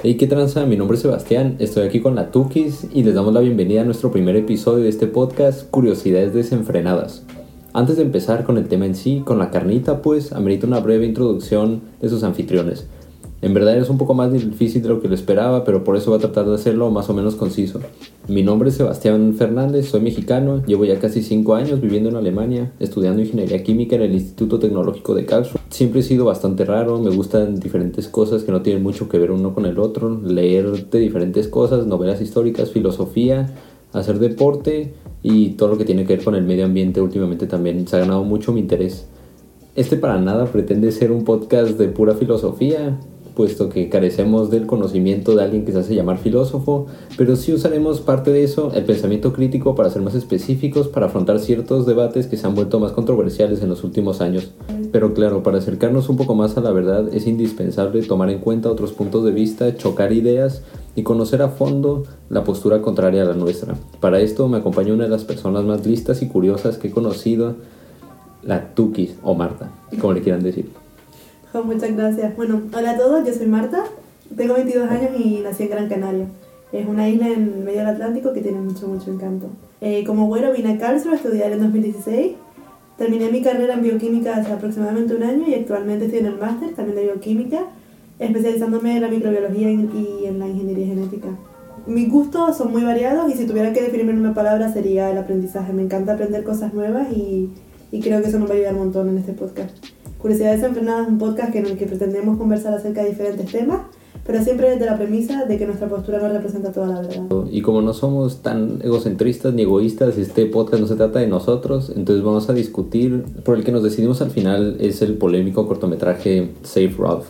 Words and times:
Hey, 0.00 0.16
¿qué 0.16 0.26
tranza? 0.26 0.66
Mi 0.66 0.76
nombre 0.76 0.96
es 0.96 1.02
Sebastián, 1.02 1.56
estoy 1.60 1.86
aquí 1.86 2.00
con 2.00 2.16
la 2.16 2.32
Tukis 2.32 2.88
y 2.92 3.04
les 3.04 3.14
damos 3.14 3.32
la 3.34 3.40
bienvenida 3.40 3.82
a 3.82 3.84
nuestro 3.84 4.10
primer 4.10 4.34
episodio 4.34 4.82
de 4.82 4.88
este 4.88 5.06
podcast 5.06 5.70
Curiosidades 5.70 6.34
desenfrenadas. 6.34 7.24
Antes 7.72 7.96
de 7.96 8.02
empezar 8.02 8.42
con 8.42 8.58
el 8.58 8.66
tema 8.66 8.86
en 8.86 8.96
sí, 8.96 9.22
con 9.24 9.38
la 9.38 9.50
carnita, 9.50 10.02
pues 10.02 10.32
amerita 10.32 10.66
una 10.66 10.80
breve 10.80 11.06
introducción 11.06 11.82
de 12.00 12.08
sus 12.08 12.24
anfitriones. 12.24 12.88
En 13.42 13.54
verdad 13.54 13.76
es 13.76 13.90
un 13.90 13.98
poco 13.98 14.14
más 14.14 14.32
difícil 14.32 14.82
de 14.82 14.88
lo 14.88 15.00
que 15.00 15.08
lo 15.08 15.16
esperaba, 15.16 15.64
pero 15.64 15.82
por 15.82 15.96
eso 15.96 16.12
voy 16.12 16.18
a 16.18 16.20
tratar 16.20 16.46
de 16.46 16.54
hacerlo 16.54 16.92
más 16.92 17.10
o 17.10 17.12
menos 17.12 17.34
conciso. 17.34 17.80
Mi 18.28 18.44
nombre 18.44 18.68
es 18.68 18.76
Sebastián 18.76 19.34
Fernández, 19.36 19.88
soy 19.88 20.00
mexicano, 20.00 20.62
llevo 20.64 20.84
ya 20.84 21.00
casi 21.00 21.22
5 21.22 21.56
años 21.56 21.80
viviendo 21.80 22.08
en 22.08 22.14
Alemania, 22.14 22.70
estudiando 22.78 23.20
ingeniería 23.20 23.64
química 23.64 23.96
en 23.96 24.02
el 24.02 24.12
Instituto 24.12 24.60
Tecnológico 24.60 25.16
de 25.16 25.26
Karlsruhe. 25.26 25.60
Siempre 25.70 26.00
he 26.00 26.02
sido 26.04 26.24
bastante 26.24 26.64
raro, 26.64 27.00
me 27.00 27.10
gustan 27.10 27.58
diferentes 27.58 28.06
cosas 28.06 28.44
que 28.44 28.52
no 28.52 28.62
tienen 28.62 28.80
mucho 28.80 29.08
que 29.08 29.18
ver 29.18 29.32
uno 29.32 29.52
con 29.54 29.66
el 29.66 29.80
otro, 29.80 30.20
leer 30.22 30.88
de 30.88 31.00
diferentes 31.00 31.48
cosas, 31.48 31.84
novelas 31.84 32.20
históricas, 32.20 32.70
filosofía, 32.70 33.52
hacer 33.92 34.20
deporte 34.20 34.94
y 35.24 35.50
todo 35.54 35.70
lo 35.70 35.78
que 35.78 35.84
tiene 35.84 36.06
que 36.06 36.14
ver 36.14 36.24
con 36.24 36.36
el 36.36 36.44
medio 36.44 36.64
ambiente 36.64 37.00
últimamente 37.00 37.48
también 37.48 37.88
se 37.88 37.96
ha 37.96 38.00
ganado 38.00 38.22
mucho 38.22 38.52
mi 38.52 38.60
interés. 38.60 39.08
Este 39.74 39.96
para 39.96 40.20
nada 40.20 40.46
pretende 40.46 40.92
ser 40.92 41.10
un 41.10 41.24
podcast 41.24 41.78
de 41.78 41.88
pura 41.88 42.14
filosofía, 42.14 43.00
puesto 43.34 43.68
que 43.68 43.88
carecemos 43.88 44.50
del 44.50 44.66
conocimiento 44.66 45.34
de 45.34 45.42
alguien 45.42 45.64
que 45.64 45.72
se 45.72 45.78
hace 45.78 45.94
llamar 45.94 46.18
filósofo, 46.18 46.86
pero 47.16 47.36
sí 47.36 47.52
usaremos 47.52 48.00
parte 48.00 48.32
de 48.32 48.44
eso, 48.44 48.72
el 48.74 48.84
pensamiento 48.84 49.32
crítico, 49.32 49.74
para 49.74 49.90
ser 49.90 50.02
más 50.02 50.14
específicos, 50.14 50.88
para 50.88 51.06
afrontar 51.06 51.38
ciertos 51.38 51.86
debates 51.86 52.26
que 52.26 52.36
se 52.36 52.46
han 52.46 52.54
vuelto 52.54 52.80
más 52.80 52.92
controversiales 52.92 53.62
en 53.62 53.68
los 53.68 53.84
últimos 53.84 54.20
años. 54.20 54.52
Pero 54.92 55.14
claro, 55.14 55.42
para 55.42 55.58
acercarnos 55.58 56.08
un 56.08 56.16
poco 56.16 56.34
más 56.34 56.56
a 56.56 56.60
la 56.60 56.70
verdad 56.70 57.12
es 57.14 57.26
indispensable 57.26 58.02
tomar 58.02 58.30
en 58.30 58.38
cuenta 58.38 58.70
otros 58.70 58.92
puntos 58.92 59.24
de 59.24 59.32
vista, 59.32 59.74
chocar 59.76 60.12
ideas 60.12 60.62
y 60.94 61.02
conocer 61.02 61.42
a 61.42 61.48
fondo 61.48 62.04
la 62.28 62.44
postura 62.44 62.82
contraria 62.82 63.22
a 63.22 63.26
la 63.26 63.34
nuestra. 63.34 63.74
Para 64.00 64.20
esto 64.20 64.48
me 64.48 64.58
acompaña 64.58 64.92
una 64.92 65.04
de 65.04 65.10
las 65.10 65.24
personas 65.24 65.64
más 65.64 65.86
listas 65.86 66.22
y 66.22 66.28
curiosas 66.28 66.76
que 66.76 66.88
he 66.88 66.90
conocido, 66.90 67.56
la 68.42 68.74
Tukis 68.74 69.14
o 69.22 69.34
Marta, 69.34 69.70
como 70.00 70.12
le 70.12 70.20
quieran 70.20 70.42
decir. 70.42 70.81
Muchas 71.60 71.94
gracias. 71.94 72.34
Bueno, 72.36 72.62
hola 72.74 72.92
a 72.92 72.96
todos, 72.96 73.26
yo 73.26 73.34
soy 73.34 73.46
Marta, 73.46 73.84
tengo 74.36 74.54
22 74.54 74.90
años 74.90 75.10
y 75.18 75.40
nací 75.40 75.64
en 75.64 75.70
Gran 75.70 75.88
Canaria. 75.88 76.26
Es 76.72 76.86
una 76.88 77.08
isla 77.08 77.28
en 77.28 77.64
medio 77.64 77.80
del 77.80 77.88
Atlántico 77.88 78.32
que 78.32 78.40
tiene 78.40 78.58
mucho, 78.58 78.88
mucho 78.88 79.12
encanto. 79.12 79.48
Eh, 79.82 80.04
como 80.06 80.26
bueno, 80.26 80.50
vine 80.52 80.72
a 80.72 80.78
Karlsruhe 80.78 81.12
a 81.12 81.16
estudiar 81.16 81.52
en 81.52 81.60
2016. 81.60 82.32
Terminé 82.96 83.30
mi 83.30 83.42
carrera 83.42 83.74
en 83.74 83.82
bioquímica 83.82 84.36
hace 84.36 84.52
aproximadamente 84.52 85.14
un 85.14 85.22
año 85.22 85.44
y 85.46 85.54
actualmente 85.54 86.06
estoy 86.06 86.20
en 86.20 86.26
el 86.26 86.38
máster 86.38 86.74
también 86.74 86.96
de 86.96 87.02
bioquímica, 87.04 87.64
especializándome 88.18 88.96
en 88.96 89.02
la 89.02 89.08
microbiología 89.08 89.70
y 89.70 90.24
en 90.26 90.38
la 90.38 90.48
ingeniería 90.48 90.86
genética. 90.86 91.28
Mis 91.86 92.10
gustos 92.10 92.56
son 92.56 92.70
muy 92.72 92.84
variados 92.84 93.30
y 93.30 93.36
si 93.36 93.46
tuviera 93.46 93.72
que 93.72 93.82
definirme 93.82 94.12
en 94.12 94.20
una 94.20 94.34
palabra 94.34 94.72
sería 94.72 95.10
el 95.10 95.18
aprendizaje. 95.18 95.72
Me 95.72 95.82
encanta 95.82 96.14
aprender 96.14 96.44
cosas 96.44 96.72
nuevas 96.72 97.08
y, 97.12 97.50
y 97.90 98.00
creo 98.00 98.22
que 98.22 98.28
eso 98.28 98.38
nos 98.38 98.48
va 98.48 98.54
a 98.54 98.56
ayudar 98.56 98.74
un 98.74 98.80
montón 98.80 99.08
en 99.10 99.18
este 99.18 99.32
podcast. 99.32 99.76
Curiosidades 100.22 100.60
Desenfrenadas 100.60 101.08
es 101.08 101.12
un 101.12 101.18
podcast 101.18 101.52
en 101.56 101.66
el 101.66 101.76
que 101.76 101.84
pretendemos 101.84 102.38
conversar 102.38 102.72
acerca 102.72 103.02
de 103.02 103.10
diferentes 103.10 103.50
temas, 103.50 103.80
pero 104.24 104.40
siempre 104.40 104.70
desde 104.70 104.86
la 104.86 104.96
premisa 104.96 105.46
de 105.46 105.58
que 105.58 105.66
nuestra 105.66 105.88
postura 105.88 106.20
no 106.20 106.28
representa 106.28 106.70
toda 106.70 106.86
la 106.86 107.00
verdad. 107.00 107.24
Y 107.50 107.60
como 107.60 107.82
no 107.82 107.92
somos 107.92 108.40
tan 108.40 108.78
egocentristas 108.84 109.52
ni 109.52 109.62
egoístas, 109.62 110.16
este 110.18 110.46
podcast 110.46 110.80
no 110.80 110.86
se 110.86 110.94
trata 110.94 111.18
de 111.18 111.26
nosotros, 111.26 111.92
entonces 111.96 112.24
vamos 112.24 112.48
a 112.48 112.52
discutir. 112.52 113.24
Por 113.44 113.58
el 113.58 113.64
que 113.64 113.72
nos 113.72 113.82
decidimos 113.82 114.22
al 114.22 114.30
final 114.30 114.76
es 114.78 115.02
el 115.02 115.14
polémico 115.14 115.66
cortometraje 115.66 116.52
Safe 116.62 116.94
Rough. 116.96 117.24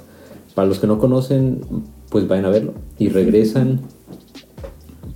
Para 0.54 0.68
los 0.68 0.78
que 0.78 0.86
no 0.86 0.98
conocen, 0.98 1.62
pues 2.10 2.28
vayan 2.28 2.44
a 2.44 2.50
verlo 2.50 2.74
y 2.98 3.08
regresan. 3.08 3.80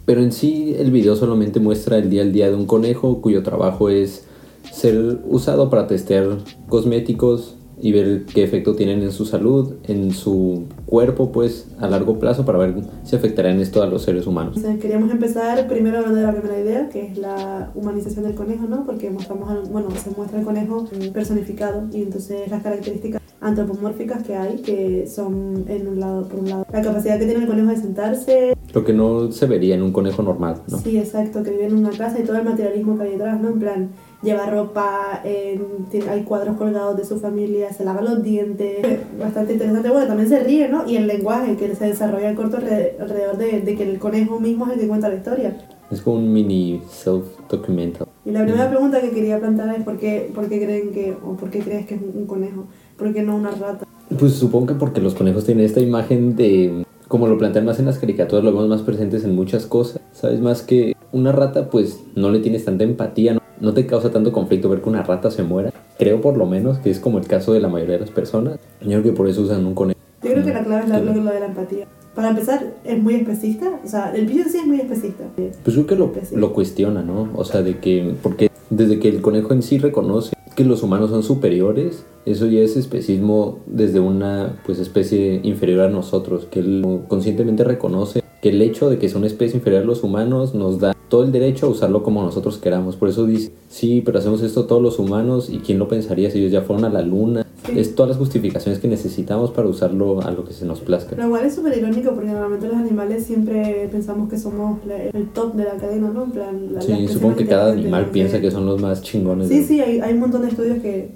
Pero 0.07 0.23
en 0.23 0.33
sí 0.33 0.75
el 0.79 0.91
video 0.91 1.15
solamente 1.15 1.61
muestra 1.61 1.99
el 1.99 2.09
día 2.09 2.23
al 2.23 2.33
día 2.33 2.49
de 2.49 2.55
un 2.55 2.65
conejo 2.65 3.21
cuyo 3.21 3.43
trabajo 3.43 3.91
es 3.91 4.25
ser 4.73 5.19
usado 5.29 5.69
para 5.69 5.87
testear 5.87 6.39
cosméticos 6.71 7.56
y 7.81 7.93
ver 7.93 8.25
qué 8.25 8.43
efecto 8.43 8.75
tienen 8.75 9.03
en 9.03 9.13
su 9.13 9.27
salud, 9.27 9.75
en 9.85 10.13
su 10.13 10.65
cuerpo, 10.87 11.33
pues 11.33 11.69
a 11.79 11.89
largo 11.89 12.19
plazo 12.19 12.45
para 12.45 12.59
ver 12.59 12.75
si 13.05 13.17
afectarán 13.17 13.61
esto 13.61 13.83
a 13.83 13.87
los 13.87 14.03
seres 14.03 14.27
humanos. 14.27 14.59
queríamos 14.81 15.11
empezar 15.11 15.67
primero 15.69 15.99
hablando 15.99 16.21
de 16.21 16.27
la 16.27 16.33
primera 16.33 16.59
idea, 16.59 16.89
que 16.89 17.07
es 17.07 17.19
la 17.19 17.71
humanización 17.75 18.25
del 18.25 18.35
conejo, 18.35 18.67
¿no? 18.67 18.87
Porque 18.87 19.11
mostramos, 19.11 19.69
bueno, 19.71 19.89
se 19.91 20.11
muestra 20.11 20.39
el 20.39 20.45
conejo 20.45 20.87
personificado 21.13 21.89
y 21.93 22.03
entonces 22.03 22.51
las 22.51 22.63
características 22.63 23.21
antropomórficas 23.41 24.23
que 24.23 24.35
hay, 24.35 24.57
que 24.57 25.07
son 25.07 25.65
en 25.69 25.87
un 25.87 26.01
lado, 26.01 26.29
por 26.29 26.41
un 26.41 26.51
lado, 26.51 26.67
la 26.73 26.83
capacidad 26.83 27.19
que 27.19 27.27
tiene 27.27 27.43
el 27.43 27.47
conejo 27.47 27.69
de 27.69 27.77
sentarse. 27.77 28.57
Lo 28.73 28.85
que 28.85 28.93
no 28.93 29.31
se 29.31 29.47
vería 29.47 29.75
en 29.75 29.83
un 29.83 29.93
conejo 29.93 30.23
normal, 30.23 30.63
¿no? 30.69 30.79
Sí, 30.79 30.99
exacto, 30.99 31.43
que 31.43 31.51
vive 31.51 31.67
en 31.67 31.77
una 31.77 31.91
casa 31.91 32.19
y 32.19 32.25
todo 32.25 32.37
el 32.37 32.45
materialismo 32.45 32.97
que 32.97 33.05
hay 33.05 33.11
detrás, 33.13 33.41
¿no? 33.41 33.49
En 33.49 33.59
plan, 33.59 33.91
lleva 34.23 34.47
ropa, 34.47 35.23
hay 35.25 36.23
cuadros 36.25 36.57
colgados 36.57 36.97
de 36.97 37.05
su 37.05 37.19
familia, 37.19 37.73
se 37.73 37.85
lava 37.85 38.01
los 38.01 38.23
dientes, 38.23 38.85
bastante 39.19 39.55
interesante. 39.55 39.91
Bueno, 39.91 40.07
también 40.07 40.29
se 40.29 40.41
ríe, 40.43 40.69
¿no? 40.69 40.89
Y 40.89 40.97
el 40.97 41.07
lenguaje 41.07 41.57
que 41.57 41.75
se 41.75 41.87
desarrolla 41.87 42.31
el 42.31 42.37
corto 42.37 42.57
alrededor 42.57 43.37
de, 43.37 43.61
de, 43.61 43.75
que 43.77 43.91
el 43.91 43.99
conejo 43.99 44.41
mismo 44.41 44.67
es 44.67 44.73
el 44.73 44.81
que 44.81 44.89
cuenta 44.89 45.09
la 45.09 45.17
historia. 45.17 45.57
Es 45.91 46.01
como 46.01 46.17
un 46.17 46.33
mini 46.33 46.83
self-documental. 46.89 48.09
Y 48.25 48.33
la 48.33 48.43
primera 48.43 48.69
pregunta 48.69 49.01
que 49.01 49.11
quería 49.11 49.39
plantear 49.39 49.77
es 49.77 49.85
¿por 49.85 49.99
qué, 49.99 50.31
por 50.35 50.49
qué 50.49 50.65
creen 50.65 50.93
que, 50.93 51.17
o 51.25 51.37
por 51.37 51.51
qué 51.51 51.61
crees 51.61 51.87
que 51.87 51.95
es 51.95 52.01
un 52.03 52.27
conejo? 52.27 52.65
¿Por 52.97 53.13
qué 53.13 53.23
no 53.23 53.37
una 53.37 53.53
rata? 53.53 53.87
Pues 54.19 54.33
supongo 54.35 54.67
que 54.67 54.75
porque 54.75 55.01
los 55.01 55.15
conejos 55.15 55.45
tienen 55.45 55.65
esta 55.65 55.81
imagen 55.81 56.35
de 56.35 56.85
como 57.09 57.29
lo 57.29 57.39
plantean 57.39 57.65
más 57.65 57.79
en 57.79 57.87
las 57.87 57.99
caricaturas, 57.99 58.45
lo 58.45 58.51
vemos 58.51 58.69
más 58.69 58.83
presentes 58.83 59.25
en 59.25 59.35
muchas 59.35 59.67
cosas. 59.67 60.01
Sabes 60.13 60.41
más 60.41 60.63
que 60.63 60.96
una 61.13 61.33
rata, 61.33 61.71
pues 61.71 62.05
no 62.15 62.31
le 62.31 62.41
tienes 62.41 62.65
tanta 62.65 62.85
empatía, 62.85 63.35
¿no? 63.35 63.41
no 63.61 63.75
te 63.75 63.87
causa 63.87 64.11
tanto 64.11 64.33
conflicto 64.33 64.69
ver 64.69 64.81
que 64.81 64.89
una 64.89 65.03
rata 65.03 65.31
se 65.31 65.43
muera. 65.43 65.73
Creo 65.99 66.21
por 66.21 66.37
lo 66.37 66.47
menos 66.47 66.79
que 66.79 66.91
es 66.91 67.01
como 67.01 67.19
el 67.19 67.27
caso 67.27 67.53
de 67.53 67.61
la 67.61 67.69
mayoría 67.69 67.95
de 67.95 68.01
las 68.01 68.11
personas. 68.11 68.59
Yo 68.81 68.89
creo 68.89 69.03
que 69.03 69.13
por 69.13 69.29
eso 69.29 69.43
usan 69.43 69.67
un 69.67 69.75
conejo. 69.75 69.99
Yo 70.23 70.33
creo 70.33 70.45
que 70.45 70.53
la 70.53 70.65
clave 70.65 70.85
es 70.85 70.89
la, 70.89 71.01
lo, 71.01 71.13
de 71.13 71.41
la 71.41 71.47
empatía. 71.47 71.87
Para 72.15 72.31
empezar, 72.31 72.75
es 72.85 73.03
muy 73.03 73.15
especista. 73.15 73.81
O 73.85 73.89
sea, 73.89 74.15
el 74.15 74.27
video 74.27 74.45
sí 74.49 74.59
es 74.59 74.67
muy 74.67 74.81
especista. 74.81 75.25
Pues 75.37 75.77
yo 75.77 75.87
creo 75.87 76.13
que 76.13 76.23
lo, 76.33 76.39
lo 76.39 76.53
cuestiona, 76.53 77.03
¿no? 77.03 77.31
O 77.35 77.45
sea, 77.45 77.63
de 77.63 77.79
que. 77.79 78.15
Porque 78.23 78.51
desde 78.71 78.99
que 78.99 79.09
el 79.09 79.21
conejo 79.21 79.53
en 79.53 79.63
sí 79.63 79.79
reconoce 79.79 80.35
que 80.57 80.65
los 80.65 80.83
humanos 80.83 81.11
son 81.11 81.23
superiores, 81.23 82.05
eso 82.25 82.47
ya 82.47 82.61
es 82.61 82.77
especismo 82.77 83.61
desde 83.67 84.01
una 84.01 84.57
pues 84.65 84.79
especie 84.79 85.41
inferior 85.43 85.83
a 85.83 85.91
nosotros, 85.91 86.47
que 86.51 86.61
él 86.61 87.03
conscientemente 87.09 87.63
reconoce 87.63 88.23
que 88.41 88.49
el 88.49 88.63
hecho 88.63 88.89
de 88.89 88.99
que 88.99 89.07
es 89.07 89.15
una 89.15 89.27
especie 89.27 89.59
inferior 89.59 89.83
a 89.83 89.87
los 89.87 90.03
humanos 90.03 90.55
nos 90.55 90.81
da 90.81 90.96
todo 91.09 91.25
el 91.25 91.33
derecho 91.33 91.67
a 91.67 91.69
usarlo 91.69 92.03
como 92.03 92.23
nosotros 92.23 92.59
queramos. 92.59 92.97
Por 92.97 93.09
eso 93.09 93.27
dice, 93.27 93.53
sí, 93.69 94.03
pero 94.05 94.19
hacemos 94.19 94.43
esto 94.43 94.67
todos 94.67 94.83
los 94.83 94.99
humanos 94.99 95.49
y 95.51 95.59
quién 95.59 95.79
lo 95.79 95.89
pensaría 95.89 96.31
si 96.31 96.39
ellos 96.39 96.53
ya 96.53 96.63
fueron 96.63 96.85
a 96.85 96.89
la 96.89 97.03
luna. 97.03 97.47
Es 97.75 97.97
todas 97.97 98.11
las 98.11 98.19
justificaciones 98.19 98.79
que 98.79 98.87
necesitamos 98.87 99.51
para 99.51 99.67
usarlo 99.67 100.21
a 100.21 100.31
lo 100.31 100.45
que 100.45 100.53
se 100.53 100.65
nos 100.65 100.81
plazca. 100.81 101.17
Lo 101.17 101.29
cual 101.29 101.47
es 101.47 101.55
súper 101.55 101.77
irónico 101.77 102.13
porque 102.13 102.29
normalmente 102.29 102.69
los 102.69 102.77
animales 102.77 103.25
siempre 103.25 103.89
pensamos 103.91 104.29
que 104.31 104.39
somos 104.39 104.79
el 105.13 105.29
top 105.31 105.55
de 105.55 105.65
la 105.65 105.77
cadena, 105.77 106.11
¿no? 106.11 106.25
En 106.25 106.31
plan, 106.31 106.75
la, 106.75 106.81
sí, 106.81 107.09
supongo 107.09 107.37
que 107.37 107.47
cada 107.47 107.73
animal 107.73 108.11
piensa 108.11 108.41
que 108.41 108.53
son 108.53 108.67
los 108.67 108.81
más 108.81 109.03
chingones. 109.03 109.49
Sí, 109.49 109.65
sí, 109.65 109.81
hay, 109.81 109.99
hay 109.99 110.15
un 110.15 110.21
montón 110.21 110.43
de 110.43 110.49
estudios 110.49 110.79
que, 110.79 111.11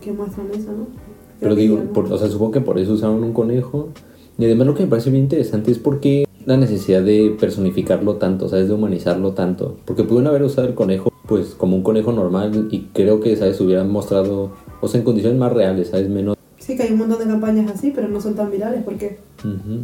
que 0.00 0.12
muestran 0.12 0.46
eso, 0.52 0.70
¿no? 0.70 1.08
pero 1.40 1.54
digo, 1.54 1.80
o 1.94 2.18
sea, 2.18 2.28
supongo 2.28 2.52
que 2.52 2.60
por 2.60 2.78
eso 2.78 2.92
usaron 2.92 3.22
un 3.22 3.32
conejo. 3.32 3.90
Y 4.38 4.44
además 4.44 4.68
lo 4.68 4.74
que 4.74 4.84
me 4.84 4.88
parece 4.88 5.10
bien 5.10 5.24
interesante 5.24 5.70
es 5.70 5.78
porque 5.78 6.27
la 6.48 6.56
necesidad 6.56 7.02
de 7.02 7.36
personificarlo 7.38 8.14
tanto, 8.14 8.48
¿sabes? 8.48 8.68
De 8.68 8.74
humanizarlo 8.74 9.32
tanto. 9.32 9.76
Porque 9.84 10.02
pudieron 10.02 10.28
haber 10.28 10.42
usado 10.44 10.66
el 10.66 10.74
conejo, 10.74 11.12
pues, 11.26 11.48
como 11.54 11.76
un 11.76 11.82
conejo 11.82 12.10
normal 12.10 12.68
y 12.70 12.84
creo 12.94 13.20
que, 13.20 13.36
¿sabes? 13.36 13.60
Hubieran 13.60 13.90
mostrado, 13.90 14.52
o 14.80 14.88
sea, 14.88 14.98
en 14.98 15.04
condiciones 15.04 15.38
más 15.38 15.52
reales, 15.52 15.88
¿sabes? 15.88 16.08
Menos... 16.08 16.36
Sí, 16.56 16.74
que 16.74 16.84
hay 16.84 16.92
un 16.92 17.00
montón 17.00 17.18
de 17.18 17.26
campañas 17.26 17.70
así, 17.70 17.92
pero 17.94 18.08
no 18.08 18.18
son 18.18 18.34
tan 18.34 18.50
virales. 18.50 18.82
¿Por 18.82 18.94
qué? 18.94 19.18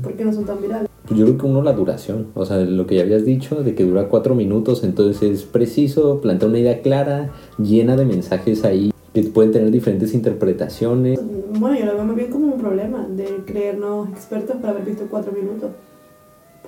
¿Por 0.02 0.14
qué 0.14 0.24
no 0.24 0.32
son 0.32 0.46
tan 0.46 0.60
virales? 0.62 0.88
Pues 1.06 1.20
yo 1.20 1.26
creo 1.26 1.36
que 1.36 1.46
uno 1.46 1.62
la 1.62 1.74
duración, 1.74 2.28
o 2.34 2.46
sea, 2.46 2.56
lo 2.56 2.86
que 2.86 2.96
ya 2.96 3.02
habías 3.02 3.26
dicho, 3.26 3.62
de 3.62 3.74
que 3.74 3.84
dura 3.84 4.08
cuatro 4.08 4.34
minutos, 4.34 4.84
entonces 4.84 5.22
es 5.22 5.42
preciso, 5.42 6.22
plantea 6.22 6.48
una 6.48 6.58
idea 6.58 6.80
clara, 6.80 7.30
llena 7.58 7.94
de 7.94 8.06
mensajes 8.06 8.64
ahí 8.64 8.90
que 9.12 9.22
pueden 9.24 9.52
tener 9.52 9.70
diferentes 9.70 10.14
interpretaciones. 10.14 11.20
Bueno, 11.58 11.78
yo 11.78 11.84
lo 11.84 11.94
veo 11.94 12.04
más 12.04 12.16
bien 12.16 12.30
como 12.30 12.54
un 12.54 12.58
problema 12.58 13.06
de 13.06 13.26
creernos 13.44 14.08
expertos 14.08 14.56
para 14.56 14.70
haber 14.70 14.86
visto 14.86 15.04
cuatro 15.10 15.30
minutos. 15.30 15.70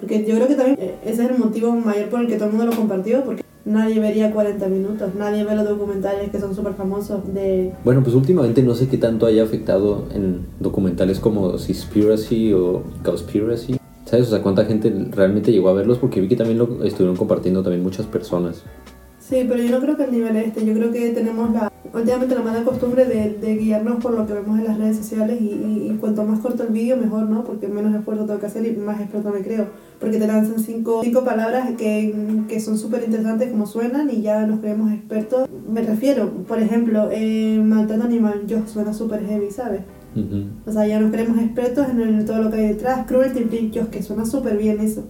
Porque 0.01 0.25
yo 0.25 0.35
creo 0.35 0.49
que 0.49 0.55
también 0.55 0.79
eh, 0.81 0.95
ese 1.05 1.25
es 1.25 1.31
el 1.31 1.39
motivo 1.39 1.73
mayor 1.73 2.09
por 2.09 2.21
el 2.21 2.27
que 2.27 2.37
todo 2.37 2.47
el 2.47 2.55
mundo 2.55 2.71
lo 2.71 2.77
compartió, 2.77 3.25
porque 3.25 3.43
nadie 3.65 3.99
vería 3.99 4.31
40 4.31 4.69
minutos, 4.69 5.15
nadie 5.15 5.45
ve 5.45 5.57
los 5.57 5.69
documentales 5.69 6.31
que 6.31 6.39
son 6.39 6.55
súper 6.55 6.75
famosos 6.75 7.33
de... 7.35 7.73
Bueno, 7.85 8.03
pues 8.03 8.15
últimamente 8.15 8.63
no 8.63 8.75
sé 8.75 8.89
qué 8.89 8.99
tanto 8.99 9.27
haya 9.27 9.43
afectado 9.43 10.07
en 10.15 10.47
documentales 10.61 11.19
como 11.19 11.59
Seaspiracy 11.59 12.53
o 12.53 12.83
Cowspiracy. 13.03 13.77
¿Sabes? 14.05 14.29
O 14.29 14.31
sea, 14.31 14.43
cuánta 14.43 14.65
gente 14.65 14.93
realmente 15.11 15.51
llegó 15.51 15.69
a 15.69 15.73
verlos 15.73 15.99
porque 15.99 16.21
vi 16.21 16.29
que 16.29 16.37
también 16.37 16.59
lo 16.59 16.85
estuvieron 16.85 17.17
compartiendo 17.17 17.63
también 17.63 17.83
muchas 17.83 18.07
personas. 18.07 18.63
Sí, 19.19 19.45
pero 19.49 19.61
yo 19.61 19.71
no 19.71 19.81
creo 19.81 19.97
que 19.97 20.05
el 20.05 20.13
nivel 20.13 20.37
este, 20.37 20.65
yo 20.65 20.73
creo 20.73 20.93
que 20.93 21.11
tenemos 21.11 21.53
la 21.53 21.73
últimamente 21.95 22.35
la 22.35 22.43
mala 22.43 22.65
costumbre 22.65 23.05
de, 23.05 23.31
de, 23.41 23.57
guiarnos 23.57 24.03
por 24.03 24.13
lo 24.13 24.27
que 24.27 24.33
vemos 24.33 24.59
en 24.59 24.65
las 24.65 24.79
redes 24.79 24.97
sociales 24.97 25.41
y, 25.41 25.45
y, 25.45 25.91
y, 25.91 25.97
cuanto 25.99 26.25
más 26.25 26.41
corto 26.41 26.63
el 26.63 26.71
vídeo 26.71 26.97
mejor, 26.97 27.29
¿no? 27.29 27.45
Porque 27.45 27.69
menos 27.69 27.95
esfuerzo 27.95 28.25
tengo 28.27 28.39
que 28.39 28.47
hacer 28.47 28.67
y 28.67 28.77
más 28.77 29.01
experto 29.01 29.31
me 29.31 29.41
creo. 29.41 29.67
Porque 29.99 30.19
te 30.19 30.27
lanzan 30.27 30.59
cinco, 30.61 31.01
cinco 31.03 31.25
palabras 31.25 31.71
que, 31.77 32.43
que 32.49 32.61
son 32.61 32.79
súper 32.79 33.05
interesantes 33.05 33.51
como 33.51 33.67
suenan 33.67 34.11
y 34.11 34.23
ya 34.23 34.47
nos 34.47 34.61
creemos 34.61 34.93
expertos. 34.93 35.49
Me 35.69 35.83
refiero, 35.83 36.31
por 36.47 36.61
ejemplo, 36.61 37.09
eh, 37.11 37.61
maltrato 37.63 38.05
animal, 38.05 38.43
yo 38.47 38.67
suena 38.67 38.93
súper 38.93 39.27
heavy, 39.27 39.51
¿sabes? 39.51 39.83
Uh 40.15 40.21
-huh. 40.21 40.47
O 40.67 40.73
sea, 40.73 40.87
ya 40.87 41.01
nos 41.01 41.11
creemos 41.11 41.39
expertos 41.39 41.89
en 41.89 42.01
el, 42.01 42.25
todo 42.25 42.43
lo 42.43 42.51
que 42.51 42.57
hay 42.57 42.69
detrás. 42.69 43.07
Cruelty 43.07 43.45
free, 43.45 43.71
yo, 43.71 43.91
que 43.91 44.03
suena 44.03 44.25
súper 44.25 44.57
bien 44.57 44.81
eso. 44.81 45.05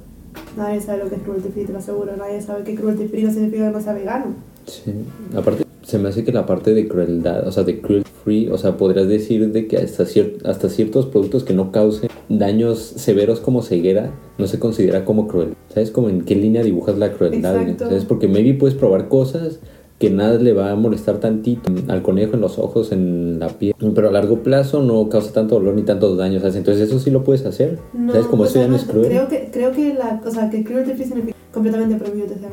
Nadie 0.56 0.80
sabe 0.80 1.04
lo 1.04 1.08
que 1.08 1.16
es 1.16 1.22
cruelty 1.22 1.48
free, 1.48 1.64
te 1.64 1.72
lo 1.72 1.78
aseguro. 1.78 2.16
Nadie 2.16 2.40
sabe 2.40 2.64
que 2.64 2.74
cruelty 2.74 3.08
free 3.08 3.24
no 3.24 3.32
significa 3.32 3.66
que 3.66 3.72
no 3.72 3.80
sea 3.80 3.92
vegano. 3.92 4.26
Sí, 4.66 4.92
aparte 5.36 5.65
se 5.86 6.00
me 6.00 6.08
hace 6.08 6.24
que 6.24 6.32
la 6.32 6.46
parte 6.46 6.74
de 6.74 6.88
crueldad, 6.88 7.46
o 7.46 7.52
sea, 7.52 7.62
de 7.62 7.80
cruelty 7.80 8.10
free, 8.24 8.48
o 8.48 8.58
sea, 8.58 8.76
podrías 8.76 9.06
decir 9.06 9.52
de 9.52 9.68
que 9.68 9.76
hasta, 9.76 10.04
cier 10.04 10.38
hasta 10.44 10.68
ciertos 10.68 11.06
productos 11.06 11.44
que 11.44 11.54
no 11.54 11.70
causen 11.70 12.10
daños 12.28 12.80
severos 12.80 13.38
como 13.38 13.62
ceguera, 13.62 14.10
no 14.36 14.48
se 14.48 14.58
considera 14.58 15.04
como 15.04 15.28
cruel. 15.28 15.54
¿Sabes? 15.72 15.92
Como 15.92 16.08
en 16.08 16.22
qué 16.22 16.34
línea 16.34 16.64
dibujas 16.64 16.98
la 16.98 17.12
crueldad. 17.12 17.62
Exacto. 17.62 17.86
¿Sabes? 17.86 18.04
Porque 18.04 18.26
maybe 18.26 18.54
puedes 18.54 18.76
probar 18.76 19.06
cosas 19.06 19.60
que 20.00 20.10
nada 20.10 20.38
le 20.38 20.52
va 20.52 20.72
a 20.72 20.74
molestar 20.74 21.20
tantito 21.20 21.70
al 21.86 22.02
conejo 22.02 22.34
en 22.34 22.40
los 22.40 22.58
ojos, 22.58 22.90
en 22.90 23.38
la 23.38 23.48
piel, 23.50 23.72
pero 23.94 24.08
a 24.08 24.12
largo 24.12 24.42
plazo 24.42 24.82
no 24.82 25.08
causa 25.08 25.32
tanto 25.32 25.54
dolor 25.54 25.74
ni 25.76 25.82
tantos 25.82 26.18
daños, 26.18 26.42
¿sabes? 26.42 26.56
Entonces 26.56 26.88
eso 26.88 26.98
sí 26.98 27.12
lo 27.12 27.22
puedes 27.22 27.46
hacer, 27.46 27.78
No, 27.94 28.10
¿sabes? 28.10 28.26
Como 28.26 28.44
eso 28.44 28.58
ya 28.58 28.66
no 28.66 28.74
es 28.74 28.82
cruel. 28.82 29.06
Creo 29.06 29.28
que, 29.28 29.50
creo 29.52 29.70
que 29.70 29.94
la 29.94 30.20
o 30.26 30.30
sea, 30.32 30.50
que 30.50 30.64
cruelty 30.64 30.94
free 30.94 31.04
significa 31.06 31.36
completamente 31.52 31.94
prohibido 31.94 32.26
ahora, 32.26 32.50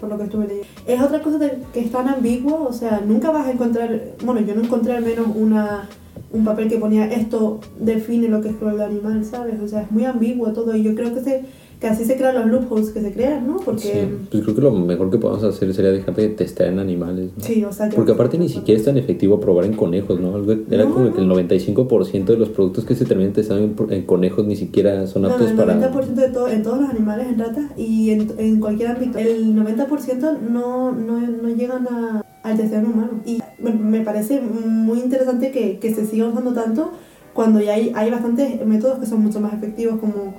por 0.00 0.08
lo 0.08 0.18
que 0.18 0.24
estuve 0.24 0.46
leyendo. 0.46 0.68
Es 0.86 1.00
otra 1.00 1.22
cosa 1.22 1.38
de- 1.38 1.58
que 1.72 1.80
es 1.80 1.90
tan 1.90 2.08
ambiguo, 2.08 2.66
o 2.68 2.72
sea, 2.72 3.02
nunca 3.06 3.30
vas 3.30 3.46
a 3.46 3.52
encontrar, 3.52 4.02
bueno, 4.24 4.40
yo 4.40 4.54
no 4.54 4.62
encontré 4.62 4.94
al 4.94 5.04
menos 5.04 5.26
una 5.34 5.88
un 6.32 6.44
papel 6.44 6.68
que 6.68 6.76
ponía 6.78 7.06
esto 7.10 7.60
define 7.78 8.28
lo 8.28 8.40
que 8.42 8.48
es 8.48 8.56
crueldad 8.56 8.86
animal, 8.88 9.24
¿sabes? 9.24 9.60
O 9.60 9.68
sea, 9.68 9.82
es 9.82 9.90
muy 9.90 10.04
ambiguo 10.04 10.52
todo 10.52 10.74
y 10.76 10.82
yo 10.82 10.94
creo 10.94 11.14
que 11.14 11.20
se 11.20 11.44
que 11.80 11.86
así 11.88 12.04
se 12.04 12.16
crean 12.16 12.34
los 12.36 12.46
loopholes 12.46 12.90
que 12.90 13.02
se 13.02 13.12
crean, 13.12 13.46
¿no? 13.46 13.56
Porque 13.56 13.82
Sí, 13.82 14.28
pues 14.30 14.42
creo 14.44 14.54
que 14.54 14.60
lo 14.62 14.72
mejor 14.72 15.10
que 15.10 15.18
podemos 15.18 15.44
hacer 15.44 15.74
sería 15.74 15.90
dejar 15.90 16.14
de 16.14 16.28
testear 16.28 16.70
en 16.72 16.78
animales. 16.78 17.30
¿no? 17.36 17.44
sí, 17.44 17.62
o 17.64 17.72
sea, 17.72 17.90
Porque 17.90 18.12
aparte 18.12 18.38
ni 18.38 18.48
siquiera 18.48 18.78
es 18.78 18.86
tan 18.86 18.96
efectivo 18.96 19.40
probar 19.40 19.66
en 19.66 19.74
conejos, 19.74 20.18
¿no? 20.18 20.36
Era 20.70 20.84
No, 20.84 20.94
como 20.94 21.12
que 21.12 21.20
el 21.20 21.28
no. 21.28 21.34
95% 21.34 22.24
de 22.24 22.36
los 22.38 22.48
productos 22.48 22.84
que 22.86 22.94
se 22.94 23.04
terminan 23.04 23.34
testando 23.34 23.86
en, 23.92 24.02
conejos 24.06 24.46
ni 24.46 24.56
siquiera 24.56 25.06
son 25.06 25.22
No, 25.22 25.28
aptos 25.28 25.50
el 25.50 25.56
para... 25.56 25.78
90% 25.78 26.14
de 26.14 26.28
todo, 26.30 26.48
en 26.48 26.62
todos 26.62 26.80
los 26.80 26.88
animales, 26.88 27.26
en 27.28 27.38
ratas 27.38 27.64
y 27.76 28.10
en, 28.10 28.32
en 28.38 28.60
cualquier 28.60 28.88
ámbito, 28.90 29.18
el 29.18 29.54
90% 29.54 30.40
no, 30.40 30.92
no, 30.92 31.20
no 31.20 31.48
llegan 31.50 31.86
a, 31.88 32.24
al 32.42 32.56
testeo 32.56 32.80
humano. 32.80 33.20
Y 33.26 33.42
me, 33.58 34.00
parece 34.00 34.40
muy 34.40 34.98
interesante 35.00 35.50
que, 35.50 35.78
que 35.78 35.94
se 35.94 36.06
siga 36.06 36.28
usando 36.28 36.52
tanto 36.52 36.90
cuando 37.34 37.60
ya 37.60 37.74
hay, 37.74 37.92
hay 37.94 38.10
bastantes 38.10 38.64
métodos 38.66 38.98
que 38.98 39.06
son 39.06 39.20
mucho 39.20 39.40
más 39.40 39.52
efectivos, 39.52 40.00
como 40.00 40.34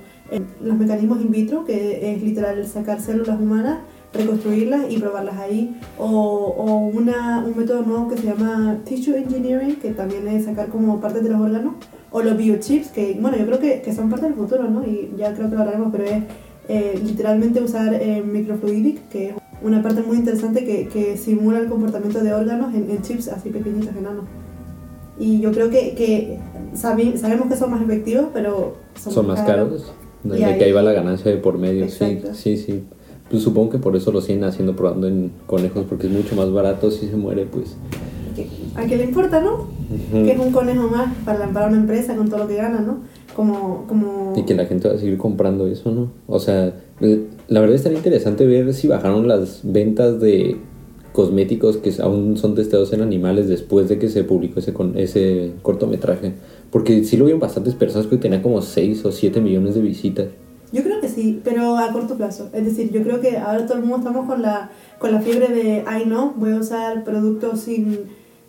los 0.62 0.76
mecanismos 0.76 1.20
in 1.20 1.30
vitro, 1.30 1.64
que 1.64 2.12
es 2.12 2.22
literal 2.22 2.66
sacar 2.66 3.00
células 3.00 3.40
humanas, 3.40 3.78
reconstruirlas 4.12 4.90
y 4.90 4.98
probarlas 4.98 5.36
ahí, 5.38 5.78
o, 5.98 6.06
o 6.06 6.76
una, 6.88 7.44
un 7.46 7.56
método 7.56 7.82
nuevo 7.82 8.08
que 8.08 8.16
se 8.16 8.26
llama 8.26 8.78
tissue 8.84 9.14
engineering, 9.16 9.76
que 9.76 9.90
también 9.92 10.26
es 10.28 10.44
sacar 10.46 10.68
como 10.68 11.00
partes 11.00 11.22
de 11.22 11.30
los 11.30 11.40
órganos, 11.40 11.74
o 12.10 12.22
los 12.22 12.36
biochips, 12.36 12.88
que 12.88 13.16
bueno, 13.20 13.36
yo 13.36 13.46
creo 13.46 13.58
que, 13.58 13.82
que 13.82 13.92
son 13.94 14.08
parte 14.10 14.26
del 14.26 14.34
futuro, 14.34 14.64
¿no? 14.68 14.82
Y 14.86 15.12
ya 15.16 15.34
creo 15.34 15.48
que 15.50 15.54
lo 15.56 15.60
hablaremos, 15.60 15.88
pero 15.92 16.04
es 16.04 16.22
eh, 16.68 17.00
literalmente 17.04 17.60
usar 17.62 17.94
eh, 17.94 18.22
microfluidic, 18.22 19.08
que 19.08 19.28
es 19.30 19.34
una 19.62 19.82
parte 19.82 20.02
muy 20.02 20.16
interesante 20.16 20.64
que, 20.64 20.88
que 20.88 21.16
simula 21.16 21.58
el 21.58 21.68
comportamiento 21.68 22.20
de 22.22 22.32
órganos 22.32 22.74
en, 22.74 22.90
en 22.90 23.02
chips 23.02 23.28
así 23.28 23.50
pequeñitos, 23.50 23.94
enanos. 23.96 24.24
Y 25.18 25.40
yo 25.40 25.50
creo 25.52 25.68
que, 25.68 25.94
que 25.94 26.38
sabi- 26.74 27.16
sabemos 27.18 27.48
que 27.48 27.56
son 27.56 27.70
más 27.72 27.82
efectivos, 27.82 28.26
pero 28.32 28.76
son 28.94 29.12
más 29.26 29.40
caros. 29.46 29.66
Y 29.92 30.07
De 30.24 30.44
ahí- 30.44 30.58
que 30.58 30.64
ahí 30.64 30.72
va 30.72 30.82
la 30.82 30.92
ganancia 30.92 31.30
de 31.30 31.36
por 31.38 31.58
medio, 31.58 31.84
Exacto. 31.84 32.28
sí, 32.34 32.56
sí, 32.56 32.64
sí. 32.64 32.84
Pues 33.30 33.42
supongo 33.42 33.70
que 33.70 33.78
por 33.78 33.94
eso 33.94 34.10
lo 34.10 34.20
siguen 34.20 34.44
haciendo 34.44 34.74
probando 34.74 35.06
en 35.06 35.30
conejos, 35.46 35.84
porque 35.88 36.06
es 36.06 36.12
mucho 36.12 36.34
más 36.34 36.50
barato 36.50 36.90
si 36.90 37.08
se 37.08 37.16
muere, 37.16 37.44
pues. 37.44 37.76
¿A 38.74 38.86
qué 38.86 38.96
le 38.96 39.04
importa, 39.04 39.40
no? 39.40 39.54
Ujú. 39.54 40.24
Que 40.24 40.32
es 40.32 40.38
un 40.38 40.52
conejo 40.52 40.88
más 40.88 41.12
para, 41.24 41.48
para 41.48 41.66
una 41.66 41.76
empresa 41.78 42.14
con 42.16 42.28
todo 42.28 42.38
lo 42.40 42.48
que 42.48 42.56
gana, 42.56 42.80
¿no? 42.80 42.98
Como, 43.34 43.84
como... 43.86 44.34
Y 44.36 44.42
que 44.44 44.54
la 44.54 44.66
gente 44.66 44.88
va 44.88 44.94
a 44.94 44.98
seguir 44.98 45.18
comprando 45.18 45.66
eso, 45.66 45.90
¿no? 45.90 46.10
O 46.26 46.38
sea, 46.40 46.72
eh, 47.00 47.24
la 47.48 47.60
verdad 47.60 47.76
estaría 47.76 47.98
interesante 47.98 48.46
ver 48.46 48.72
si 48.74 48.88
bajaron 48.88 49.28
las 49.28 49.60
ventas 49.62 50.20
de 50.20 50.56
cosméticos 51.12 51.78
que 51.78 51.92
aún 52.00 52.36
son 52.36 52.54
testeados 52.54 52.92
en 52.92 53.00
animales 53.02 53.48
después 53.48 53.88
de 53.88 53.98
que 53.98 54.08
se 54.08 54.22
publicó 54.24 54.60
ese, 54.60 54.72
con, 54.72 54.96
ese 54.96 55.52
cortometraje. 55.62 56.34
Porque 56.70 57.02
sí 57.04 57.16
lo 57.16 57.24
vieron 57.24 57.40
bastantes 57.40 57.74
personas, 57.74 58.06
que 58.08 58.16
tenía 58.18 58.42
como 58.42 58.60
6 58.62 59.04
o 59.04 59.12
7 59.12 59.40
millones 59.40 59.74
de 59.74 59.80
visitas. 59.80 60.26
Yo 60.70 60.82
creo 60.82 61.00
que 61.00 61.08
sí, 61.08 61.40
pero 61.42 61.78
a 61.78 61.90
corto 61.92 62.14
plazo. 62.16 62.50
Es 62.52 62.64
decir, 62.64 62.90
yo 62.92 63.02
creo 63.02 63.20
que 63.22 63.38
ahora 63.38 63.64
todo 63.64 63.78
el 63.78 63.84
mundo 63.84 63.98
estamos 63.98 64.26
con 64.26 64.42
la, 64.42 64.70
con 64.98 65.12
la 65.12 65.20
fiebre 65.20 65.48
de, 65.48 65.82
ay 65.86 66.04
no, 66.06 66.34
voy 66.36 66.52
a 66.52 66.56
usar 66.56 67.04
productos 67.04 67.60
sin, 67.60 68.00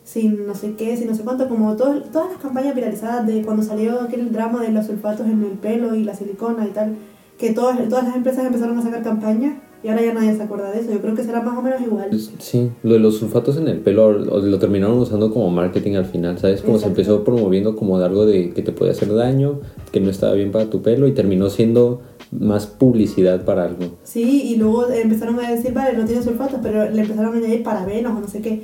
sin 0.03 0.45
no 0.45 0.53
sé 0.53 0.73
qué, 0.73 0.97
sin 0.97 1.07
no 1.07 1.15
sé 1.15 1.23
cuánto, 1.23 1.47
como 1.47 1.77
todo- 1.77 2.01
todas 2.11 2.31
las 2.33 2.41
campañas 2.41 2.75
viralizadas 2.75 3.25
de 3.25 3.41
cuando 3.43 3.63
salió 3.63 4.01
aquel 4.01 4.33
drama 4.33 4.61
de 4.61 4.71
los 4.73 4.85
sulfatos 4.87 5.27
en 5.27 5.43
el 5.45 5.51
pelo 5.59 5.95
y 5.95 6.03
la 6.03 6.13
silicona 6.13 6.65
y 6.67 6.71
tal, 6.71 6.95
que 7.37 7.51
todas, 7.53 7.77
todas 7.87 8.03
las 8.03 8.15
empresas 8.17 8.45
empezaron 8.45 8.77
a 8.77 8.81
sacar 8.81 9.01
campañas 9.01 9.53
y 9.81 9.87
ahora 9.87 10.01
ya 10.03 10.13
nadie 10.13 10.35
se 10.35 10.43
acuerda 10.43 10.71
de 10.71 10.81
eso. 10.81 10.91
Yo 10.91 10.99
creo 10.99 11.15
que 11.15 11.23
será 11.23 11.41
más 11.41 11.57
o 11.57 11.61
menos 11.61 11.81
igual. 11.81 12.09
Sí, 12.39 12.69
lo 12.83 12.93
de 12.93 12.99
los 12.99 13.17
sulfatos 13.17 13.57
en 13.57 13.67
el 13.67 13.79
pelo 13.79 14.11
lo, 14.11 14.59
terminaron 14.59 14.97
usando 14.97 15.31
como 15.33 15.49
marketing 15.49 15.95
al 15.95 16.05
final, 16.05 16.37
¿sabes? 16.37 16.61
Como 16.61 16.77
se 16.77 16.85
Exacto. 16.85 17.01
empezó 17.01 17.23
promoviendo 17.23 17.75
como 17.75 17.97
de 17.97 18.05
algo 18.05 18.25
de 18.25 18.51
que 18.51 18.61
te 18.61 18.73
puede 18.73 18.91
hacer 18.91 19.13
daño, 19.13 19.61
que 19.91 20.01
no 20.01 20.09
estaba 20.09 20.33
bien 20.33 20.51
para 20.51 20.69
tu 20.69 20.81
pelo 20.81 21.07
y 21.07 21.13
terminó 21.13 21.49
siendo 21.49 22.01
más 22.31 22.67
publicidad 22.67 23.45
para 23.45 23.63
algo. 23.63 23.97
Sí, 24.03 24.43
y 24.51 24.57
luego 24.57 24.89
empezaron 24.91 25.39
a 25.39 25.49
decir, 25.49 25.73
vale, 25.73 25.97
no 25.97 26.05
tiene 26.05 26.21
sulfatos, 26.21 26.59
pero 26.61 26.89
le 26.89 27.01
empezaron 27.01 27.35
a 27.35 27.37
añadir 27.37 27.63
parabenos 27.63 28.17
o 28.17 28.19
no 28.19 28.27
sé 28.27 28.41
qué. 28.41 28.61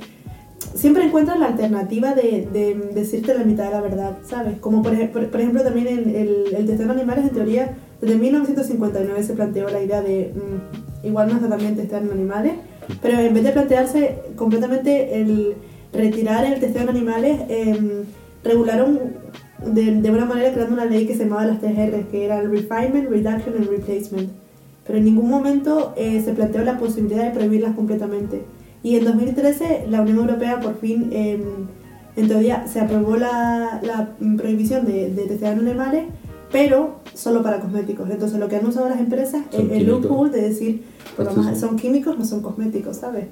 Siempre 0.74 1.04
encuentran 1.04 1.40
la 1.40 1.46
alternativa 1.46 2.14
de, 2.14 2.46
de 2.52 2.74
decirte 2.94 3.32
la 3.32 3.44
mitad 3.44 3.64
de 3.64 3.70
la 3.70 3.80
verdad, 3.80 4.18
¿sabes? 4.22 4.58
Como 4.58 4.82
por, 4.82 4.92
por, 5.10 5.28
por 5.28 5.40
ejemplo 5.40 5.62
también 5.62 5.86
el, 5.86 6.14
el, 6.14 6.54
el 6.54 6.66
testeo 6.66 6.84
en 6.84 6.90
animales, 6.90 7.24
en 7.24 7.30
teoría, 7.30 7.76
desde 8.00 8.16
1959 8.16 9.22
se 9.22 9.34
planteó 9.34 9.68
la 9.68 9.82
idea 9.82 10.02
de, 10.02 10.32
mm, 10.34 11.06
igual 11.06 11.28
no 11.28 11.36
está 11.36 11.48
también 11.48 11.76
testear 11.76 12.02
en 12.02 12.10
animales, 12.10 12.52
pero 13.00 13.18
en 13.18 13.34
vez 13.34 13.44
de 13.44 13.52
plantearse 13.52 14.18
completamente 14.36 15.20
el 15.20 15.54
retirar 15.92 16.44
el 16.44 16.60
testeo 16.60 16.82
en 16.82 16.88
animales, 16.90 17.40
em, 17.48 18.04
regularon 18.44 19.00
de, 19.64 20.00
de 20.00 20.10
una 20.10 20.24
manera 20.26 20.52
creando 20.52 20.74
una 20.74 20.84
ley 20.84 21.06
que 21.06 21.14
se 21.14 21.24
llamaba 21.24 21.46
las 21.46 21.60
3 21.60 21.78
R, 21.78 22.06
que 22.10 22.24
era 22.24 22.38
el 22.40 22.50
Refinement, 22.50 23.08
Reduction 23.08 23.54
and 23.56 23.68
Replacement. 23.70 24.30
Pero 24.86 24.98
en 24.98 25.04
ningún 25.04 25.28
momento 25.28 25.94
eh, 25.96 26.22
se 26.24 26.32
planteó 26.32 26.62
la 26.62 26.78
posibilidad 26.78 27.24
de 27.24 27.30
prohibirlas 27.30 27.74
completamente. 27.74 28.42
Y 28.82 28.96
en 28.96 29.04
2013 29.04 29.86
la 29.88 30.02
Unión 30.02 30.18
Europea 30.18 30.60
por 30.60 30.78
fin, 30.78 31.08
eh, 31.12 31.42
en 32.14 32.28
teoría, 32.28 32.66
se 32.66 32.80
aprobó 32.80 33.16
la, 33.16 33.80
la 33.82 34.16
prohibición 34.36 34.86
de, 34.86 35.10
de 35.10 35.22
testear 35.24 35.58
animales, 35.58 36.04
pero 36.52 36.96
solo 37.14 37.42
para 37.42 37.60
cosméticos. 37.60 38.08
Entonces 38.10 38.38
lo 38.38 38.48
que 38.48 38.56
han 38.56 38.66
usado 38.66 38.88
las 38.88 39.00
empresas 39.00 39.42
es 39.50 39.56
Son 39.56 39.70
el 39.70 39.78
químicos. 39.78 40.02
loophole 40.02 40.30
de 40.30 40.42
decir, 40.42 40.82
más, 41.36 41.58
son- 41.60 41.76
químicos, 41.76 42.18
no 42.18 42.24
son 42.24 42.40
cosméticos, 42.42 42.96
¿sabes? 42.96 43.26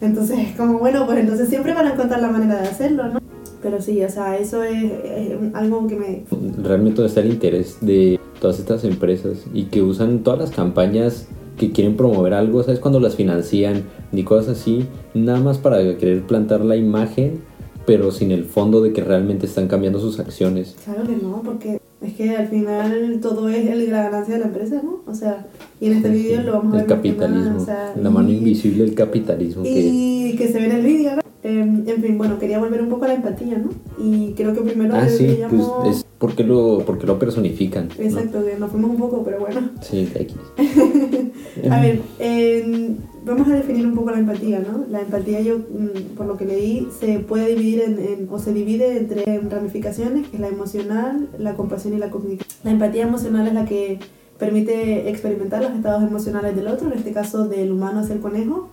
Entonces 0.00 0.38
es 0.38 0.56
como, 0.56 0.78
bueno, 0.78 1.04
pues 1.06 1.18
entonces 1.18 1.48
siempre 1.48 1.74
van 1.74 1.86
a 1.86 1.92
encontrar 1.92 2.20
la 2.20 2.28
manera 2.30 2.60
de 2.60 2.68
hacerlo, 2.68 3.08
¿no? 3.08 3.20
Pero 3.62 3.82
sí, 3.82 4.02
o 4.02 4.08
sea, 4.08 4.38
eso 4.38 4.62
es, 4.64 4.82
es 5.04 5.32
algo 5.54 5.86
que 5.86 5.96
me... 5.96 6.22
realmente 6.62 7.04
está 7.04 7.20
el 7.20 7.30
interés 7.30 7.76
de 7.82 8.18
todas 8.40 8.58
estas 8.58 8.84
empresas 8.84 9.44
y 9.52 9.64
que 9.64 9.82
usan 9.82 10.20
todas 10.20 10.40
las 10.40 10.50
campañas 10.50 11.26
que 11.58 11.70
quieren 11.72 11.94
promover 11.94 12.32
algo, 12.32 12.62
¿sabes? 12.62 12.80
Cuando 12.80 13.00
las 13.00 13.16
financian 13.16 13.82
ni 14.12 14.24
cosas 14.24 14.58
así, 14.58 14.86
nada 15.12 15.40
más 15.40 15.58
para 15.58 15.76
querer 15.98 16.22
plantar 16.22 16.62
la 16.64 16.76
imagen, 16.76 17.40
pero 17.84 18.10
sin 18.12 18.30
el 18.32 18.44
fondo 18.44 18.80
de 18.80 18.94
que 18.94 19.04
realmente 19.04 19.44
están 19.44 19.68
cambiando 19.68 20.00
sus 20.00 20.18
acciones. 20.20 20.76
Claro 20.82 21.02
que 21.02 21.16
no, 21.16 21.42
porque 21.44 21.74
es 21.74 21.79
que 22.20 22.36
al 22.36 22.48
final 22.48 23.18
todo 23.22 23.48
es 23.48 23.66
el- 23.66 23.90
la 23.90 24.02
ganancia 24.02 24.34
de 24.34 24.40
la 24.40 24.46
empresa, 24.48 24.82
¿no? 24.84 25.00
O 25.06 25.14
sea, 25.14 25.46
y 25.80 25.86
en 25.86 25.92
este 25.94 26.12
Sí, 26.12 26.22
vídeo 26.22 26.42
lo 26.42 26.52
vamos 26.52 26.74
a 26.74 26.80
El 26.80 26.86
ver 26.86 26.88
más 26.88 26.88
nada, 26.88 26.96
capitalismo, 26.96 27.62
o 27.62 27.64
sea, 27.64 27.94
la 27.96 28.10
mano 28.10 28.28
invisible 28.30 28.84
del 28.84 28.94
capitalismo. 28.94 29.62
que 29.62 29.70
Y 29.70 30.34
que 30.36 30.48
se 30.48 30.58
ve 30.58 30.66
en 30.66 30.72
el 30.72 30.84
vídeo, 30.84 31.16
¿no? 31.16 31.22
En 31.62 32.02
fin, 32.02 32.18
bueno, 32.18 32.38
quería 32.38 32.58
volver 32.58 32.82
un 32.82 32.88
poco 32.88 33.04
a 33.04 33.08
la 33.08 33.14
empatía, 33.14 33.58
¿no? 33.58 33.70
Y 34.02 34.32
creo 34.34 34.54
que 34.54 34.60
primero 34.62 34.94
Ah, 34.94 35.08
sí, 35.08 35.16
pues 35.18 35.18
deberíamos... 35.38 35.88
es 35.88 36.06
porque 36.18 36.44
lo, 36.44 36.82
porque 36.84 37.06
lo 37.06 37.18
personifican. 37.18 37.88
¿no? 37.98 38.04
Exacto, 38.04 38.44
que 38.44 38.56
nos 38.58 38.70
fuimos 38.70 38.90
un 38.90 38.96
poco, 38.98 39.22
pero 39.24 39.40
bueno. 39.40 39.70
Sí, 39.80 40.08
X. 40.14 40.36
A 41.70 41.80
ver, 41.80 42.00
eh, 42.18 42.94
vamos 43.24 43.48
a 43.48 43.54
definir 43.54 43.86
un 43.86 43.94
poco 43.94 44.10
la 44.10 44.18
empatía, 44.18 44.60
¿no? 44.60 44.84
La 44.90 45.00
empatía, 45.00 45.40
yo, 45.40 45.58
mm, 45.58 46.16
por 46.16 46.26
lo 46.26 46.36
que 46.36 46.44
leí, 46.44 46.88
se 47.00 47.18
puede 47.20 47.48
dividir 47.48 47.80
en, 47.80 47.98
en- 47.98 48.28
o 48.30 48.38
se 48.38 48.52
divide 48.52 48.96
entre 48.98 49.24
ramificaciones, 49.48 50.28
que 50.28 50.36
es 50.36 50.40
la 50.40 50.48
emocional, 50.48 51.28
la 51.38 51.54
compasión 51.54 51.94
y 51.94 51.98
la 51.98 52.10
cognitiva. 52.10 52.44
La 52.64 52.70
empatía 52.70 53.02
emocional 53.02 53.46
es 53.46 53.54
la 53.54 53.64
que 53.64 53.98
permite 54.38 55.08
experimentar 55.10 55.62
los 55.62 55.72
estados 55.72 56.02
emocionales 56.02 56.56
del 56.56 56.68
otro, 56.68 56.86
en 56.90 56.98
este 56.98 57.12
caso 57.12 57.46
del 57.48 57.72
humano 57.72 58.00
hacia 58.00 58.14
el 58.14 58.20
conejo. 58.20 58.68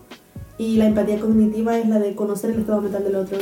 Y 0.58 0.78
la 0.78 0.88
empatía 0.88 1.20
cognitiva 1.20 1.78
es 1.78 1.88
la 1.88 2.00
de 2.00 2.16
conocer 2.16 2.52
el 2.52 2.62
estado 2.62 2.82
mental 2.82 3.04
del 3.04 3.16
otro. 3.16 3.38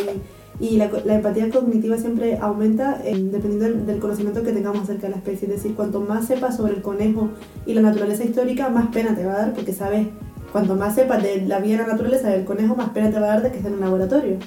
Y, 0.60 0.66
y 0.66 0.78
la, 0.78 0.90
la, 1.06 1.16
empatía 1.16 1.50
cognitiva 1.50 1.98
siempre 1.98 2.38
aumenta 2.38 3.02
eh, 3.04 3.18
dependiendo 3.18 3.66
del, 3.66 3.86
del, 3.86 4.00
conocimiento 4.00 4.44
que 4.44 4.52
tengamos 4.52 4.84
acerca 4.84 5.04
de 5.04 5.10
la 5.12 5.18
especie. 5.18 5.48
Es 5.48 5.56
decir, 5.56 5.76
cuanto 5.76 6.02
más 6.02 6.28
sepas 6.28 6.58
sobre 6.58 6.74
el 6.74 6.82
conejo 6.82 7.30
y 7.66 7.74
la 7.74 7.82
naturaleza 7.82 8.24
histórica, 8.24 8.70
más 8.70 8.88
pena 8.88 9.16
te 9.16 9.26
va 9.26 9.34
a 9.34 9.38
dar 9.38 9.54
porque 9.54 9.74
sabes, 9.74 10.08
cuanto 10.52 10.76
más 10.76 10.96
sepas 10.96 11.22
de 11.22 11.46
la 11.46 11.60
vida 11.60 11.76
y 11.76 11.78
la 11.78 11.88
naturaleza 11.88 12.30
del 12.30 12.46
conejo, 12.46 12.76
más 12.76 12.90
pena 12.90 13.12
te 13.12 13.20
va 13.20 13.28
a 13.28 13.30
dar 13.30 13.44
de 13.44 13.52
que 13.52 13.58
esté 13.58 13.68
en 13.70 13.76
un 13.76 13.82
laboratorio. 13.82 14.38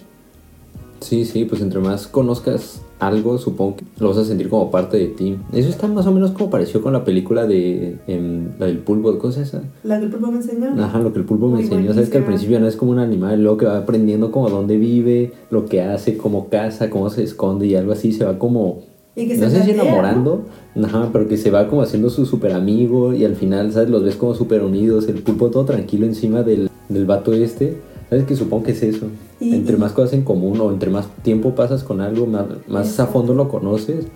Sí, 1.00 1.24
sí, 1.24 1.44
pues 1.44 1.60
entre 1.62 1.80
más 1.80 2.06
conozcas 2.06 2.82
algo, 2.98 3.38
supongo 3.38 3.76
que 3.76 3.84
lo 3.98 4.08
vas 4.08 4.18
a 4.18 4.24
sentir 4.24 4.48
como 4.48 4.70
parte 4.70 4.96
de 4.96 5.06
ti. 5.06 5.36
Eso 5.52 5.68
está 5.68 5.86
más 5.86 6.06
o 6.06 6.12
menos 6.12 6.32
como 6.32 6.50
pareció 6.50 6.82
con 6.82 6.92
la 6.92 7.04
película 7.04 7.46
de 7.46 7.98
em, 8.06 8.48
la 8.58 8.66
del 8.66 8.78
pulpo, 8.78 9.16
¿cómo 9.18 9.32
es 9.32 9.38
esa? 9.38 9.62
La 9.84 9.98
que 9.98 10.06
el 10.06 10.10
pulpo 10.10 10.28
me 10.28 10.38
enseñó. 10.38 10.74
Ajá, 10.82 10.98
lo 10.98 11.12
que 11.12 11.20
el 11.20 11.24
pulpo 11.24 11.48
me 11.48 11.60
enseñó. 11.60 11.92
Sabes 11.92 12.10
que 12.10 12.18
al 12.18 12.24
principio 12.24 12.58
no 12.60 12.66
es 12.66 12.76
como 12.76 12.92
un 12.92 12.98
animal, 12.98 13.42
luego 13.42 13.56
que 13.58 13.66
va 13.66 13.78
aprendiendo 13.78 14.32
como 14.32 14.50
dónde 14.50 14.76
vive, 14.76 15.32
lo 15.50 15.66
que 15.66 15.82
hace, 15.82 16.16
cómo 16.16 16.48
caza, 16.48 16.90
cómo 16.90 17.10
se 17.10 17.22
esconde 17.22 17.66
y 17.66 17.74
algo 17.74 17.92
así, 17.92 18.12
se 18.12 18.24
va 18.24 18.38
como... 18.38 18.82
Y 19.14 19.26
que 19.26 19.36
no 19.36 19.50
se 19.50 19.58
sé 19.58 19.64
si 19.64 19.70
enamorando, 19.72 20.42
ajá, 20.80 21.08
pero 21.12 21.26
que 21.26 21.36
se 21.36 21.50
va 21.50 21.66
como 21.68 21.82
haciendo 21.82 22.08
su 22.08 22.24
super 22.24 22.52
amigo 22.52 23.12
y 23.12 23.24
al 23.24 23.34
final, 23.34 23.72
¿sabes? 23.72 23.90
Los 23.90 24.04
ves 24.04 24.14
como 24.14 24.34
súper 24.34 24.62
unidos, 24.62 25.08
el 25.08 25.22
pulpo 25.22 25.50
todo 25.50 25.64
tranquilo 25.64 26.06
encima 26.06 26.44
del, 26.44 26.70
del 26.88 27.04
vato 27.04 27.32
este. 27.32 27.87
¿Sabes? 28.10 28.24
Que 28.24 28.36
supongo 28.36 28.64
que 28.64 28.72
es 28.72 28.82
eso. 28.82 29.06
Y- 29.40 29.54
entre 29.54 29.76
y- 29.76 29.78
más 29.78 29.92
cosas 29.92 30.14
en 30.14 30.22
común 30.22 30.60
o 30.60 30.70
entre 30.70 30.90
más 30.90 31.06
tiempo 31.22 31.54
pasas 31.54 31.84
con 31.84 32.00
algo, 32.00 32.26
más, 32.26 32.46
más 32.66 32.98
a 33.00 33.06
fondo 33.06 33.34
lo 33.34 33.48
conoces, 33.48 34.06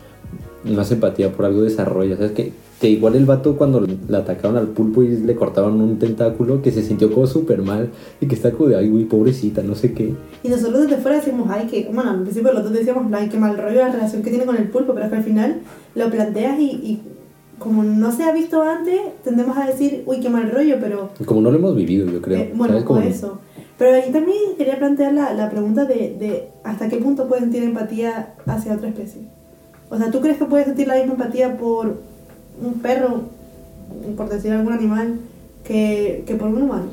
más 0.65 0.91
empatía 0.93 1.33
por 1.33 1.45
algo 1.45 1.63
desarrollas. 1.63 2.19
¿Sabes? 2.19 2.33
Que, 2.33 2.53
que 2.81 2.89
igual 2.91 3.15
el 3.15 3.27
vato 3.27 3.57
cuando 3.57 3.81
le 3.81 4.17
atacaron 4.17 4.57
al 4.57 4.67
pulpo 4.69 5.03
y 5.05 5.09
le 5.09 5.37
cortaban 5.37 5.81
un 5.81 5.99
tentáculo, 6.01 6.63
que 6.63 6.73
se 6.73 6.83
sintió 6.83 7.13
como 7.13 7.27
súper 7.29 7.63
mal 7.63 7.91
y 8.21 8.27
que 8.27 8.35
está 8.35 8.51
como 8.51 8.71
de, 8.71 8.77
ay, 8.77 8.89
güey, 8.89 9.05
pobrecita, 9.05 9.63
no 9.63 9.75
sé 9.77 9.93
qué. 9.93 10.13
Y 10.43 10.49
nosotros 10.49 10.83
desde 10.89 10.97
fuera 11.01 11.19
decimos, 11.19 11.47
ay, 11.49 11.67
que, 11.69 11.89
bueno, 11.93 12.11
al 12.11 12.23
principio 12.23 12.53
los 12.53 12.65
dos 12.65 12.73
decíamos, 12.73 13.05
ay, 13.13 13.29
qué 13.29 13.39
mal 13.39 13.57
rollo 13.57 13.77
la 13.77 13.93
relación 13.93 14.23
que 14.23 14.31
tiene 14.31 14.47
con 14.47 14.57
el 14.57 14.69
pulpo, 14.69 14.95
pero 14.95 15.05
es 15.07 15.13
que 15.13 15.19
al 15.19 15.23
final 15.23 15.61
lo 15.95 16.11
planteas 16.11 16.59
y, 16.59 16.65
y 16.71 17.01
como 17.61 17.85
no 17.85 18.11
se 18.11 18.25
ha 18.25 18.33
visto 18.33 18.61
antes, 18.63 18.99
tendemos 19.23 19.57
a 19.57 19.65
decir, 19.67 20.03
uy, 20.07 20.19
qué 20.19 20.29
mal 20.29 20.51
rollo, 20.51 20.77
pero 20.81 21.11
Como 21.25 21.41
no 21.41 21.53
lo 21.53 21.59
hemos 21.59 21.77
vivido, 21.77 22.11
yo 22.11 22.21
creo. 22.21 22.39
Eh, 22.41 22.53
bueno, 22.57 22.85
Como- 22.85 23.01
eso. 23.03 23.39
Pero 23.83 23.97
ahí 23.97 24.13
también 24.13 24.39
quería 24.57 24.79
plantear 24.79 25.13
la, 25.13 25.35
la 25.35 25.51
pregunta 25.51 25.85
de, 25.85 26.15
de 26.17 26.51
hasta 26.63 26.89
qué 26.89 26.99
punto 26.99 27.27
puedes 27.27 27.43
sentir 27.43 27.65
empatía 27.65 28.35
hacia 28.47 28.75
otra 28.75 28.91
especie. 28.91 29.23
O 29.91 29.99
sea, 29.99 30.09
¿tú 30.13 30.21
crees 30.21 30.39
que 30.39 30.45
puedes 30.45 30.67
sentir 30.67 30.87
la 30.87 30.95
misma 30.95 31.15
empatía 31.15 31.59
por 31.59 31.97
un 32.65 32.75
perro, 32.75 33.23
por 34.17 34.29
decir 34.29 34.53
algún 34.53 34.73
animal, 34.73 35.17
que, 35.65 36.23
que 36.29 36.37
por 36.37 36.47
un 36.47 36.63
humano? 36.63 36.85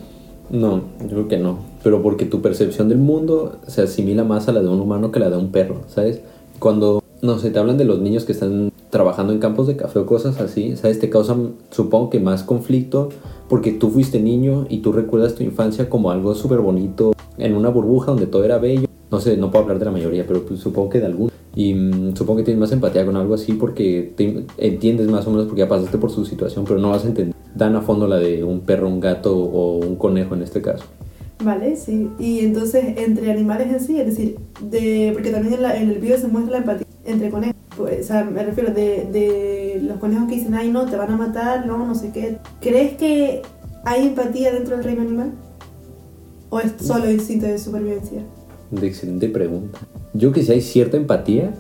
No, 0.49 0.81
yo 1.01 1.09
creo 1.09 1.27
que 1.27 1.37
no. 1.37 1.59
Pero 1.83 2.01
porque 2.01 2.25
tu 2.25 2.41
percepción 2.41 2.89
del 2.89 2.97
mundo 2.97 3.59
se 3.67 3.83
asimila 3.83 4.23
más 4.23 4.47
a 4.47 4.51
la 4.51 4.63
de 4.63 4.67
un 4.69 4.79
humano 4.79 5.11
que 5.11 5.19
la 5.19 5.29
de 5.29 5.37
un 5.37 5.51
perro, 5.51 5.81
¿sabes? 5.89 6.21
Cuando, 6.57 7.03
no 7.21 7.37
sé, 7.37 7.51
te 7.51 7.59
hablan 7.59 7.77
de 7.77 7.85
los 7.85 7.99
niños 7.99 8.25
que 8.25 8.31
están 8.31 8.71
trabajando 8.89 9.31
en 9.31 9.37
campos 9.37 9.67
de 9.67 9.75
café 9.75 9.99
o 9.99 10.07
cosas 10.07 10.41
así, 10.41 10.75
¿sabes? 10.75 10.99
Te 10.99 11.11
causan, 11.11 11.51
supongo 11.69 12.09
que 12.09 12.19
más 12.19 12.41
conflicto 12.41 13.09
porque 13.49 13.71
tú 13.71 13.89
fuiste 13.89 14.21
niño 14.21 14.67
y 14.69 14.77
tú 14.77 14.91
recuerdas 14.93 15.35
tu 15.35 15.43
infancia 15.43 15.89
como 15.89 16.11
algo 16.11 16.35
súper 16.35 16.59
bonito, 16.59 17.13
en 17.37 17.55
una 17.55 17.69
burbuja 17.69 18.11
donde 18.11 18.27
todo 18.27 18.45
era 18.45 18.59
bello. 18.59 18.87
No 19.11 19.19
sé, 19.19 19.35
no 19.37 19.49
puedo 19.49 19.63
hablar 19.63 19.79
de 19.79 19.85
la 19.85 19.91
mayoría, 19.91 20.25
pero 20.27 20.45
pues, 20.45 20.59
supongo 20.59 20.89
que 20.89 20.99
de 20.99 21.07
algunos. 21.07 21.33
Y 21.55 21.73
mm, 21.73 22.15
supongo 22.15 22.37
que 22.37 22.43
tienes 22.43 22.59
más 22.59 22.71
empatía 22.71 23.05
con 23.05 23.17
algo 23.17 23.33
así 23.33 23.53
porque 23.53 24.13
te 24.15 24.45
entiendes 24.57 25.07
más 25.07 25.25
o 25.25 25.31
menos 25.31 25.47
porque 25.47 25.61
ya 25.61 25.67
pasaste 25.67 25.97
por 25.97 26.11
su 26.11 26.25
situación, 26.25 26.63
pero 26.65 26.79
no 26.79 26.91
vas 26.91 27.03
a 27.05 27.07
entender 27.07 27.35
tan 27.57 27.75
a 27.75 27.81
fondo 27.81 28.07
la 28.07 28.17
de 28.17 28.43
un 28.43 28.59
perro, 28.59 28.87
un 28.87 28.99
gato 28.99 29.35
o 29.35 29.77
un 29.77 29.95
conejo 29.95 30.35
en 30.35 30.43
este 30.43 30.61
caso. 30.61 30.85
Vale, 31.43 31.75
sí. 31.75 32.09
Y 32.19 32.41
entonces, 32.41 32.97
entre 32.97 33.31
animales 33.31 33.71
en 33.71 33.79
sí, 33.79 33.99
es 33.99 34.05
decir, 34.05 34.37
de, 34.61 35.09
porque 35.13 35.31
también 35.31 35.55
en, 35.55 35.65
en 35.65 35.89
el 35.89 35.99
vídeo 35.99 36.17
se 36.17 36.27
muestra 36.27 36.51
la 36.51 36.57
empatía 36.59 36.88
entre 37.11 37.29
conejos. 37.29 37.55
Pues, 37.77 38.05
o 38.05 38.07
sea, 38.07 38.23
me 38.23 38.43
refiero 38.43 38.73
de, 38.73 39.07
de 39.11 39.81
los 39.83 39.97
conejos 39.97 40.27
que 40.27 40.35
dicen, 40.35 40.53
ay, 40.53 40.69
no, 40.69 40.85
te 40.85 40.97
van 40.97 41.11
a 41.11 41.17
matar, 41.17 41.65
no, 41.65 41.77
no 41.77 41.95
sé 41.95 42.11
qué. 42.11 42.37
¿Crees 42.59 42.97
que 42.97 43.41
hay 43.85 44.07
empatía 44.07 44.51
dentro 44.51 44.75
del 44.75 44.85
reino 44.85 45.01
animal? 45.01 45.31
¿O 46.49 46.59
es 46.59 46.73
solo 46.79 47.09
instinto 47.09 47.45
de 47.45 47.57
supervivencia? 47.57 48.21
De 48.71 48.87
excelente 48.87 49.29
pregunta. 49.29 49.79
Yo 50.13 50.31
que 50.31 50.43
si 50.43 50.51
hay 50.51 50.61
cierta 50.61 50.97
empatía, 50.97 51.53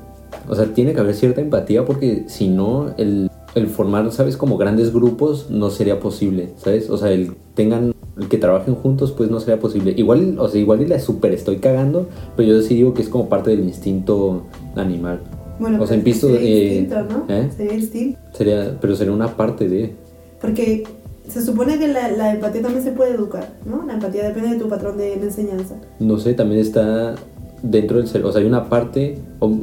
o 0.47 0.55
sea, 0.55 0.73
tiene 0.73 0.93
que 0.93 0.99
haber 0.99 1.15
cierta 1.15 1.41
empatía 1.41 1.85
porque 1.85 2.25
si 2.27 2.47
no, 2.49 2.93
el, 2.97 3.29
el 3.55 3.67
formar, 3.67 4.11
¿sabes? 4.11 4.35
Como 4.35 4.57
grandes 4.57 4.91
grupos 4.93 5.49
no 5.49 5.69
sería 5.69 5.99
posible, 5.99 6.49
¿sabes? 6.57 6.89
O 6.89 6.97
sea, 6.97 7.11
el 7.11 7.35
tengan, 7.53 7.93
el 8.17 8.27
que 8.27 8.37
trabajen 8.37 8.75
juntos, 8.75 9.11
pues 9.11 9.29
no 9.29 9.39
sería 9.39 9.59
posible. 9.59 9.93
Igual, 9.95 10.37
o 10.39 10.47
sea, 10.49 10.59
igual 10.59 10.81
y 10.81 10.87
la 10.87 10.99
super 10.99 11.31
estoy 11.33 11.57
cagando, 11.57 12.07
pero 12.35 12.49
yo 12.49 12.61
sí 12.61 12.75
digo 12.75 12.93
que 12.93 13.01
es 13.01 13.09
como 13.09 13.29
parte 13.29 13.51
del 13.51 13.61
instinto 13.61 14.43
animal. 14.75 15.21
Bueno, 15.59 15.81
O 15.83 15.87
sea, 15.87 15.95
en 15.97 16.03
pisto, 16.03 16.27
sería 16.27 16.41
eh, 16.49 16.65
instinto, 16.79 17.03
¿no? 17.27 17.33
¿eh? 17.33 17.49
Sería 17.55 17.73
instinto. 17.73 18.19
Sería, 18.33 18.77
pero 18.79 18.95
sería 18.95 19.13
una 19.13 19.35
parte 19.35 19.67
de... 19.67 19.93
Porque 20.41 20.83
se 21.27 21.41
supone 21.41 21.77
que 21.77 21.87
la, 21.89 22.09
la 22.11 22.33
empatía 22.33 22.61
también 22.61 22.83
se 22.83 22.91
puede 22.91 23.13
educar, 23.13 23.49
¿no? 23.65 23.85
La 23.85 23.93
empatía 23.95 24.23
depende 24.27 24.49
de 24.49 24.55
tu 24.55 24.69
patrón 24.69 24.97
de, 24.97 25.17
de 25.17 25.25
enseñanza. 25.25 25.75
no 25.99 26.17
sé, 26.17 26.33
también 26.33 26.61
está 26.61 27.15
dentro 27.61 27.97
del 27.97 28.07
cerebro. 28.07 28.29
O 28.29 28.31
sea, 28.31 28.41
hay 28.41 28.47
una 28.47 28.69
parte, 28.69 29.17
o, 29.39 29.49
mm, 29.49 29.61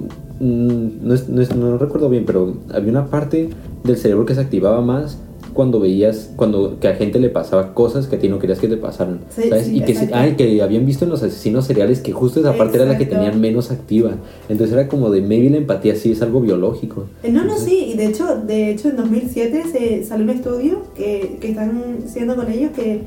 no, 1.02 1.14
es- 1.14 1.28
no 1.28 1.40
es- 1.40 1.54
no 1.56 1.78
recuerdo 1.78 2.08
bien, 2.10 2.24
pero 2.26 2.54
había 2.72 2.90
una 2.90 3.06
parte 3.06 3.48
del 3.84 3.96
cerebro 3.96 4.26
que 4.26 4.34
se 4.34 4.40
activaba 4.42 4.80
más 4.82 5.18
cuando 5.56 5.80
veías, 5.80 6.30
cuando 6.36 6.78
que 6.78 6.86
a 6.86 6.94
gente 6.94 7.18
le 7.18 7.28
pasaba 7.30 7.74
cosas 7.74 8.06
que 8.06 8.14
a 8.14 8.18
ti 8.20 8.28
no 8.28 8.38
querías 8.38 8.60
que 8.60 8.68
te 8.68 8.76
pasaran. 8.76 9.22
Sí, 9.30 9.48
¿sabes? 9.48 9.66
sí, 9.66 9.78
y 9.78 9.80
que, 9.80 9.86
se- 9.94 10.04
exacto. 10.04 10.14
ay, 10.16 10.32
que 10.36 10.62
habían 10.62 10.86
visto 10.86 11.04
en 11.04 11.10
los 11.10 11.24
asesinos 11.24 11.64
seriales 11.66 11.98
que 12.00 12.12
justo 12.12 12.38
esa 12.38 12.56
parte 12.56 12.76
era 12.76 12.86
la 12.86 12.96
que 12.96 13.02
Exacto. 13.04 13.24
tenían 13.24 13.40
menos 13.40 13.72
activa. 13.72 14.12
Entonces 14.48 14.72
era 14.76 14.86
como 14.86 15.10
de, 15.10 15.20
maybe 15.22 15.50
la 15.50 15.56
empatía 15.56 15.96
sí 15.96 16.12
es 16.12 16.22
algo 16.22 16.40
biológico. 16.40 17.06
Eh, 17.24 17.32
No, 17.32 17.44
no, 17.44 17.56
sí, 17.56 17.90
y 17.92 17.96
de 17.96 18.06
hecho, 18.06 18.36
de 18.46 18.70
hecho 18.70 18.90
en 18.90 18.96
2007 18.96 19.64
se 19.72 20.04
salió 20.04 20.22
un 20.24 20.30
estudio 20.30 20.82
que, 20.94 21.38
que 21.40 21.48
están 21.48 21.98
haciendo 22.06 22.36
con 22.36 22.48
ellos 22.52 22.70
que 22.76 23.00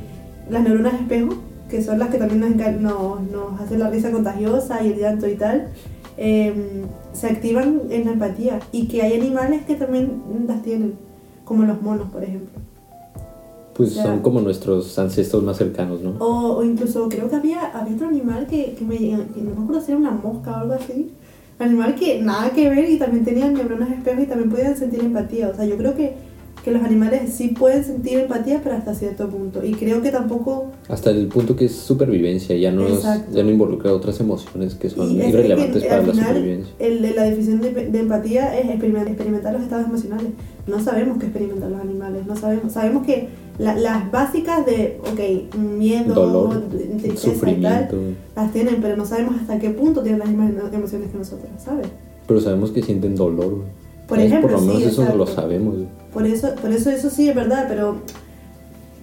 las 0.49 0.63
neuronas 0.63 0.95
espejo, 0.95 1.35
que 1.69 1.81
son 1.83 1.99
las 1.99 2.09
que 2.09 2.17
también 2.17 2.41
nos, 2.41 2.81
nos, 2.81 3.21
nos 3.31 3.61
hacen 3.61 3.79
la 3.79 3.89
risa 3.89 4.11
contagiosa 4.11 4.83
y 4.83 4.93
el 4.93 4.99
llanto 4.99 5.27
y 5.29 5.35
tal, 5.35 5.67
eh, 6.17 6.51
se 7.13 7.27
activan 7.27 7.83
en 7.91 8.05
la 8.05 8.11
empatía 8.13 8.59
y 8.71 8.87
que 8.87 9.01
hay 9.03 9.13
animales 9.19 9.61
que 9.65 9.75
también 9.75 10.21
las 10.47 10.61
tienen, 10.63 10.93
como 11.49 11.63
los 11.65 11.81
monos, 11.81 12.07
por 12.09 12.23
ejemplo. 12.23 12.61
Pues 13.73 13.91
o 13.91 13.93
sea- 13.95 14.03
son 14.03 14.19
como 14.19 14.41
nuestros 14.41 14.97
ancestros 14.99 15.41
más 15.43 15.57
cercanos, 15.57 16.01
¿no? 16.01 16.11
O, 16.19 16.57
o 16.57 16.63
incluso 16.63 17.07
creo 17.09 17.29
que 17.29 17.35
había, 17.35 17.65
había 17.77 17.95
otro 17.95 18.07
animal 18.07 18.45
que, 18.47 18.73
que 18.77 18.85
me 18.85 18.97
que 18.97 19.41
no 19.41 19.55
me 19.55 19.63
acuerdo 19.63 19.81
si 19.81 19.91
era 19.91 19.99
una 19.99 20.11
mosca 20.11 20.51
o 20.51 20.55
algo 20.61 20.73
así. 20.73 21.09
Animal 21.59 21.95
que 21.95 22.21
nada 22.21 22.51
que 22.51 22.69
ver 22.69 22.89
y 22.89 22.97
también 22.97 23.25
tenían 23.25 23.53
neuronas 23.53 23.89
espejo 23.91 24.21
y 24.21 24.25
también 24.25 24.49
podían 24.49 24.77
sentir 24.77 24.99
empatía. 25.01 25.49
O 25.49 25.55
sea, 25.55 25.65
yo 25.65 25.75
creo 25.77 25.93
que, 25.95 26.13
que 26.63 26.71
los 26.71 26.83
animales 26.83 27.33
sí 27.33 27.49
pueden 27.49 27.83
sentir 27.83 28.19
empatía, 28.19 28.59
pero 28.63 28.75
hasta 28.75 28.93
cierto 28.93 29.27
punto. 29.29 29.63
Y 29.63 29.73
creo 29.73 30.01
que 30.01 30.09
tampoco. 30.11 30.67
Hasta 30.89 31.09
el 31.11 31.27
punto 31.27 31.55
que 31.55 31.65
es 31.65 31.75
supervivencia, 31.75 32.55
ya 32.57 32.71
no, 32.71 32.85
es- 32.87 33.03
ya 33.31 33.43
no 33.43 33.49
involucra 33.49 33.93
otras 33.93 34.19
emociones 34.19 34.75
que 34.75 34.89
son 34.89 35.09
y 35.11 35.19
es- 35.21 35.27
es 35.27 35.33
irrelevantes 35.33 35.83
que 35.83 35.89
para 35.89 36.01
al 36.01 36.07
la 36.07 36.13
final, 36.13 36.27
supervivencia. 36.27 36.73
el- 36.79 37.15
la 37.15 37.23
definición 37.23 37.61
de, 37.61 37.71
de 37.91 37.99
empatía 37.99 38.57
es 38.59 38.69
experimentar, 38.69 39.07
experimentar 39.09 39.53
los 39.53 39.63
estados 39.63 39.85
emocionales. 39.87 40.27
No 40.69 40.79
sabemos 40.79 41.17
qué 41.17 41.25
experimentan 41.25 41.71
los 41.71 41.81
animales. 41.81 42.25
No 42.25 42.35
sabemos. 42.35 42.71
Sabemos 42.73 43.05
que 43.05 43.27
la- 43.57 43.75
las 43.75 44.09
básicas 44.11 44.65
de, 44.65 44.99
ok, 45.01 45.55
miedo, 45.57 46.13
Dolor, 46.13 46.61
tristeza 46.69 47.07
y 47.13 47.17
sufrimiento. 47.17 47.95
tal, 47.97 48.15
las 48.35 48.53
tienen, 48.53 48.77
pero 48.81 48.95
no 48.95 49.05
sabemos 49.05 49.35
hasta 49.41 49.59
qué 49.59 49.69
punto 49.71 50.01
tienen 50.01 50.19
las 50.19 50.29
mismas 50.29 50.51
emociones 50.73 51.09
que 51.11 51.17
nosotros, 51.17 51.49
¿sabes? 51.57 51.87
Pero 52.27 52.39
sabemos 52.39 52.71
que 52.71 52.81
sienten 52.83 53.15
dolor. 53.15 53.63
Por 54.07 54.17
¿Sabes? 54.17 54.31
ejemplo, 54.31 54.49
Por 54.57 54.59
lo 54.61 54.65
menos 54.67 54.81
sí, 54.83 54.87
eso 54.89 55.01
lo 55.03 55.23
exacto. 55.23 55.41
sabemos. 55.41 55.75
güey. 55.75 55.87
Por 56.13 56.25
eso, 56.25 56.55
por 56.61 56.71
eso, 56.71 56.89
eso 56.89 57.09
sí 57.09 57.29
es 57.29 57.35
verdad, 57.35 57.65
pero 57.67 57.97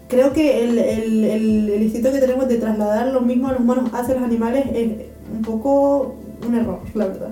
creo 0.09 0.33
que 0.33 0.65
el, 0.65 0.79
el, 0.79 1.25
el, 1.25 1.69
el 1.71 1.83
instinto 1.83 2.13
que 2.13 2.19
tenemos 2.19 2.49
de 2.49 2.57
trasladar 2.59 3.09
lo 3.13 3.21
mismo 3.21 3.49
a 3.49 3.53
los 3.53 3.61
humanos 3.61 3.91
hacia 3.93 4.15
los 4.15 4.23
animales 4.25 4.65
es 4.75 4.89
un 5.35 5.43
poco 5.43 6.15
un 6.47 6.55
error, 6.55 6.79
la 6.95 7.07
verdad. 7.07 7.31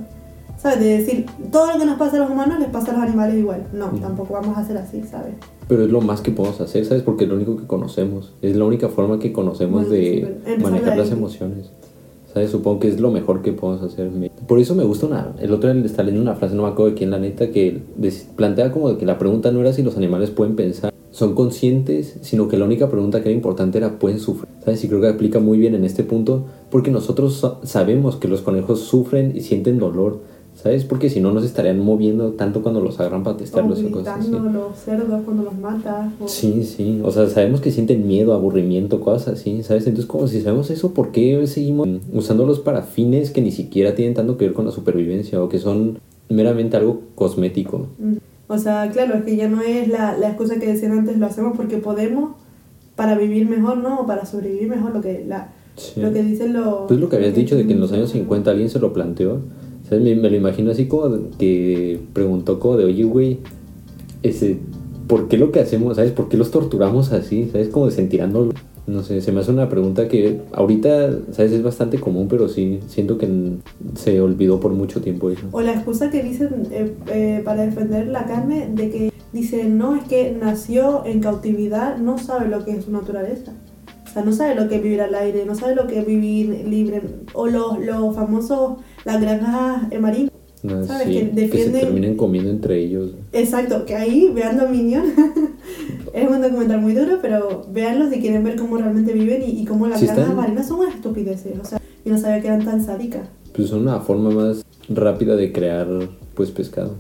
¿Sabes? 0.65 0.81
De 0.81 0.87
decir, 0.99 1.27
todo 1.53 1.71
lo 1.75 1.79
que 1.79 1.85
nos 1.85 1.99
pasa 1.99 2.17
a 2.17 2.21
los 2.21 2.31
humanos 2.31 2.59
les 2.59 2.71
pasa 2.71 2.93
a 2.93 2.95
los 2.95 3.03
animales 3.03 3.37
igual. 3.37 3.67
No, 3.75 3.89
Ujú. 3.89 3.99
tampoco 3.99 4.33
vamos 4.33 4.57
a 4.57 4.61
hacer 4.63 4.79
así, 4.79 5.03
¿sabes? 5.03 5.35
Pero 5.69 5.85
es 5.85 5.91
lo 5.91 6.01
más 6.01 6.23
que 6.23 6.31
podemos 6.31 6.59
hacer, 6.59 6.87
¿sabes? 6.87 7.03
Porque 7.03 7.25
es 7.25 7.31
lo 7.31 7.37
único 7.37 7.59
que 7.59 7.67
conocemos. 7.67 8.33
Es 8.41 8.57
la 8.57 8.65
única 8.65 8.89
forma 8.89 9.19
que 9.19 9.31
conocemos 9.31 9.87
Bueno, 9.89 9.95
sí, 9.95 10.01
de 10.01 10.19
empezar 10.47 10.59
manejar 10.63 10.97
las 10.97 11.11
emociones. 11.11 11.67
¿Sabes? 12.33 12.51
Supongo 12.51 12.81
que 12.81 12.89
es 12.89 12.99
lo 12.99 13.11
mejor 13.11 13.43
que 13.43 13.53
podemos 13.53 13.83
hacer. 13.93 14.11
Por 14.49 14.59
eso 14.59 14.75
me 14.75 14.85
gusta 14.85 15.07
una... 15.07 15.33
El 15.39 15.53
otro 15.53 15.71
día 15.73 15.85
estaba 15.85 16.05
leyendo 16.05 16.23
una 16.31 16.35
frase, 16.39 16.55
no 16.55 16.63
me 16.63 16.69
acuerdo 16.71 16.93
de 16.93 16.97
quién, 16.97 17.11
la 17.11 17.19
neta, 17.19 17.51
que 17.51 17.83
plantea 18.35 18.73
como 18.73 18.97
que 18.97 19.05
la 19.05 19.19
pregunta 19.19 19.53
no 19.53 19.61
era 19.61 19.73
si 19.75 19.83
los 19.83 19.99
animales 19.99 20.31
pueden 20.31 20.57
pensar, 20.57 20.93
son 21.11 21.35
conscientes, 21.35 22.17
sino 22.23 22.49
que 22.49 22.57
la 22.57 22.65
única 22.65 22.89
pregunta 22.91 23.23
que 23.23 23.29
era 23.29 23.37
importante 23.37 23.77
era 23.79 23.99
pueden 23.99 24.19
sufrir. 24.19 24.49
¿Sabes? 24.65 24.83
Y 24.83 24.89
creo 24.89 25.03
que 25.03 25.09
aplica 25.09 25.41
muy 25.41 25.59
bien 25.59 25.75
en 25.75 25.85
este 25.85 26.05
punto, 26.05 26.47
porque 26.71 26.91
nosotros 26.91 27.35
sa- 27.39 27.59
sabemos 27.65 28.17
que 28.17 28.29
los 28.29 28.41
conejos 28.41 28.81
sufren 28.81 29.33
y 29.37 29.43
sienten 29.43 29.79
dolor. 29.79 30.21
¿Sabes? 30.65 30.85
Porque 30.85 31.11
si 31.11 31.21
no, 31.21 31.31
no 31.31 31.41
se 31.41 31.47
estarían 31.47 31.79
moviendo 31.79 32.33
tanto 32.33 32.63
cuando 32.63 32.81
los 32.81 32.99
agarran 32.99 33.23
para 33.23 33.37
O 33.37 33.39
testarlos 33.39 33.81
o 33.85 33.91
cosas 33.93 34.19
así. 34.21 34.31
los 34.31 34.77
cerdos 34.77 35.21
cuando 35.25 35.43
los 35.45 35.57
matas. 35.59 36.11
o- 36.19 36.27
Sí, 36.27 36.65
sí, 36.65 37.01
o 37.05 37.11
sea, 37.13 37.29
sabemos 37.29 37.61
que 37.61 37.71
sienten 37.71 38.07
miedo, 38.07 38.33
aburrimiento, 38.33 39.01
cosas 39.01 39.35
así, 39.39 39.63
¿sabes? 39.63 39.87
Entonces, 39.87 40.07
como 40.11 40.27
si 40.27 40.41
sabemos 40.41 40.71
eso, 40.71 40.93
¿por 40.95 41.13
qué 41.13 41.47
seguimos 41.47 41.87
usándolos 42.13 42.59
para 42.61 42.83
fines 42.83 43.31
que 43.31 43.43
ni 43.43 43.53
siquiera 43.53 43.95
tienen 43.95 44.15
tanto 44.15 44.37
que 44.39 44.47
ver 44.47 44.55
con 44.55 44.65
la 44.65 44.73
supervivencia 44.73 45.41
o 45.43 45.49
que 45.51 45.59
son 45.59 45.99
meramente 46.31 46.77
algo 46.79 47.03
cosmético? 47.15 47.87
Mm. 47.99 48.15
O 48.49 48.59
sea, 48.59 48.91
claro, 48.91 49.15
es 49.15 49.25
que 49.25 49.37
ya 49.37 49.49
no 49.49 49.61
es 49.63 49.87
la, 49.89 50.17
la 50.19 50.29
excusa 50.29 50.59
que 50.59 50.67
decían 50.67 50.93
antes, 50.93 51.19
lo 51.19 51.27
hacemos 51.27 51.57
porque 51.57 51.77
podemos 51.77 52.31
para 52.97 53.17
vivir 53.19 53.49
mejor, 53.49 53.77
¿no? 53.79 54.01
O 54.01 54.07
para 54.07 54.25
sobrevivir 54.25 54.69
mejor, 54.69 54.95
lo 54.95 55.01
que, 55.01 55.25
la, 55.29 55.53
Sí. 55.77 56.01
lo 56.01 56.13
que 56.13 56.23
dicen 56.23 56.53
los... 56.53 56.87
Pues 56.87 57.01
lo 57.01 57.09
que 57.09 57.17
habías 57.17 57.35
dicho 57.35 57.57
de 57.57 57.67
que 57.67 57.73
en 57.73 57.81
los 57.81 57.91
años 57.91 58.11
50 58.11 58.49
alguien 58.53 58.71
se 58.71 58.79
lo 58.79 58.93
planteó, 58.93 59.41
¿sabes? 59.89 60.03
Me, 60.03 60.15
me 60.17 60.31
lo 60.31 60.37
imagino 60.37 60.71
así 60.71 60.87
como 60.87 61.31
que 61.39 62.01
preguntó 62.13 62.59
como 62.59 62.77
de, 62.77 62.85
oye, 62.85 63.05
güey, 63.05 63.39
ese, 64.23 64.59
¿por 65.07 65.29
qué 65.29 65.39
lo 65.39 65.53
que 65.53 65.61
hacemos, 65.61 65.97
¿sabes? 65.97 66.13
¿Por 66.13 66.29
qué 66.29 66.37
los 66.37 66.51
torturamos 66.51 67.13
así? 67.13 67.49
¿Sabes? 67.53 67.69
Como 67.69 67.87
de 67.87 67.93
sentirando, 67.93 68.53
no 68.87 69.03
sé, 69.03 69.21
se 69.21 69.33
me 69.33 69.41
hace 69.41 69.51
una 69.51 69.69
pregunta 69.69 70.09
que 70.09 70.41
ahorita, 70.53 71.11
¿sabes? 71.33 71.53
Es 71.53 71.63
bastante 71.63 71.99
común, 71.99 72.27
pero 72.29 72.49
sí, 72.49 72.81
siento 72.89 73.19
que 73.19 73.29
se 73.95 74.21
olvidó 74.21 74.61
por 74.61 74.73
mucho 74.73 75.01
tiempo 75.01 75.31
eso. 75.31 75.47
O 75.53 75.61
la 75.61 75.75
excusa 75.75 76.11
que 76.11 76.23
dicen 76.23 76.67
eh, 76.71 76.93
eh, 77.09 77.43
para 77.45 77.65
defender 77.65 78.09
la 78.09 78.27
carne 78.27 78.71
de 78.73 78.91
que 78.91 79.13
dicen, 79.33 79.79
no, 79.79 79.97
es 79.97 80.05
que 80.05 80.37
nació 80.39 81.05
en 81.05 81.21
cautividad, 81.21 81.99
no 81.99 82.19
sabe 82.19 82.49
lo 82.49 82.65
que 82.65 82.73
es 82.73 82.85
su 82.85 82.93
naturaleza. 82.93 83.53
O 84.07 84.09
sea, 84.15 84.25
no 84.25 84.33
sabe 84.33 84.55
lo 84.55 84.69
que 84.69 84.77
es 84.77 84.83
vivir 84.83 85.01
al 85.01 85.15
aire, 85.15 85.45
no 85.45 85.57
sabe 85.57 85.75
lo 85.75 85.89
que 85.89 85.99
es 85.99 86.07
vivir 86.07 86.65
libre. 86.69 87.03
O 87.33 87.49
los, 87.49 87.81
los 87.81 88.15
famosos, 88.15 88.79
las 89.05 89.21
granjas 89.21 90.01
marinas. 90.01 90.31
No, 90.63 90.83
¿Sabes? 90.87 91.09
sí, 91.09 91.13
Que 91.13 91.21
que, 91.31 91.31
se 91.31 91.71
defienden- 91.71 91.81
terminen 91.81 92.17
comiendo 92.17 92.51
entre 92.51 92.79
ellos. 92.83 93.11
Exacto, 93.33 93.85
que 93.85 93.95
ahí 93.95 94.31
vean 94.35 94.57
Dominion. 94.57 95.05
es 96.15 96.29
un 96.31 96.41
documental 96.41 96.81
muy 96.81 96.95
duro, 96.95 97.19
pero 97.21 97.67
véanlo 97.71 98.09
si 98.11 98.19
quieren 98.21 98.45
ver 98.45 98.57
cómo 98.57 98.79
realmente 98.79 99.13
viven 99.13 99.43
y, 99.43 99.61
y 99.61 99.65
cómo 99.67 99.87
las 99.87 100.01
Sí 100.01 100.07
granjas 100.07 100.25
están- 100.25 100.37
marinas 100.39 100.67
son 100.69 100.81
unas 100.81 100.95
estupideces. 100.95 101.59
O 101.61 101.65
sea, 101.67 101.79
yo 102.05 102.13
no 102.13 102.19
sabía 102.19 102.41
que 102.41 102.47
eran 102.49 102.65
tan 102.65 102.83
sádicas. 102.85 103.29
Pues 103.55 103.69
es 103.69 103.73
una 103.75 104.01
forma 104.01 104.31
más 104.31 104.65
rápida 104.89 105.37
de 105.37 105.53
crear, 105.53 105.87
pues, 106.35 106.51
pescado. 106.51 106.95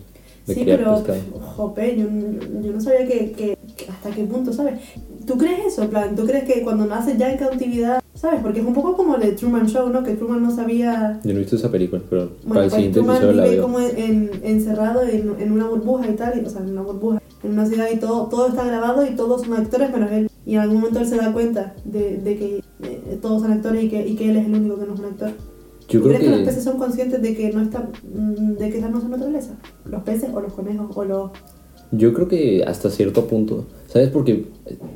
De 0.47 0.55
Sí, 0.55 0.61
criar 0.61 0.81
pero, 0.81 0.97
pescado. 0.97 1.21
jope, 1.57 1.97
yo, 1.97 2.05
yo 2.63 2.73
no 2.73 2.81
sabía 2.83 3.07
que, 3.07 3.33
que- 3.33 3.57
hasta 3.89 4.11
qué 4.11 4.25
punto, 4.25 4.53
¿sabes? 4.53 4.75
¿Tú 5.27 5.39
crees 5.39 5.61
eso, 5.69 5.85
en 5.85 5.89
plan? 5.89 6.15
¿Tú 6.15 6.27
crees 6.27 6.45
que 6.45 6.61
cuando 6.61 6.85
naces 6.85 7.17
ya 7.17 7.33
en 7.33 7.39
cautividad, 7.39 8.01
¿sabes? 8.25 8.41
Porque 8.43 8.61
es 8.61 8.67
un 8.67 8.75
poco 8.75 8.97
como 8.97 9.17
el 9.17 9.21
de 9.23 9.33
Truman 9.33 9.67
Show, 9.67 9.89
¿no? 9.91 10.03
Que 10.03 10.15
Truman 10.15 10.43
no 10.43 10.51
sabía... 10.51 11.21
Yo 11.23 11.33
no 11.33 11.37
he 11.39 11.43
visto 11.43 11.57
esa 11.57 11.71
película, 11.71 12.01
pero 12.09 12.29
para 12.29 12.41
Bueno, 12.47 12.63
el 12.63 12.71
pues 12.71 12.75
siguiente 12.75 12.99
Truman 13.01 13.17
episodio 13.17 13.37
la 13.37 13.45
vive 13.45 13.57
veo. 13.57 13.65
como 13.65 13.81
en, 13.81 13.99
en- 13.99 14.31
encerrado 14.43 15.03
en, 15.03 15.35
en 15.39 15.53
una 15.53 15.67
burbuja 15.69 16.09
y 16.09 16.15
tal, 16.15 16.41
y- 16.41 16.47
o 16.47 16.51
sea, 16.51 16.63
en 16.63 16.71
una 16.71 16.83
burbuja, 16.83 17.23
en 17.43 17.53
una 17.53 17.67
ciudad 17.67 17.87
y 17.93 17.97
todo, 17.99 18.27
todo 18.29 18.49
está 18.49 18.65
grabado 18.65 19.05
y 19.07 19.11
todos 19.15 19.43
son 19.43 19.53
actores 19.55 19.91
menos 19.93 20.11
él. 20.13 20.31
Y 20.47 20.55
en 20.55 20.61
algún 20.61 20.79
momento 20.79 21.01
él 21.01 21.07
se 21.07 21.17
da 21.17 21.33
cuenta 21.33 21.75
de, 21.85 22.19
de 22.19 22.37
que 22.37 22.63
eh, 22.83 23.19
todos 23.23 23.43
son 23.43 23.53
actores 23.53 23.85
y 23.85 23.89
que, 23.89 24.07
y 24.07 24.15
que 24.17 24.31
él 24.31 24.37
es 24.37 24.47
el 24.47 24.55
único 24.55 24.79
que 24.79 24.87
no 24.87 24.95
es 24.95 25.01
un 25.01 25.07
actor. 25.07 25.31
Yo 25.89 26.01
¿Tú 26.01 26.07
creo 26.09 26.17
crees 26.17 26.21
que... 26.23 26.31
los 26.31 26.39
que... 26.41 26.45
peces 26.47 26.65
son 26.65 26.79
conscientes 26.79 27.21
de 27.21 27.35
que 27.37 27.53
no 27.53 27.61
está, 27.61 27.89
mm, 28.15 28.53
de 28.55 28.71
que 28.71 28.79
esa 28.79 28.89
no 28.89 28.97
es 28.99 29.05
su 29.05 29.09
naturaleza? 29.11 29.53
¿Los 29.85 30.03
peces 30.03 30.31
o 30.33 30.41
los 30.41 30.53
conejos 30.55 30.91
o 30.97 31.05
los... 31.05 31.31
Yo 31.93 32.13
creo 32.13 32.29
que 32.29 32.65
hasta 32.65 32.91
cierto 32.91 33.27
punto, 33.27 33.65
¿sabes? 33.89 34.09
Porque 34.09 34.47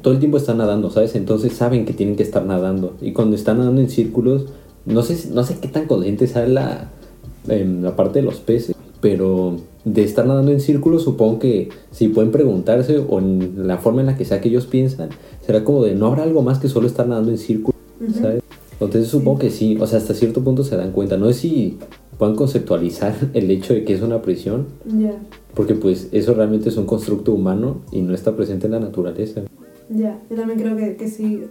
todo 0.03 0.15
el 0.15 0.21
tiempo 0.21 0.37
están 0.37 0.59
nadando, 0.59 0.91
¿sabes? 0.91 1.15
Entonces 1.15 1.53
saben 1.53 1.85
que 1.85 1.93
tienen 1.93 2.17
que 2.17 2.23
estar 2.23 2.45
nadando. 2.45 2.95
Y 3.01 3.13
cuando 3.13 3.37
están 3.37 3.59
nadando 3.59 3.81
en 3.81 3.91
círculos, 3.91 4.47
no 4.87 5.03
sé, 5.03 5.31
no 5.33 5.45
sé 5.45 5.59
qué 5.61 5.69
tan 5.69 5.87
consciente 5.87 6.27
sea 6.27 6.47
la, 6.47 6.91
em, 7.49 7.83
la 7.83 7.95
parte 7.95 8.21
de 8.21 8.25
los 8.25 8.37
peces, 8.37 8.75
pero 9.01 9.57
de 9.85 10.03
estar 10.03 10.27
nadando 10.27 10.51
en 10.51 10.61
círculos, 10.61 11.03
supongo 11.05 11.39
que 11.39 11.69
si 11.91 12.09
pueden 12.09 12.33
preguntarse 12.33 12.99
o 12.99 13.19
en 13.19 13.67
la 13.69 13.79
forma 13.79 14.01
en 14.01 14.07
la 14.07 14.17
que 14.17 14.25
sea 14.25 14.41
que 14.41 14.49
ellos 14.49 14.67
piensan, 14.67 15.11
será 15.47 15.65
como 15.65 15.85
de 15.85 15.95
no 15.95 16.07
habrá 16.07 16.25
algo 16.25 16.43
más 16.43 16.59
que 16.59 16.69
solo 16.69 16.87
estar 16.87 17.07
nadando 17.07 17.31
en 17.31 17.39
círculos. 17.39 17.79
¿sabes? 18.21 18.43
Entonces 18.81 19.09
supongo 19.09 19.41
que 19.41 19.51
sí, 19.51 19.77
o 19.81 19.87
sea, 19.87 19.99
hasta 19.99 20.15
cierto 20.15 20.43
punto 20.43 20.63
se 20.63 20.77
dan 20.77 20.93
cuenta. 20.93 21.17
No 21.17 21.27
sé 21.27 21.35
si 21.35 21.79
puedan 22.19 22.37
conceptualizar 22.37 23.15
el 23.35 23.51
hecho 23.51 23.75
de 23.75 23.85
que 23.85 23.95
es 23.95 24.03
una 24.03 24.23
prisión, 24.23 24.67
Ya, 24.87 25.15
porque 25.55 25.75
pues 25.75 26.09
eso 26.13 26.35
realmente 26.35 26.69
es 26.69 26.77
un 26.77 26.87
constructo 26.87 27.33
humano 27.33 27.83
y 27.91 28.01
no 28.03 28.15
está 28.15 28.37
presente 28.37 28.67
en 28.67 28.73
la 28.73 28.81
naturaleza. 28.81 29.43
ya. 29.89 30.19
Yo 30.31 30.37
también 30.37 30.59
creo 30.61 30.77
que, 30.77 30.97
que 30.97 31.09
sí. 31.09 31.43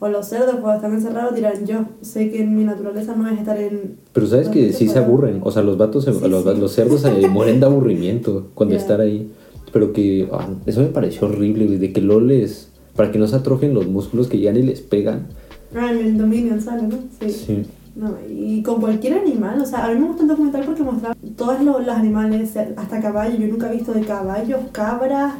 O 0.00 0.08
los 0.08 0.26
cerdos 0.28 0.56
cuando 0.56 0.74
están 0.74 0.92
encerrados 0.94 1.34
dirán, 1.34 1.64
yo 1.66 1.86
sé 2.02 2.30
que 2.30 2.44
mi 2.44 2.64
naturaleza 2.64 3.14
no 3.16 3.26
es 3.30 3.38
estar 3.38 3.58
en... 3.58 3.96
Pero 4.12 4.26
sabes 4.26 4.48
que 4.48 4.72
sí 4.72 4.88
se 4.88 4.98
aburren, 4.98 5.40
o 5.42 5.50
sea, 5.50 5.62
los 5.62 5.78
vatos, 5.78 6.04
se- 6.04 6.12
Sí, 6.12 6.28
los, 6.28 6.42
sí. 6.44 6.60
los 6.60 6.72
cerdos 6.72 7.00
se 7.00 7.28
mueren 7.28 7.60
de 7.60 7.66
aburrimiento 7.66 8.48
cuando 8.54 8.74
están 8.74 9.00
ahí. 9.00 9.30
Pero 9.72 9.92
que 9.92 10.28
ah, 10.32 10.48
eso 10.66 10.80
me 10.82 10.88
pareció 10.88 11.26
horrible, 11.28 11.78
de 11.78 11.92
que 11.92 12.00
lo 12.02 12.20
les... 12.20 12.70
Para 12.96 13.10
que 13.10 13.18
no 13.18 13.26
se 13.26 13.36
atrofien 13.36 13.72
los 13.72 13.86
músculos 13.86 14.26
que 14.28 14.38
ya 14.40 14.52
ni 14.52 14.62
les 14.62 14.80
pegan. 14.82 15.28
Ah, 15.74 15.90
en 15.90 15.98
el 15.98 16.18
Dominion 16.18 16.60
sale, 16.60 16.82
¿no? 16.82 16.96
Sí. 17.20 17.30
Sí. 17.30 17.62
No, 17.96 18.16
y 18.28 18.60
con 18.62 18.80
cualquier 18.80 19.14
animal, 19.18 19.60
o 19.60 19.64
sea, 19.66 19.84
a 19.86 19.90
mí 19.94 20.00
me 20.00 20.06
gusta 20.08 20.22
el 20.22 20.28
documental 20.28 20.64
porque 20.64 20.82
mostraba 20.82 21.14
todos 21.36 21.60
los, 21.62 21.86
los 21.86 21.94
animales, 21.94 22.56
hasta 22.56 23.00
caballos, 23.00 23.38
yo 23.38 23.46
nunca 23.46 23.70
he 23.72 23.76
visto 23.76 23.92
de 23.92 24.00
caballos, 24.00 24.58
cabras, 24.72 25.34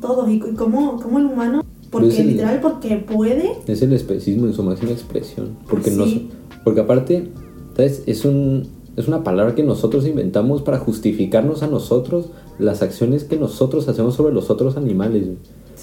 todos, 0.00 0.28
y, 0.30 0.40
c- 0.40 0.54
cómo, 0.54 0.98
cómo 1.02 1.18
el 1.18 1.26
humano, 1.26 1.62
porque 1.90 2.18
el- 2.22 2.28
literal, 2.28 2.60
porque 2.62 2.96
puede, 2.96 3.52
Es 3.66 3.82
el 3.82 3.92
especismo 3.92 4.46
en 4.46 4.54
su 4.54 4.62
máxima 4.62 4.92
expresión. 4.92 5.58
Porque, 5.68 5.90
Sí. 5.90 5.96
nos, 5.96 6.62
porque 6.64 6.80
aparte, 6.80 7.28
¿sabes? 7.76 8.02
Es, 8.06 8.24
un, 8.24 8.68
es 8.96 9.06
una 9.06 9.22
palabra 9.22 9.54
que 9.54 9.62
nosotros 9.62 10.06
inventamos 10.06 10.62
para 10.62 10.78
justificarnos 10.78 11.62
a 11.62 11.66
nosotros 11.66 12.30
las 12.58 12.80
acciones 12.80 13.24
que 13.24 13.36
nosotros 13.36 13.86
hacemos 13.88 14.14
sobre 14.14 14.32
los 14.32 14.48
otros 14.48 14.78
animales. 14.78 15.26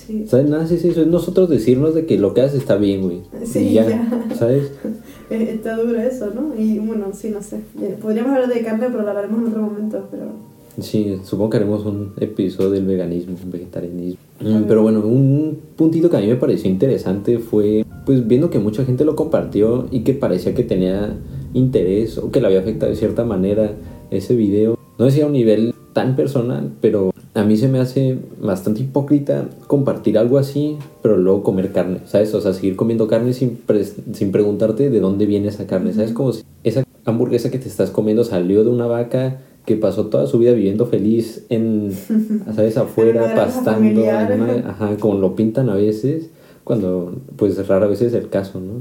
Sí, 0.09 0.25
¿Sabes? 0.27 0.49
Nada, 0.49 0.65
es 0.65 0.71
eso, 0.71 1.01
es 1.01 1.07
nosotros 1.07 1.49
decirnos 1.49 1.93
de 1.93 2.05
que 2.05 2.17
lo 2.17 2.33
que 2.33 2.41
haces 2.41 2.61
está 2.61 2.77
bien, 2.77 3.03
güey. 3.03 3.21
Sí, 3.43 3.59
y 3.59 3.73
ya, 3.73 3.87
ya. 3.87 4.35
¿sabes? 4.35 4.71
eh, 5.29 5.51
está 5.53 5.77
duro 5.77 5.99
eso, 5.99 6.31
¿no? 6.33 6.59
Y 6.59 6.79
bueno, 6.79 7.11
sí, 7.13 7.29
no 7.29 7.41
sé, 7.43 7.59
podríamos 8.01 8.33
hablar 8.33 8.51
de 8.51 8.61
carne, 8.61 8.87
pero 8.89 9.03
lo 9.03 9.09
hablaremos 9.09 9.39
en 9.39 9.47
otro 9.47 9.61
momento, 9.61 10.07
pero... 10.09 10.23
Sí, 10.81 11.17
supongo 11.23 11.51
que 11.51 11.57
haremos 11.57 11.85
un 11.85 12.13
episodio 12.19 12.71
del 12.71 12.85
veganismo, 12.85 13.35
vegetarianismo. 13.45 14.19
Mm. 14.39 14.63
Pero 14.67 14.81
bueno, 14.81 15.01
un 15.01 15.59
puntito 15.75 16.09
que 16.09 16.17
a 16.17 16.21
mí 16.21 16.27
me 16.27 16.37
pareció 16.37 16.71
interesante 16.71 17.37
fue, 17.37 17.85
pues 18.05 18.25
viendo 18.25 18.49
que 18.49 18.59
mucha 18.59 18.85
gente 18.85 19.03
lo 19.03 19.15
compartió 19.15 19.87
y 19.91 20.01
que 20.01 20.13
parecía 20.13 20.55
que 20.55 20.63
tenía 20.63 21.17
interés 21.53 22.17
o 22.17 22.31
que 22.31 22.39
le 22.39 22.47
había 22.47 22.61
afectado 22.61 22.91
de 22.91 22.97
cierta 22.97 23.25
manera 23.25 23.73
ese 24.09 24.35
video. 24.35 24.77
No 24.97 25.05
decía 25.05 25.25
a 25.25 25.27
un 25.27 25.33
nivel 25.33 25.73
tan 25.93 26.15
personal, 26.15 26.71
pero 26.81 27.11
a 27.33 27.43
mí 27.43 27.57
se 27.57 27.67
me 27.67 27.79
hace 27.79 28.17
bastante 28.41 28.81
hipócrita 28.81 29.45
compartir 29.67 30.17
algo 30.17 30.37
así, 30.37 30.77
pero 31.01 31.15
luego 31.17 31.43
comer 31.43 31.71
carne, 31.71 31.99
¿sabes? 32.05 32.33
O 32.33 32.41
sea, 32.41 32.53
seguir 32.53 32.75
comiendo 32.75 33.07
carne 33.07 33.33
sin, 33.33 33.59
sin 34.13 34.31
preguntarte 34.31 34.89
de 34.89 34.99
dónde 34.99 35.25
viene 35.25 35.47
esa 35.49 35.67
carne, 35.67 35.93
¿sabes? 35.93 36.11
Como 36.11 36.33
si 36.33 36.43
esa 36.63 36.83
hamburguesa 37.05 37.51
que 37.51 37.59
te 37.59 37.67
estás 37.67 37.91
comiendo 37.91 38.23
salió 38.23 38.63
de 38.63 38.69
una 38.69 38.87
vaca 38.87 39.39
que 39.65 39.75
pasó 39.75 40.07
toda 40.07 40.25
su 40.25 40.39
vida 40.39 40.51
viviendo 40.53 40.87
feliz 40.87 41.45
en, 41.49 41.91
¿sabes? 42.55 42.77
Afuera, 42.77 43.21
pastando, 43.35 44.01
una- 44.35 44.69
ajá, 44.71 44.97
como 44.99 45.19
lo 45.19 45.35
pintan 45.35 45.69
a 45.69 45.75
veces, 45.75 46.29
cuando 46.63 47.13
pues 47.35 47.67
rara 47.67 47.85
vez 47.87 48.01
es 48.01 48.13
el 48.13 48.29
caso, 48.29 48.59
¿no? 48.59 48.73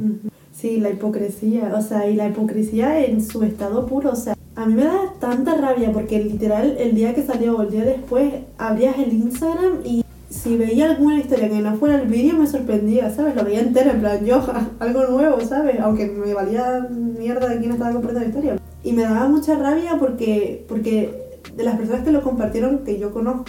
Sí, 0.52 0.80
la 0.80 0.90
hipocresía, 0.90 1.72
o 1.78 1.82
sea, 1.82 2.08
y 2.10 2.16
la 2.16 2.28
hipocresía 2.28 3.04
en 3.04 3.22
su 3.24 3.42
estado 3.44 3.86
puro, 3.86 4.10
o 4.12 4.16
sea, 4.16 4.34
a 4.58 4.66
mí 4.66 4.74
me 4.74 4.84
da 4.84 5.12
tanta 5.20 5.54
rabia 5.54 5.92
porque 5.92 6.18
literal 6.18 6.74
el 6.80 6.92
día 6.96 7.14
que 7.14 7.22
salió 7.22 7.56
o 7.56 7.62
el 7.62 7.70
día 7.70 7.84
después 7.84 8.34
abrías 8.58 8.98
el 8.98 9.12
Instagram 9.12 9.82
y 9.84 10.04
si 10.30 10.56
veía 10.56 10.90
alguna 10.90 11.20
historia 11.20 11.48
que 11.48 11.60
no 11.60 11.76
fuera 11.76 12.02
el 12.02 12.08
vídeo 12.08 12.34
me 12.34 12.46
sorprendía, 12.48 13.08
¿sabes? 13.14 13.36
Lo 13.36 13.44
veía 13.44 13.60
entero, 13.60 13.92
en 13.92 14.00
plan, 14.00 14.24
yo, 14.26 14.44
algo 14.80 15.04
nuevo, 15.06 15.40
¿sabes? 15.42 15.78
Aunque 15.78 16.06
me 16.06 16.34
valía 16.34 16.88
mierda 16.90 17.48
de 17.48 17.58
quién 17.60 17.70
estaba 17.70 17.92
compartiendo 17.92 18.20
la 18.20 18.26
historia. 18.26 18.58
Y 18.82 18.92
me 18.94 19.02
daba 19.02 19.28
mucha 19.28 19.54
rabia 19.56 19.96
porque, 19.96 20.64
porque 20.68 21.38
de 21.56 21.62
las 21.62 21.76
personas 21.76 22.02
que 22.02 22.10
lo 22.10 22.22
compartieron, 22.22 22.80
que 22.80 22.98
yo 22.98 23.12
conozco, 23.12 23.44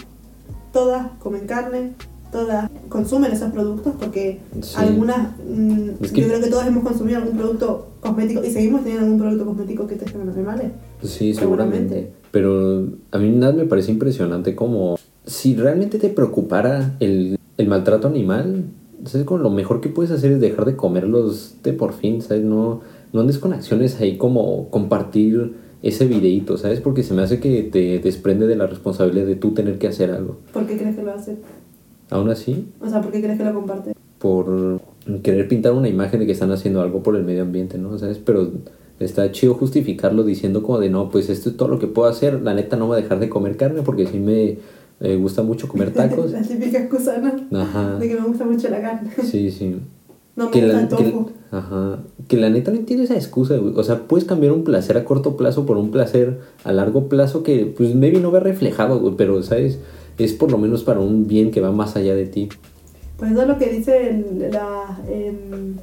todas 0.72 1.08
comen 1.18 1.44
carne, 1.48 1.90
todas 2.30 2.70
consumen 2.88 3.32
esos 3.32 3.50
productos 3.50 3.94
porque 3.98 4.38
Sí. 4.60 4.74
algunas, 4.76 5.30
mm, 5.44 5.88
Es 6.02 6.12
que- 6.12 6.20
yo 6.20 6.28
creo 6.28 6.40
que 6.40 6.46
todos 6.50 6.66
hemos 6.68 6.84
consumido 6.84 7.18
algún 7.18 7.36
producto 7.36 7.88
cosmético 8.00 8.44
y 8.44 8.52
seguimos 8.52 8.82
teniendo 8.82 9.06
algún 9.06 9.18
producto 9.18 9.44
cosmético 9.46 9.86
que 9.88 9.94
en 9.94 10.26
los 10.26 10.36
animales. 10.36 10.70
Sí, 11.02 11.34
Seguramente. 11.34 11.88
seguramente. 11.88 12.12
Pero 12.30 12.86
a 13.10 13.18
mí 13.18 13.30
nada 13.30 13.52
me 13.52 13.64
parece 13.64 13.90
impresionante 13.90 14.54
como 14.54 14.96
si 15.26 15.56
realmente 15.56 15.98
te 15.98 16.08
preocupara 16.08 16.96
el, 17.00 17.38
el 17.56 17.68
maltrato 17.68 18.08
animal, 18.08 18.64
¿sabes? 19.04 19.26
Como 19.26 19.42
lo 19.42 19.50
mejor 19.50 19.80
que 19.80 19.88
puedes 19.88 20.10
hacer 20.12 20.32
es 20.32 20.40
dejar 20.40 20.64
de 20.64 20.76
comerlos 20.76 21.56
de 21.62 21.72
por 21.72 21.92
fin, 21.92 22.22
¿sabes? 22.22 22.44
No, 22.44 22.80
no 23.12 23.20
andes 23.20 23.38
con 23.38 23.52
acciones 23.52 24.00
ahí 24.00 24.16
como 24.16 24.68
compartir 24.70 25.54
ese 25.82 26.06
videíto, 26.06 26.56
¿sabes? 26.58 26.80
Porque 26.80 27.02
se 27.02 27.14
me 27.14 27.22
hace 27.22 27.40
que 27.40 27.62
te 27.62 27.98
desprende 27.98 28.46
de 28.46 28.54
la 28.56 28.66
responsabilidad 28.66 29.26
de 29.26 29.34
tú 29.36 29.52
tener 29.52 29.78
que 29.78 29.88
hacer 29.88 30.10
algo. 30.10 30.38
¿Por 30.52 30.66
qué 30.66 30.76
crees 30.76 30.94
que 30.96 31.02
lo 31.02 31.12
hace? 31.12 31.36
Aún 32.10 32.28
así, 32.28 32.66
O 32.80 32.88
sea, 32.88 33.00
¿por 33.00 33.12
qué 33.12 33.22
crees 33.22 33.38
que 33.38 33.44
lo 33.44 33.54
comparte? 33.54 33.92
por 34.18 34.80
querer 35.22 35.48
pintar 35.48 35.72
una 35.72 35.88
imagen 35.88 36.20
de 36.20 36.26
que 36.26 36.32
están 36.32 36.52
haciendo 36.52 36.82
algo 36.82 37.02
por 37.02 37.16
el 37.16 37.24
medio 37.24 37.40
ambiente, 37.42 37.78
¿no? 37.78 37.96
¿Sabes? 37.98 38.18
Pero 38.18 38.50
está 39.00 39.32
chido 39.32 39.54
justificarlo 39.54 40.22
diciendo 40.22 40.62
como 40.62 40.78
de 40.78 40.90
no, 40.90 41.10
pues 41.10 41.28
esto 41.28 41.50
es 41.50 41.56
todo 41.56 41.68
lo 41.68 41.78
que 41.78 41.86
puedo 41.88 42.08
hacer, 42.08 42.40
la 42.42 42.54
neta 42.54 42.76
no 42.76 42.86
voy 42.86 42.98
a 42.98 43.02
dejar 43.02 43.18
de 43.18 43.28
comer 43.28 43.56
carne 43.56 43.82
porque 43.82 44.06
sí 44.06 44.18
me 44.20 44.58
eh, 45.00 45.16
gusta 45.16 45.42
mucho 45.42 45.66
comer 45.68 45.92
tacos. 45.92 46.30
la 46.32 46.42
típica 46.42 46.78
excusa, 46.78 47.16
¿no? 47.18 47.58
Ajá. 47.60 47.96
De 47.98 48.08
que 48.08 48.14
me 48.14 48.26
gusta 48.26 48.44
mucho 48.44 48.68
la 48.68 48.80
carne. 48.80 49.10
Sí, 49.24 49.50
sí. 49.50 49.76
No 50.36 50.44
me 50.46 50.50
que 50.52 50.60
gusta 50.62 50.76
la, 50.76 50.82
el 50.82 50.88
que, 50.88 50.96
tofu. 51.10 51.30
ajá, 51.50 51.98
que 52.28 52.36
la 52.36 52.50
neta 52.50 52.70
no 52.70 52.76
entiende 52.78 53.04
esa 53.04 53.16
excusa, 53.16 53.56
güey. 53.56 53.74
O 53.76 53.82
sea, 53.82 54.06
puedes 54.06 54.24
cambiar 54.26 54.52
un 54.52 54.62
placer 54.64 54.96
a 54.96 55.04
corto 55.04 55.36
plazo 55.36 55.66
por 55.66 55.76
un 55.76 55.90
placer 55.90 56.38
a 56.64 56.72
largo 56.72 57.08
plazo 57.08 57.42
que, 57.42 57.66
pues, 57.76 57.94
maybe 57.94 58.20
no 58.20 58.30
ve 58.30 58.40
reflejado, 58.40 59.00
güey, 59.00 59.14
pero, 59.16 59.42
¿sabes? 59.42 59.78
Es 60.18 60.32
por 60.34 60.50
lo 60.52 60.58
menos 60.58 60.84
para 60.84 61.00
un 61.00 61.26
bien 61.26 61.50
que 61.50 61.60
va 61.60 61.72
más 61.72 61.96
allá 61.96 62.14
de 62.14 62.26
ti. 62.26 62.48
Pues 63.16 63.32
eso 63.32 63.42
es 63.42 63.48
lo 63.48 63.58
que 63.58 63.70
dice 63.70 64.10
el- 64.10 64.50
la, 64.52 64.98
em, 65.10 65.74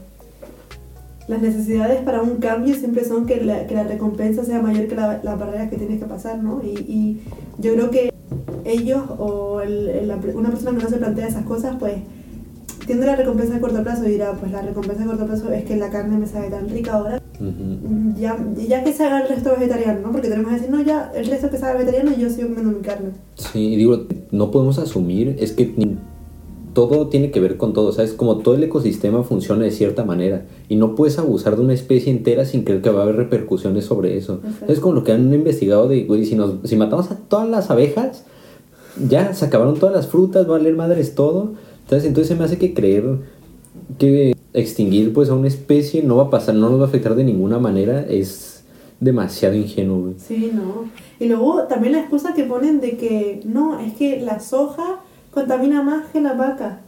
las 1.28 1.42
necesidades 1.42 2.02
para 2.02 2.22
un 2.22 2.38
cambio 2.38 2.74
siempre 2.76 3.04
son 3.04 3.26
que 3.26 3.44
la, 3.44 3.68
que 3.68 3.76
la 3.76 3.84
recompensa 3.84 4.44
sea 4.46 4.62
mayor 4.62 4.88
que 4.88 4.96
la, 4.96 5.20
la 5.24 5.36
barrera 5.36 5.70
que 5.70 5.78
tienes 5.78 6.00
que 6.00 6.06
pasar, 6.06 6.42
¿no? 6.42 6.62
Y, 6.64 6.70
y 6.88 7.22
yo 7.60 7.74
creo 7.74 7.92
que 7.92 8.14
ellos 8.66 9.04
o 9.18 9.62
el- 9.62 9.90
el- 9.90 10.12
una 10.36 10.50
persona 10.50 10.78
que 10.78 10.84
no 10.84 10.90
se 10.90 10.98
plantea 10.98 11.28
esas 11.28 11.46
cosas, 11.46 11.76
pues 11.80 11.96
tiene 12.86 13.06
la 13.06 13.18
recompensa 13.18 13.58
a 13.58 13.60
corto 13.60 13.84
plazo 13.84 14.06
y 14.08 14.12
dirá, 14.12 14.32
pues 14.34 14.52
la 14.52 14.62
recompensa 14.62 15.04
a 15.04 15.08
corto 15.08 15.26
plazo 15.26 15.52
es 15.52 15.66
que 15.66 15.76
la 15.76 15.90
carne 15.90 16.18
me 16.18 16.26
sabe 16.28 16.50
tan 16.50 16.70
rica 16.70 16.94
ahora, 16.94 17.22
Ujú. 17.42 18.14
ya, 18.18 18.38
ya 18.66 18.84
que 18.86 18.94
se 18.94 19.04
haga 19.04 19.22
el 19.24 19.28
resto 19.28 19.52
vegetariano, 19.52 20.00
¿no? 20.02 20.12
Porque 20.14 20.30
tenemos 20.30 20.48
que 20.50 20.56
decir, 20.56 20.70
no, 20.72 20.82
ya 20.82 21.12
el 21.14 21.26
resto 21.28 21.50
que 21.50 21.58
sabe 21.58 21.80
vegetariano 21.80 22.16
yo 22.18 22.30
sigo 22.30 22.48
comiendo 22.48 22.78
mi 22.78 22.82
carne. 22.84 23.10
Sí, 23.36 23.74
y 23.74 23.76
digo, 23.76 24.06
no 24.32 24.52
podemos 24.52 24.80
asumir, 24.80 25.36
es 25.40 25.52
que 25.52 25.74
todo 26.78 27.08
tiene 27.08 27.32
que 27.32 27.40
ver 27.40 27.58
con 27.58 27.74
todo, 27.74 27.92
¿sabes? 27.92 28.14
Como 28.14 28.38
todo 28.38 28.54
el 28.54 28.64
ecosistema 28.64 29.24
funciona 29.24 29.64
de 29.64 29.72
cierta 29.72 30.06
manera 30.06 30.46
y 30.70 30.76
no 30.76 30.94
puedes 30.94 31.18
abusar 31.18 31.56
de 31.56 31.64
una 31.64 31.74
especie 31.74 32.12
entera 32.12 32.46
sin 32.46 32.64
creer 32.64 32.84
que 32.84 32.92
va 32.92 33.00
a 33.00 33.04
haber 33.06 33.16
repercusiones 33.16 33.86
sobre 33.86 34.16
eso. 34.16 34.42
Exacto. 34.46 34.72
Es 34.72 34.80
como 34.80 34.94
lo 34.94 35.04
que 35.04 35.12
han 35.12 35.34
investigado 35.34 35.88
de, 35.88 36.04
güey, 36.04 36.24
si, 36.24 36.36
nos, 36.36 36.70
si 36.70 36.76
matamos 36.76 37.10
a 37.10 37.16
todas 37.16 37.50
las 37.50 37.72
abejas, 37.72 38.26
ya 39.10 39.34
se 39.34 39.46
acabaron 39.46 39.80
todas 39.80 39.96
las 39.96 40.06
frutas, 40.06 40.46
va 40.46 40.54
a 40.54 40.58
valer 40.60 40.76
madres 40.76 41.16
todo. 41.16 41.54
¿Sabes? 41.90 42.06
Entonces 42.06 42.28
se 42.28 42.36
me 42.36 42.44
hace 42.44 42.60
que 42.60 42.76
creer 42.76 43.06
que 43.98 44.36
extinguir 44.54 45.14
pues 45.14 45.32
a 45.32 45.34
una 45.34 45.48
especie 45.48 46.04
no 46.04 46.18
va 46.18 46.26
a 46.26 46.30
pasar, 46.30 46.54
no 46.54 46.70
nos 46.70 46.80
va 46.80 46.86
a 46.86 46.88
afectar 46.90 47.16
de 47.16 47.24
ninguna 47.24 47.58
manera, 47.58 48.06
es 48.08 48.66
demasiado 49.00 49.56
ingenuo. 49.56 50.14
Sí, 50.18 50.52
no. 50.54 50.92
Y 51.20 51.28
luego 51.28 51.64
también 51.64 51.94
la 51.94 52.02
excusa 52.02 52.36
que 52.36 52.44
ponen 52.44 52.82
de 52.82 52.98
que 52.98 53.42
no, 53.46 53.80
es 53.80 53.94
que 53.94 54.22
la 54.22 54.40
soja 54.40 55.00
contamina 55.32 55.84
más 55.84 56.06
que 56.12 56.22
la 56.22 56.34
vaca. 56.34 56.82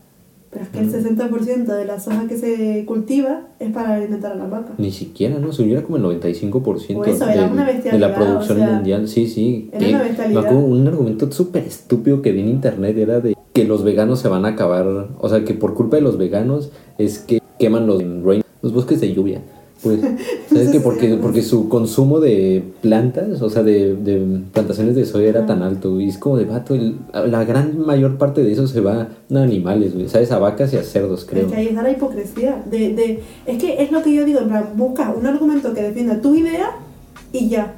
Pero 0.52 0.64
es 0.64 0.70
que 0.70 0.80
el 0.80 0.92
60% 0.92 1.66
de 1.66 1.86
la 1.86 2.00
soja 2.00 2.28
que 2.28 2.36
se 2.36 2.84
cultiva 2.86 3.42
es 3.60 3.72
para 3.72 3.94
alimentar 3.96 4.32
a 4.32 4.36
la 4.36 4.48
vaca. 4.48 4.74
Ni 4.80 4.90
siquiera, 4.90 5.38
¿no? 5.38 5.52
Se 5.52 5.64
como 5.84 5.98
el 5.98 6.04
95% 6.04 6.98
O 6.98 7.06
eso, 7.06 7.30
era 7.30 7.46
de, 7.48 7.52
una 7.54 7.66
de 7.66 8.00
la 8.00 8.16
producción 8.16 8.58
o 8.58 8.66
sea, 8.66 8.74
mundial. 8.74 9.08
Sí, 9.08 9.28
sí. 9.28 9.70
era 9.72 9.90
una 9.90 10.02
bestialidad. 10.04 10.56
un 10.56 10.88
argumento 10.88 11.32
súper 11.32 11.66
estúpido 11.66 12.24
que 12.24 12.32
vi 12.32 12.42
en 12.42 12.50
internet 12.50 12.98
era 12.98 13.20
de 13.20 13.36
que 13.54 13.64
los 13.66 13.84
veganos 13.84 14.20
se 14.22 14.28
van 14.28 14.46
a 14.46 14.50
acabar. 14.50 14.88
O 15.20 15.30
sea, 15.30 15.46
que 15.46 15.54
por 15.54 15.76
culpa 15.76 15.98
de 15.98 16.02
los 16.02 16.18
veganos 16.18 16.72
es 16.98 17.20
que 17.20 17.40
queman 17.60 17.86
los, 17.86 18.02
rain- 18.02 18.44
los 18.64 18.74
bosques 18.74 19.00
de 19.02 19.14
lluvia. 19.14 19.42
Pues, 19.82 20.00
¿sabes 20.50 20.72
sí, 20.72 20.80
porque, 20.80 21.16
porque 21.22 21.42
su 21.42 21.70
consumo 21.70 22.20
de 22.20 22.64
plantas, 22.82 23.42
o 23.42 23.50
sea, 23.50 23.64
de, 23.64 23.96
de 23.96 24.42
plantaciones 24.52 24.96
de 24.96 25.06
soya 25.06 25.30
era 25.30 25.46
tan 25.46 25.62
alto, 25.62 26.00
y 26.02 26.10
es 26.10 26.18
como 26.18 26.36
de 26.38 26.46
vato, 26.46 26.76
el- 26.76 26.98
la 27.14 27.46
gran 27.46 27.80
mayor 27.80 28.18
parte 28.18 28.44
de 28.44 28.52
eso 28.52 28.68
se 28.68 28.82
va 28.82 29.08
a 29.34 29.40
animales, 29.42 29.94
güey, 29.96 30.10
¿sabes? 30.10 30.32
A 30.32 30.40
vacas 30.40 30.74
y 30.74 30.78
a 30.78 30.84
cerdos, 30.84 31.26
creo. 31.26 31.46
Es 31.46 31.52
que 31.54 31.58
ahí 31.58 31.68
está 31.68 31.82
la 31.84 31.92
hipocresía. 31.92 32.62
De, 32.70 32.94
de, 32.94 33.20
es 33.46 33.58
que 33.62 33.82
es 33.82 33.92
lo 33.92 34.02
que 34.04 34.14
yo 34.14 34.26
digo, 34.26 34.40
en 34.42 34.50
plan, 34.50 34.66
busca 34.76 35.14
un 35.18 35.26
argumento 35.26 35.74
que 35.74 35.82
defienda 35.82 36.20
tu 36.22 36.36
idea 36.36 36.72
y 37.32 37.48
ya. 37.50 37.76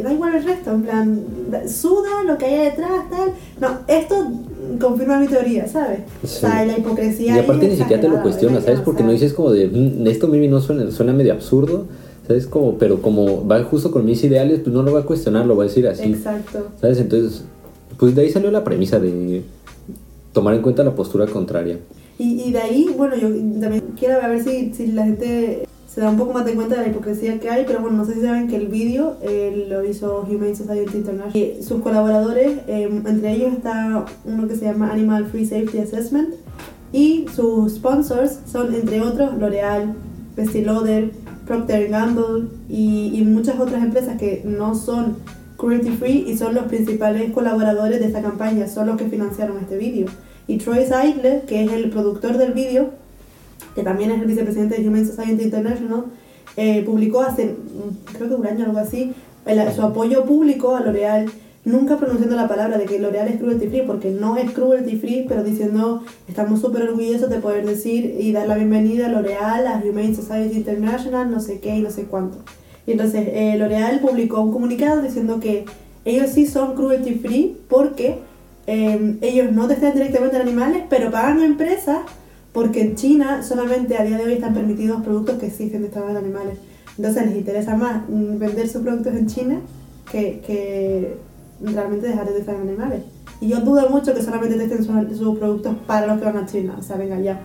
Y 0.00 0.02
da 0.02 0.12
igual 0.14 0.34
el 0.34 0.44
resto, 0.44 0.70
en 0.70 0.82
plan, 0.82 1.20
da- 1.50 1.68
suda 1.68 2.24
lo 2.26 2.38
que 2.38 2.46
hay 2.46 2.64
detrás, 2.70 3.10
tal. 3.10 3.32
No, 3.60 3.78
esto 3.86 4.14
confirma 4.80 5.18
mi 5.20 5.26
teoría, 5.26 5.68
¿sabes? 5.68 6.00
Sí. 6.24 6.36
O 6.38 6.48
sea, 6.48 6.64
la 6.64 6.78
hipocresía. 6.78 7.36
Y 7.36 7.38
aparte 7.40 7.68
ni 7.68 7.76
siquiera 7.76 8.00
te 8.00 8.08
lo 8.08 8.22
cuestionas. 8.22 8.64
¿sabes? 8.64 8.80
Porque 8.80 9.02
no 9.02 9.12
dices 9.12 9.34
como 9.34 9.50
de, 9.50 9.68
"Mm, 9.68 10.06
esto 10.06 10.26
maybe 10.26 10.48
no 10.48 10.60
suena, 10.60 10.90
suena 10.90 11.12
medio 11.12 11.34
absurdo, 11.34 11.84
¿sabes? 12.26 12.46
Como, 12.46 12.78
pero 12.78 13.02
como 13.02 13.46
va 13.46 13.62
justo 13.64 13.90
con 13.90 14.06
mis 14.06 14.24
ideales, 14.24 14.60
pues 14.60 14.72
no 14.74 14.82
lo 14.82 14.92
va 14.94 15.00
a 15.00 15.04
cuestionar, 15.04 15.44
lo 15.44 15.54
va 15.56 15.64
a 15.64 15.66
decir 15.66 15.86
así, 15.86 16.12
Exacto. 16.12 16.68
¿sabes? 16.80 16.98
Entonces, 16.98 17.42
pues 17.98 18.14
de 18.14 18.22
ahí 18.22 18.30
salió 18.30 18.50
la 18.50 18.64
premisa 18.64 18.98
de 18.98 19.42
tomar 20.32 20.54
en 20.54 20.62
cuenta 20.62 20.82
la 20.82 20.94
postura 20.94 21.26
contraria. 21.26 21.78
Y, 22.18 22.42
y 22.44 22.52
de 22.52 22.58
ahí, 22.58 22.94
bueno, 22.96 23.16
yo 23.16 23.28
también 23.60 23.82
quiero 23.98 24.20
ver 24.20 24.42
si, 24.42 24.72
si 24.72 24.86
la 24.88 25.04
gente 25.04 25.66
se 25.92 26.00
da 26.00 26.08
un 26.08 26.16
poco 26.16 26.32
más 26.32 26.44
de 26.44 26.54
cuenta 26.54 26.76
de 26.76 26.82
la 26.82 26.88
hipocresía 26.88 27.40
que 27.40 27.50
hay, 27.50 27.64
pero 27.66 27.80
bueno, 27.80 27.96
no 27.96 28.04
sé 28.04 28.14
si 28.14 28.20
saben 28.20 28.46
que 28.46 28.54
el 28.54 28.68
vídeo 28.68 29.16
eh, 29.22 29.66
lo 29.68 29.84
hizo 29.84 30.24
Humane 30.28 30.54
Society 30.54 30.98
International. 30.98 31.36
Y 31.36 31.62
sus 31.64 31.82
colaboradores, 31.82 32.60
eh, 32.68 32.88
entre 33.06 33.32
ellos 33.32 33.54
está 33.54 34.04
uno 34.24 34.46
que 34.46 34.54
se 34.54 34.66
llama 34.66 34.92
Animal 34.92 35.26
Free 35.26 35.44
Safety 35.44 35.78
Assessment, 35.78 36.34
y 36.92 37.26
sus 37.34 37.74
sponsors 37.74 38.38
son, 38.46 38.72
entre 38.72 39.00
otros, 39.00 39.36
L'Oreal, 39.38 39.94
Estée 40.36 40.62
Lauder, 40.62 41.10
Procter 41.44 41.88
Gamble 41.88 42.48
y, 42.68 43.10
y 43.12 43.24
muchas 43.24 43.58
otras 43.58 43.82
empresas 43.82 44.16
que 44.16 44.42
no 44.44 44.76
son 44.76 45.16
cruelty 45.56 45.90
free 45.90 46.24
y 46.26 46.36
son 46.36 46.54
los 46.54 46.64
principales 46.64 47.32
colaboradores 47.32 47.98
de 47.98 48.06
esta 48.06 48.22
campaña, 48.22 48.68
son 48.68 48.86
los 48.86 48.96
que 48.96 49.08
financiaron 49.08 49.58
este 49.58 49.76
vídeo. 49.76 50.06
Y 50.46 50.58
Troy 50.58 50.84
Seidler, 50.86 51.42
que 51.46 51.64
es 51.64 51.72
el 51.72 51.90
productor 51.90 52.38
del 52.38 52.52
vídeo, 52.52 52.90
que 53.74 53.82
también 53.82 54.10
es 54.10 54.20
el 54.20 54.26
vicepresidente 54.26 54.80
de 54.80 54.88
Human 54.88 55.06
Society 55.06 55.42
International, 55.44 56.04
eh, 56.56 56.82
publicó 56.84 57.22
hace, 57.22 57.46
mm, 57.46 58.14
creo 58.16 58.28
que 58.28 58.34
un 58.34 58.46
año 58.46 58.64
o 58.64 58.68
algo 58.68 58.78
así, 58.80 59.12
el- 59.46 59.72
su 59.72 59.82
apoyo 59.82 60.24
público 60.24 60.74
a 60.76 60.80
L'Oreal, 60.80 61.26
nunca 61.64 61.96
pronunciando 61.98 62.36
la 62.36 62.48
palabra 62.48 62.78
de 62.78 62.84
que 62.86 62.98
L'Oreal 62.98 63.28
es 63.28 63.36
cruelty 63.38 63.66
free, 63.68 63.82
porque 63.86 64.10
no 64.10 64.36
es 64.36 64.50
cruelty 64.52 64.96
free, 64.96 65.26
pero 65.28 65.44
diciendo, 65.44 66.02
estamos 66.28 66.60
súper 66.60 66.82
orgullosos 66.84 67.28
de 67.30 67.38
poder 67.38 67.66
decir 67.66 68.16
y 68.18 68.32
dar 68.32 68.48
la 68.48 68.56
bienvenida 68.56 69.06
a 69.06 69.08
L'Oreal, 69.10 69.66
a 69.66 69.82
Humane 69.84 70.14
Society 70.14 70.56
International, 70.56 71.30
no 71.30 71.38
sé 71.40 71.60
qué 71.60 71.76
y 71.76 71.80
no 71.82 71.90
sé 71.90 72.04
cuánto. 72.04 72.38
Y 72.86 72.92
entonces 72.92 73.28
eh, 73.32 73.56
L'Oreal 73.58 74.00
publicó 74.00 74.40
un 74.40 74.52
comunicado 74.52 75.02
diciendo 75.02 75.38
que 75.38 75.66
ellos 76.04 76.30
sí 76.30 76.46
son 76.46 76.74
cruelty 76.74 77.14
free 77.16 77.56
porque 77.68 78.18
eh, 78.66 79.16
ellos 79.20 79.52
no 79.52 79.68
testan 79.68 79.92
directamente 79.92 80.36
en 80.36 80.42
animales, 80.42 80.82
pero 80.88 81.10
pagan 81.10 81.40
a 81.40 81.44
empresas 81.44 81.98
porque 82.52 82.82
en 82.82 82.96
China 82.96 83.42
solamente 83.42 83.96
a 83.96 84.04
día 84.04 84.18
de 84.18 84.24
hoy 84.24 84.32
están 84.34 84.54
permitidos 84.54 85.02
productos 85.02 85.38
que 85.38 85.50
sí 85.50 85.70
se 85.70 85.78
testan 85.78 86.10
en 86.10 86.16
animales. 86.16 86.58
Entonces 86.96 87.26
les 87.26 87.36
interesa 87.36 87.76
más 87.76 88.02
vender 88.08 88.68
sus 88.68 88.82
productos 88.82 89.14
en 89.14 89.26
China 89.26 89.60
que, 90.10 90.40
que 90.46 91.16
realmente 91.62 92.08
dejar 92.08 92.28
de 92.28 92.40
en 92.40 92.60
animales. 92.60 93.02
Y 93.40 93.48
yo 93.48 93.60
dudo 93.60 93.88
mucho 93.88 94.12
que 94.14 94.22
solamente 94.22 94.56
testen 94.56 94.84
sus, 94.84 95.18
sus 95.18 95.38
productos 95.38 95.74
para 95.86 96.06
los 96.06 96.18
que 96.18 96.24
van 96.24 96.36
a 96.36 96.46
China. 96.46 96.76
O 96.78 96.82
sea, 96.82 96.96
venga 96.96 97.18
ya. 97.20 97.40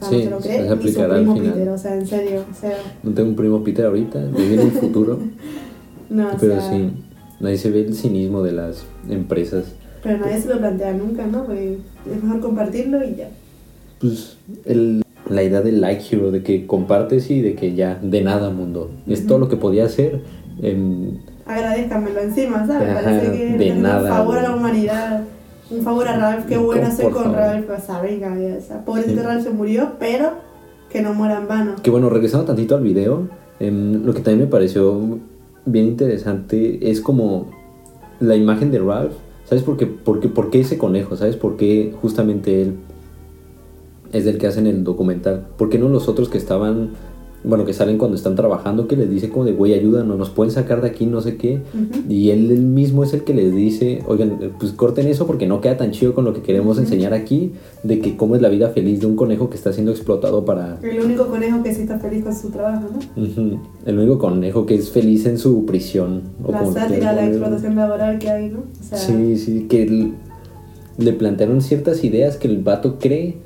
O 0.00 0.08
sea, 0.08 0.08
Sí, 0.08 0.16
no 0.16 0.22
se 0.22 0.30
lo 0.30 0.38
cree. 0.38 0.68
Su 0.68 1.02
primo. 1.10 1.34
Peter, 1.34 1.68
o 1.68 1.78
sea, 1.78 1.94
en 1.96 2.06
serio. 2.06 2.44
O 2.50 2.54
sea, 2.54 2.78
No 3.02 3.12
tengo 3.12 3.30
un 3.30 3.36
primo 3.36 3.62
Peter 3.64 3.86
ahorita, 3.86 4.24
viví 4.26 4.54
en 4.54 4.60
el 4.60 4.70
futuro, 4.70 5.18
no, 6.10 6.28
o 6.28 6.36
pero 6.38 6.60
sea, 6.60 6.70
sí, 6.70 6.92
nadie 7.40 7.58
se 7.58 7.70
ve 7.70 7.80
el 7.80 7.94
cinismo 7.94 8.42
de 8.42 8.52
las 8.52 8.86
empresas. 9.10 9.74
Pero 10.02 10.18
nadie 10.18 10.40
se 10.40 10.48
lo 10.48 10.58
plantea 10.58 10.92
nunca, 10.92 11.26
¿no? 11.26 11.44
Porque 11.44 11.78
es 12.10 12.22
mejor 12.22 12.40
compartirlo 12.40 13.04
y 13.04 13.16
ya. 13.16 13.28
Pues 14.00 14.36
el, 14.64 15.02
la 15.28 15.42
idea 15.42 15.60
del 15.60 15.80
like 15.80 16.02
hero, 16.10 16.30
de 16.30 16.42
que 16.42 16.66
compartes 16.66 17.30
y 17.30 17.40
de 17.42 17.54
que 17.54 17.74
ya, 17.74 17.98
de 18.00 18.22
nada 18.22 18.50
mundo. 18.50 18.90
Es 19.06 19.26
todo 19.26 19.38
lo 19.38 19.48
que 19.48 19.56
podía 19.56 19.84
hacer. 19.84 20.20
em, 20.62 21.18
Agradezcamelo 21.46 22.20
encima, 22.20 22.66
¿sabes? 22.66 22.90
Ajá, 22.90 23.00
Parece 23.04 23.32
que 23.32 23.56
de 23.58 23.74
nada, 23.74 24.02
un 24.10 24.16
favor 24.16 24.38
a 24.38 24.42
la 24.42 24.54
humanidad. 24.56 25.22
Un 25.70 25.82
favor 25.82 26.08
a 26.08 26.16
Ralph, 26.16 26.46
qué 26.46 26.56
bueno 26.56 26.90
soy 26.94 27.06
con 27.06 27.24
favor. 27.24 27.38
Ralph. 27.38 27.70
O 27.70 27.80
sea, 27.86 28.00
venga, 28.00 28.28
ya, 28.38 28.56
o 28.56 28.60
sea, 28.60 28.84
Sí. 29.04 29.14
Ralph 29.16 29.42
se 29.44 29.50
murió, 29.50 29.92
pero 29.98 30.30
que 30.90 31.02
no 31.02 31.12
muera 31.14 31.38
en 31.38 31.48
vano. 31.48 31.72
Que 31.82 31.90
bueno, 31.90 32.08
regresando 32.08 32.46
tantito 32.46 32.74
al 32.76 32.82
video, 32.82 33.28
em, 33.60 34.04
lo 34.04 34.14
que 34.14 34.20
también 34.20 34.40
me 34.40 34.46
pareció 34.46 35.18
bien 35.66 35.86
interesante 35.86 36.90
es 36.90 37.00
como 37.00 37.46
la 38.20 38.34
imagen 38.36 38.70
de 38.70 38.78
Ralph. 38.78 39.12
¿Sabes 39.44 39.62
por 39.64 39.76
qué, 39.76 39.86
por 39.86 40.20
qué, 40.20 40.28
por 40.28 40.50
qué 40.50 40.60
ese 40.60 40.78
conejo? 40.78 41.16
¿Sabes 41.16 41.36
por 41.36 41.56
qué 41.56 41.94
justamente 42.00 42.62
él 42.62 42.74
es 44.12 44.26
el 44.26 44.38
que 44.38 44.46
hacen 44.46 44.66
el 44.66 44.84
documental? 44.84 45.46
¿Por 45.56 45.68
qué 45.68 45.78
no 45.78 45.88
los 45.88 46.08
otros 46.08 46.28
que 46.28 46.38
estaban, 46.38 46.90
bueno, 47.44 47.64
que 47.64 47.72
salen 47.72 47.98
cuando 47.98 48.16
están 48.16 48.34
trabajando, 48.34 48.88
que 48.88 48.96
les 48.96 49.08
dice 49.08 49.28
como 49.28 49.44
de, 49.44 49.52
güey, 49.52 49.74
ayúdanos, 49.74 50.18
nos 50.18 50.30
pueden 50.30 50.50
sacar 50.50 50.80
de 50.80 50.88
aquí, 50.88 51.06
no 51.06 51.20
sé 51.20 51.36
qué? 51.36 51.60
Y 52.08 52.30
él, 52.30 52.50
él 52.50 52.62
mismo 52.62 53.04
es 53.04 53.14
el 53.14 53.22
que 53.22 53.32
les 53.34 53.54
dice, 53.54 54.02
oigan, 54.06 54.38
eh, 54.40 54.50
pues 54.58 54.72
corten 54.72 55.06
eso 55.06 55.26
porque 55.26 55.46
no 55.46 55.60
queda 55.60 55.76
tan 55.76 55.92
chido 55.92 56.14
con 56.14 56.24
lo 56.24 56.32
que 56.32 56.42
queremos 56.42 56.78
enseñar 56.78 57.14
aquí, 57.14 57.52
de 57.82 58.00
que 58.00 58.16
cómo 58.16 58.34
es 58.34 58.42
la 58.42 58.48
vida 58.48 58.70
feliz 58.70 59.00
de 59.00 59.06
un 59.06 59.14
conejo 59.14 59.50
que 59.50 59.56
está 59.56 59.72
siendo 59.72 59.92
explotado 59.92 60.44
para... 60.44 60.78
El 60.82 61.00
único 61.04 61.26
conejo 61.28 61.62
que 61.62 61.74
sí 61.74 61.82
está 61.82 61.98
feliz 61.98 62.24
con 62.24 62.34
su 62.34 62.50
trabajo, 62.50 62.88
¿no? 62.92 63.60
El 63.86 63.98
único 63.98 64.18
conejo 64.18 64.66
que 64.66 64.74
es 64.74 64.90
feliz 64.90 65.26
en 65.26 65.38
su 65.38 65.64
prisión. 65.64 66.22
o 66.42 66.50
La 66.50 66.66
sátira, 66.66 67.12
la 67.12 67.26
explotación 67.26 67.76
laboral 67.76 68.18
que 68.18 68.30
hay, 68.30 68.48
¿no? 68.48 68.60
O 68.60 68.82
sea, 68.82 68.98
Sí, 68.98 69.36
sí, 69.36 69.66
que 69.68 70.12
le 70.98 71.12
plantearon 71.12 71.62
ciertas 71.62 72.02
ideas 72.02 72.36
que 72.36 72.48
el 72.48 72.58
vato 72.58 72.98
cree 72.98 73.36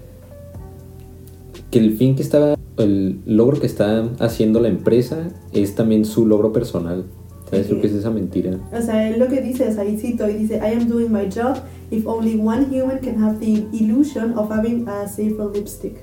que 1.72 1.78
el 1.78 1.96
fin 1.96 2.14
que 2.14 2.22
estaba, 2.22 2.56
el 2.76 3.20
logro 3.24 3.58
que 3.58 3.66
está 3.66 4.06
haciendo 4.20 4.60
la 4.60 4.68
empresa 4.68 5.28
es 5.54 5.74
también 5.74 6.04
su 6.04 6.26
logro 6.26 6.52
personal. 6.52 7.06
¿Sabes 7.50 7.70
lo 7.70 7.80
que 7.80 7.86
es 7.86 7.94
esa 7.94 8.10
mentira? 8.10 8.58
O 8.72 8.80
sea, 8.80 9.10
es 9.10 9.18
lo 9.18 9.26
que 9.28 9.40
dice, 9.40 9.68
o 9.68 9.72
sea, 9.72 9.84
y 9.84 9.96
cito, 9.98 10.28
y 10.28 10.34
dice, 10.34 10.56
I 10.56 10.74
am 10.74 10.88
doing 10.88 11.10
my 11.10 11.28
job 11.34 11.56
if 11.90 12.06
only 12.06 12.38
one 12.38 12.66
human 12.70 12.98
can 12.98 13.22
have 13.22 13.38
the 13.40 13.64
illusion 13.72 14.36
of 14.36 14.50
having 14.50 14.86
a 14.86 15.08
safer 15.08 15.46
lipstick. 15.52 15.96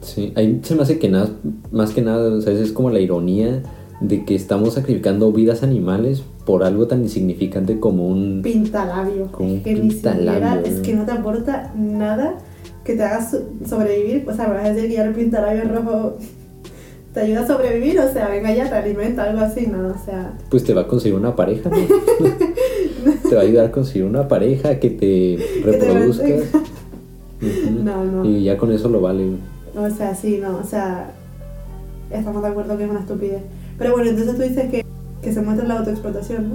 Sí, 0.00 0.32
ahí 0.34 0.60
se 0.64 0.74
me 0.74 0.82
hace 0.82 0.98
que 0.98 1.08
nada, 1.08 1.30
más 1.70 1.92
que 1.92 2.02
nada, 2.02 2.40
¿sabes? 2.40 2.58
Es 2.58 2.72
como 2.72 2.90
la 2.90 2.98
ironía 2.98 3.62
de 4.00 4.24
que 4.24 4.34
estamos 4.34 4.74
sacrificando 4.74 5.30
vidas 5.30 5.62
animales 5.62 6.24
por 6.44 6.64
algo 6.64 6.88
tan 6.88 7.02
insignificante 7.02 7.78
como 7.78 8.08
un 8.08 8.42
Pintalabio. 8.42 9.30
Como 9.30 9.52
un 9.52 9.62
que 9.62 9.74
ni 9.74 9.92
siquiera, 9.92 10.16
pintalabio, 10.18 10.66
es 10.66 10.76
¿no? 10.78 10.82
que 10.82 10.94
no 10.94 11.04
te 11.04 11.12
aporta 11.12 11.72
nada 11.76 12.38
que 12.84 12.94
te 12.94 13.02
haga 13.02 13.28
so- 13.28 13.42
sobrevivir. 13.66 14.24
O 14.28 14.34
sea, 14.34 14.48
me 14.48 14.54
vas 14.54 14.64
a 14.66 14.72
decir 14.72 14.88
que 14.90 14.96
ya 14.96 15.04
el 15.04 15.14
pintalabio 15.14 15.62
rojo 15.64 16.16
te 17.14 17.20
ayuda 17.20 17.40
a 17.42 17.46
sobrevivir, 17.46 17.98
o 18.00 18.10
sea, 18.12 18.28
venga 18.28 18.54
ya, 18.54 18.68
te 18.70 18.74
alimenta, 18.74 19.24
algo 19.24 19.40
así, 19.42 19.66
¿no? 19.66 19.88
O 19.88 20.04
sea, 20.04 20.32
pues 20.48 20.64
te 20.64 20.72
va 20.72 20.82
a 20.82 20.88
conseguir 20.88 21.18
una 21.18 21.36
pareja, 21.36 21.68
¿no? 21.68 21.76
te 23.28 23.34
va 23.34 23.42
a 23.42 23.44
ayudar 23.44 23.66
a 23.66 23.70
conseguir 23.72 24.04
una 24.04 24.26
pareja 24.28 24.78
que 24.80 24.90
te 24.90 25.38
te 25.62 25.70
reproduzcas. 25.70 26.44
No, 27.82 28.04
no. 28.04 28.24
Y 28.24 28.44
ya 28.44 28.56
con 28.56 28.72
eso 28.72 28.88
lo 28.88 29.00
vale. 29.00 29.26
o 29.76 29.90
sea, 29.90 30.14
sí, 30.14 30.38
no, 30.40 30.58
o 30.58 30.64
sea, 30.64 31.10
estamos 32.10 32.42
de 32.42 32.48
acuerdo 32.48 32.76
que 32.78 32.84
es 32.84 32.90
una 32.90 33.00
estupidez. 33.00 33.42
Pero 33.78 33.92
bueno, 33.92 34.10
entonces 34.10 34.36
tú 34.36 34.42
dices 34.42 34.70
que, 34.70 34.84
que 35.20 35.32
se 35.32 35.42
muestra 35.42 35.66
la 35.66 35.78
autoexplotación, 35.78 36.48
¿no? 36.50 36.54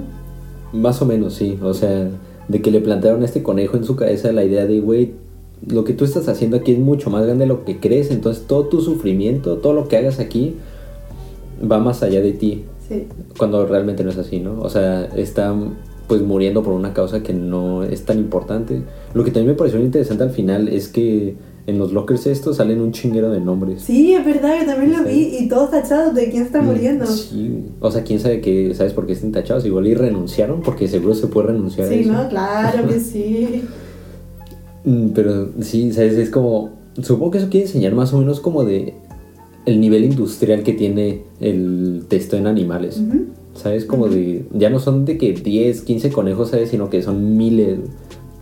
Más 0.78 1.00
o 1.02 1.06
menos, 1.06 1.34
sí. 1.34 1.58
O 1.62 1.74
sea, 1.74 2.08
de 2.48 2.62
que 2.62 2.70
le 2.70 2.80
plantearon 2.80 3.22
a 3.22 3.26
este 3.26 3.42
conejo 3.42 3.76
en 3.76 3.84
su 3.84 3.96
cabeza 3.96 4.32
la 4.32 4.44
idea 4.44 4.66
de, 4.66 4.80
güey, 4.80 5.12
lo 5.66 5.84
que 5.84 5.92
tú 5.92 6.04
estás 6.04 6.28
haciendo 6.28 6.56
aquí 6.58 6.72
es 6.72 6.78
mucho 6.78 7.10
más 7.10 7.24
grande 7.24 7.44
de 7.44 7.48
lo 7.48 7.64
que 7.64 7.78
crees. 7.80 8.10
Entonces 8.10 8.44
todo 8.46 8.66
tu 8.66 8.80
sufrimiento, 8.80 9.56
todo 9.58 9.72
lo 9.72 9.88
que 9.88 9.96
hagas 9.96 10.18
aquí, 10.20 10.56
va 11.70 11.78
más 11.78 12.02
allá 12.02 12.20
de 12.20 12.32
ti. 12.32 12.64
Sí. 12.88 13.06
Cuando 13.36 13.66
realmente 13.66 14.04
no 14.04 14.10
es 14.10 14.18
así, 14.18 14.40
¿no? 14.40 14.60
O 14.60 14.68
sea, 14.70 15.04
está 15.16 15.54
pues 16.06 16.22
muriendo 16.22 16.62
por 16.62 16.72
una 16.72 16.94
causa 16.94 17.22
que 17.22 17.34
no 17.34 17.82
es 17.84 18.04
tan 18.04 18.18
importante. 18.18 18.80
Lo 19.12 19.24
que 19.24 19.30
también 19.30 19.48
me 19.48 19.54
pareció 19.58 19.78
interesante 19.80 20.24
al 20.24 20.30
final 20.30 20.68
es 20.68 20.88
que 20.88 21.34
en 21.66 21.78
los 21.78 21.92
lockers 21.92 22.26
estos 22.26 22.56
salen 22.56 22.80
un 22.80 22.92
chinguero 22.92 23.30
de 23.30 23.40
nombres. 23.42 23.82
Sí, 23.82 24.14
es 24.14 24.24
verdad, 24.24 24.54
yo 24.60 24.64
también 24.64 24.90
lo 24.96 25.04
vi 25.04 25.36
y 25.38 25.48
todos 25.48 25.70
tachados 25.70 26.14
de 26.14 26.30
quién 26.30 26.44
está 26.44 26.62
Mm, 26.62 26.64
muriendo. 26.64 27.04
Sí. 27.04 27.62
O 27.80 27.90
sea, 27.90 28.04
quién 28.04 28.20
sabe 28.20 28.40
que, 28.40 28.74
¿sabes 28.74 28.94
por 28.94 29.04
qué 29.04 29.12
estén 29.12 29.32
tachados? 29.32 29.66
Igual 29.66 29.86
y 29.86 29.92
renunciaron, 29.94 30.62
porque 30.62 30.88
seguro 30.88 31.12
se 31.14 31.26
puede 31.26 31.48
renunciar 31.48 31.88
a 31.88 31.90
Sí, 31.90 32.00
eso. 32.00 32.12
¿no? 32.12 32.26
Claro 32.30 32.88
que 32.88 33.00
sí. 33.00 33.64
Mm, 34.88 35.08
Pero 35.10 35.50
sí, 35.60 35.92
¿sabes? 35.92 36.14
Es 36.14 36.30
como. 36.30 36.70
Supongo 37.02 37.32
que 37.32 37.38
eso 37.38 37.48
quiere 37.48 37.66
enseñar 37.66 37.94
más 37.94 38.12
o 38.12 38.18
menos 38.18 38.40
como 38.40 38.64
de. 38.64 38.94
El 39.66 39.80
nivel 39.82 40.04
industrial 40.04 40.62
que 40.62 40.72
tiene 40.72 41.24
el 41.40 42.06
texto 42.08 42.36
en 42.38 42.46
animales. 42.46 43.02
¿Sabes? 43.54 43.84
Como 43.84 44.08
de. 44.08 44.46
Ya 44.54 44.70
no 44.70 44.78
son 44.78 45.04
de 45.04 45.18
que 45.18 45.32
10, 45.32 45.82
15 45.82 46.10
conejos, 46.10 46.50
¿sabes? 46.50 46.70
Sino 46.70 46.88
que 46.88 47.02
son 47.02 47.36
miles. 47.36 47.78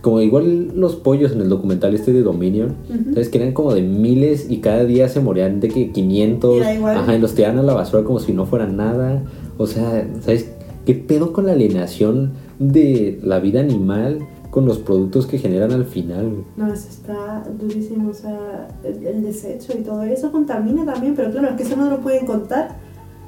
Como 0.01 0.21
igual 0.21 0.71
los 0.75 0.95
pollos 0.95 1.33
en 1.33 1.41
el 1.41 1.49
documental 1.49 1.93
este 1.95 2.13
de 2.13 2.21
Dominion. 2.21 2.75
Ujú. 2.89 3.13
¿Sabes? 3.13 3.27
Que 3.27 3.39
eran 3.39 3.51
como 3.51 3.73
de 3.73 3.81
miles 3.81 4.49
y 4.49 4.57
cada 4.57 4.85
día 4.85 5.09
se 5.09 5.19
morían 5.19 5.59
de 5.59 5.67
que 5.67 5.91
500. 5.91 6.55
Y 6.55 6.59
da 6.61 6.73
igual. 6.73 6.97
Ajá, 6.97 7.15
y 7.15 7.19
los 7.19 7.33
tiraban 7.33 7.59
a 7.59 7.63
la 7.63 7.73
basura 7.73 8.03
como 8.03 8.19
si 8.19 8.31
no 8.31 8.45
fuera 8.45 8.67
nada. 8.67 9.21
O 9.57 9.67
sea, 9.67 10.07
¿sabes? 10.21 10.49
¿Qué 10.85 10.93
pedo 10.93 11.33
con 11.33 11.47
la 11.47 11.51
alienación 11.51 12.31
de 12.59 13.19
la 13.21 13.39
vida 13.39 13.59
animal 13.59 14.19
con 14.57 14.65
los 14.65 14.79
productos 14.79 15.27
que 15.27 15.37
generan 15.37 15.71
al 15.71 15.85
final? 15.85 16.43
No, 16.55 16.73
eso 16.73 16.87
está 16.89 17.43
durísimo, 17.59 18.09
o 18.09 18.13
sea, 18.15 18.67
el, 18.83 19.05
el 19.05 19.21
desecho 19.21 19.71
y 19.77 19.83
todo 19.83 20.01
eso 20.01 20.31
contamina 20.31 20.83
también, 20.83 21.15
pero 21.15 21.29
claro, 21.29 21.49
es 21.49 21.57
que 21.57 21.61
eso 21.61 21.75
no 21.75 21.91
lo 21.91 21.99
pueden 21.99 22.25
contar. 22.25 22.75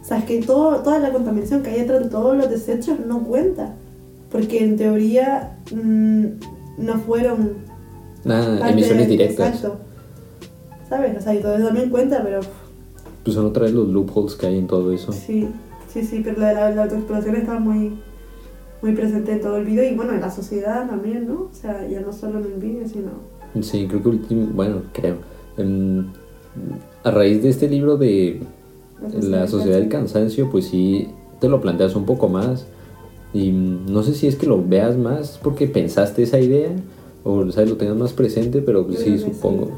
O 0.01 0.03
sea, 0.03 0.17
es 0.17 0.23
que 0.23 0.41
todo, 0.41 0.77
toda 0.81 0.97
la 0.97 1.11
contaminación 1.11 1.61
que 1.61 1.69
hay 1.69 1.81
detrás 1.81 2.01
de 2.05 2.09
todos 2.09 2.35
los 2.35 2.49
desechos 2.49 2.97
no 3.05 3.23
cuenta. 3.25 3.75
Porque 4.31 4.63
en 4.63 4.75
teoría 4.75 5.59
mm, 5.71 6.25
no 6.79 6.93
fueron 7.05 7.57
Nada, 8.25 8.57
parte 8.57 8.73
emisiones 8.73 9.07
directas. 9.07 9.49
Exacto. 9.49 9.77
¿Sabes? 10.89 11.15
O 11.15 11.21
sea, 11.21 11.35
y 11.35 11.41
todo 11.43 11.53
eso 11.57 11.67
también 11.67 11.91
cuenta, 11.91 12.23
pero 12.23 12.39
Pues 13.23 13.35
son 13.35 13.45
otra 13.45 13.65
vez 13.65 13.73
los 13.73 13.87
loopholes 13.87 14.33
que 14.33 14.47
hay 14.47 14.57
en 14.57 14.65
todo 14.65 14.91
eso. 14.91 15.11
sí, 15.11 15.47
sí, 15.93 16.03
sí, 16.03 16.21
pero 16.23 16.39
la 16.41 16.47
de 16.47 16.53
la, 16.55 16.71
la 16.71 16.83
autoexplotación 16.85 17.35
está 17.35 17.59
muy, 17.59 17.99
muy 18.81 18.93
presente 18.93 19.33
en 19.33 19.41
todo 19.41 19.57
el 19.57 19.65
vídeo 19.65 19.83
y 19.83 19.95
bueno, 19.95 20.13
en 20.13 20.21
la 20.21 20.31
sociedad 20.31 20.87
también, 20.87 21.27
¿no? 21.27 21.49
O 21.51 21.53
sea, 21.53 21.87
ya 21.87 22.01
no 22.01 22.13
solo 22.13 22.39
en 22.39 22.45
el 22.45 22.59
vídeo, 22.59 22.87
sino... 22.87 23.09
Sí, 23.61 23.87
creo 23.87 24.01
que 24.01 24.09
último, 24.09 24.47
bueno, 24.53 24.83
creo. 24.93 25.17
a 27.03 27.11
raíz 27.11 27.43
de 27.43 27.49
este 27.49 27.67
libro 27.67 27.97
de 27.97 28.41
La 29.21 29.47
Sociedad 29.47 29.77
del 29.77 29.89
Cansancio, 29.89 30.49
pues 30.49 30.65
sí, 30.65 31.09
te 31.39 31.49
lo 31.49 31.59
planteas 31.59 31.95
un 31.95 32.05
poco 32.05 32.29
más. 32.29 32.65
Y 33.33 33.51
no 33.51 34.01
sé 34.03 34.13
si 34.13 34.27
es 34.27 34.35
que 34.35 34.47
lo 34.47 34.63
veas 34.63 34.97
más 34.97 35.39
porque 35.43 35.67
pensaste 35.67 36.23
esa 36.23 36.39
idea 36.39 36.71
o 37.23 37.51
¿sabes? 37.51 37.69
lo 37.69 37.77
tengas 37.77 37.97
más 37.97 38.13
presente, 38.13 38.61
pero 38.61 38.85
pues 38.85 38.99
sí, 38.99 39.17
supongo. 39.19 39.71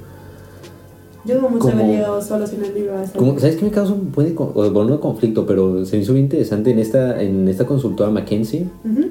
Yo 1.25 1.37
dudo 1.37 1.49
mucho 1.49 1.69
haber 1.69 1.85
llegado 1.85 2.21
solo 2.21 2.47
sin 2.47 2.63
el 2.63 2.73
libro 2.73 2.93
Como, 3.15 3.37
¿Sabes 3.37 3.55
qué 3.55 3.65
me 3.65 3.71
causa 3.71 3.93
un 3.93 4.11
buen 4.11 4.35
bueno, 4.35 4.85
no 4.85 4.99
conflicto? 4.99 5.45
Pero 5.45 5.85
se 5.85 5.97
me 5.97 6.03
hizo 6.03 6.13
bien 6.13 6.25
interesante 6.25 6.71
en 6.71 6.79
esta, 6.79 7.21
en 7.21 7.47
esta 7.47 7.65
consultora 7.65 8.09
McKinsey. 8.09 8.67
Ujú. 8.83 9.09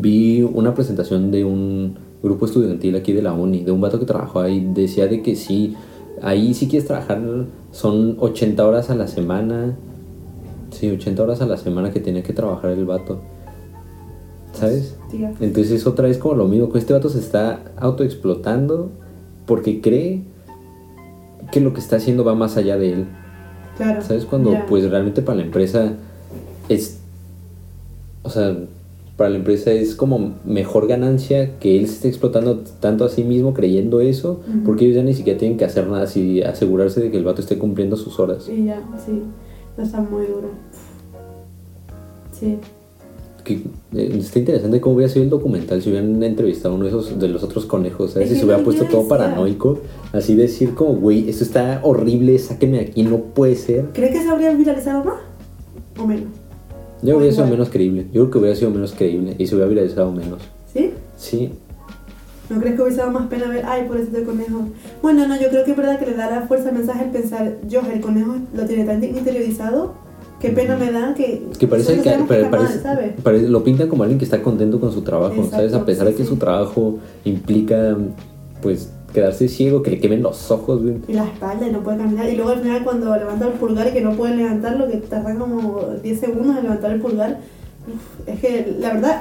Vi 0.00 0.42
una 0.42 0.74
presentación 0.74 1.30
de 1.30 1.44
un 1.44 1.96
grupo 2.22 2.46
estudiantil 2.46 2.96
aquí 2.96 3.12
de 3.12 3.20
la 3.20 3.34
uni, 3.34 3.64
de 3.64 3.70
un 3.70 3.80
vato 3.80 4.00
que 4.00 4.06
trabajó 4.06 4.40
ahí. 4.40 4.70
Decía 4.72 5.06
de 5.06 5.20
que 5.20 5.36
sí, 5.36 5.74
ahí 6.22 6.54
si 6.54 6.68
quieres 6.68 6.86
trabajar 6.86 7.20
son 7.70 8.16
80 8.18 8.66
horas 8.66 8.88
a 8.88 8.94
la 8.94 9.06
semana. 9.06 9.76
Sí, 10.70 10.90
80 10.90 11.22
horas 11.22 11.40
a 11.42 11.46
la 11.46 11.58
semana 11.58 11.92
que 11.92 12.00
tiene 12.00 12.22
que 12.22 12.32
trabajar 12.32 12.70
el 12.70 12.86
vato. 12.86 13.20
¿Sabes? 14.54 14.96
Entonces 15.40 15.86
otra 15.86 16.08
vez 16.08 16.16
como 16.16 16.34
lo 16.34 16.48
mismo, 16.48 16.70
que 16.70 16.78
este 16.78 16.92
vato 16.92 17.10
se 17.10 17.18
está 17.18 17.60
autoexplotando 17.76 18.90
porque 19.46 19.80
cree 19.80 20.22
que 21.50 21.60
lo 21.60 21.72
que 21.72 21.80
está 21.80 21.96
haciendo 21.96 22.24
va 22.24 22.34
más 22.34 22.56
allá 22.56 22.76
de 22.76 22.92
él. 22.92 23.06
Claro. 23.76 24.02
¿Sabes? 24.02 24.24
Cuando 24.24 24.56
pues 24.68 24.88
realmente 24.88 25.22
para 25.22 25.38
la 25.38 25.44
empresa 25.44 25.94
es... 26.68 27.00
O 28.22 28.30
sea, 28.30 28.56
para 29.16 29.30
la 29.30 29.36
empresa 29.36 29.70
es 29.70 29.94
como 29.94 30.34
mejor 30.44 30.88
ganancia 30.88 31.58
que 31.58 31.78
él 31.78 31.86
se 31.86 31.94
esté 31.94 32.08
explotando 32.08 32.58
tanto 32.80 33.04
a 33.04 33.08
sí 33.08 33.22
mismo 33.22 33.54
creyendo 33.54 34.00
eso, 34.00 34.40
porque 34.64 34.86
ellos 34.86 34.96
ya 34.96 35.02
ni 35.02 35.14
siquiera 35.14 35.38
tienen 35.38 35.56
que 35.56 35.64
hacer 35.64 35.86
nada, 35.86 36.02
así 36.02 36.42
asegurarse 36.42 37.00
de 37.00 37.10
que 37.10 37.16
el 37.16 37.24
vato 37.24 37.40
esté 37.40 37.58
cumpliendo 37.58 37.96
sus 37.96 38.18
horas. 38.18 38.48
Y 38.48 38.64
ya, 38.64 38.82
sí. 39.04 39.22
No 39.76 39.84
está 39.84 40.00
muy 40.00 40.26
duro. 40.26 40.48
Sí. 42.32 42.58
Que, 43.44 43.60
eh, 43.94 44.16
está 44.18 44.38
interesante 44.38 44.80
cómo 44.80 44.96
hubiera 44.96 45.12
sido 45.12 45.24
el 45.24 45.30
documental 45.30 45.82
si 45.82 45.90
hubieran 45.90 46.22
entrevistado 46.22 46.74
a 46.74 46.76
uno 46.76 46.84
de 46.84 46.90
esos 46.90 47.18
de 47.18 47.28
los 47.28 47.42
otros 47.42 47.66
conejos, 47.66 48.12
¿sabes? 48.12 48.28
Es 48.28 48.34
Si 48.34 48.40
se 48.40 48.46
hubiera 48.46 48.64
puesto 48.64 48.86
todo 48.86 49.06
paranoico, 49.06 49.80
así 50.12 50.34
decir 50.34 50.74
como, 50.74 50.94
güey, 50.94 51.28
esto 51.28 51.44
está 51.44 51.80
horrible, 51.82 52.38
sáquenme 52.38 52.78
de 52.78 52.84
aquí, 52.84 53.02
no 53.02 53.18
puede 53.18 53.54
ser. 53.56 53.90
¿Crees 53.92 54.12
que 54.12 54.22
se 54.22 54.28
habría 54.28 54.52
viralizado 54.54 55.04
más? 55.04 55.20
¿O 55.98 56.06
menos? 56.06 56.28
Yo 57.02 57.18
hubiera 57.18 57.34
sido 57.34 57.46
menos 57.46 57.68
creíble, 57.68 58.06
yo 58.12 58.22
creo 58.22 58.30
que 58.30 58.38
hubiera 58.38 58.56
sido 58.56 58.70
menos 58.70 58.92
creíble 58.92 59.34
y 59.38 59.46
se 59.46 59.54
hubiera 59.54 59.68
viralizado 59.68 60.10
menos. 60.10 60.40
¿Sí? 60.72 60.92
Sí, 61.16 61.52
¿No 62.50 62.60
crees 62.60 62.76
que 62.76 62.82
hubiese 62.82 62.98
dado 62.98 63.12
más 63.12 63.26
pena 63.28 63.48
ver, 63.48 63.64
ay, 63.66 63.86
pobrecito 63.86 64.18
el 64.18 64.24
conejo? 64.24 64.68
Bueno, 65.00 65.26
no, 65.26 65.40
yo 65.40 65.48
creo 65.48 65.64
que 65.64 65.70
es 65.70 65.76
verdad 65.76 65.98
que 65.98 66.06
le 66.06 66.14
da 66.14 66.30
la 66.30 66.42
fuerza 66.42 66.68
al 66.68 66.74
mensaje 66.74 67.04
el 67.04 67.10
pensar, 67.10 67.56
yo, 67.66 67.80
el 67.90 68.00
conejo 68.00 68.36
lo 68.54 68.66
tiene 68.66 68.84
tan 68.84 69.02
interiorizado, 69.02 69.94
qué 70.40 70.50
pena 70.50 70.76
me 70.76 70.90
da 70.92 71.14
que... 71.14 71.46
Que 71.58 71.66
parece 71.66 71.94
que, 71.96 72.02
sabemos 72.04 72.28
pare- 72.28 72.42
está 72.42 72.56
mal, 72.56 72.66
parece- 72.66 72.82
¿sabes? 72.82 73.12
pare- 73.22 73.48
lo 73.48 73.64
pintan 73.64 73.88
como 73.88 74.02
alguien 74.02 74.18
que 74.18 74.24
está 74.24 74.42
contento 74.42 74.78
con 74.80 74.92
su 74.92 75.02
trabajo, 75.02 75.34
Exacto, 75.34 75.56
¿sabes? 75.56 75.74
A 75.74 75.84
pesar 75.84 76.06
de 76.06 76.12
sí, 76.12 76.18
que 76.18 76.22
sí. 76.24 76.28
su 76.28 76.36
trabajo 76.36 76.98
implica, 77.24 77.96
pues, 78.62 78.90
quedarse 79.12 79.46
ciego, 79.48 79.82
que 79.82 79.92
le 79.92 80.00
quemen 80.00 80.22
los 80.22 80.50
ojos, 80.50 80.82
güey. 80.82 80.96
Y 81.08 81.12
la 81.12 81.24
espalda 81.24 81.68
y 81.68 81.72
no 81.72 81.80
puede 81.84 81.98
caminar. 81.98 82.28
Y 82.28 82.34
luego 82.36 82.50
al 82.50 82.60
final 82.60 82.82
cuando 82.82 83.16
levanta 83.16 83.46
el 83.46 83.52
pulgar 83.52 83.86
y 83.88 83.92
que 83.92 84.00
no 84.00 84.12
puede 84.16 84.34
levantarlo, 84.36 84.88
que 84.88 84.96
tarda 84.96 85.34
como 85.36 85.80
10 86.02 86.18
segundos 86.20 86.56
en 86.56 86.62
levantar 86.64 86.90
el 86.92 87.00
pulgar. 87.00 87.38
uf, 87.86 88.28
es 88.28 88.40
que 88.40 88.76
la 88.80 88.94
verdad, 88.94 89.20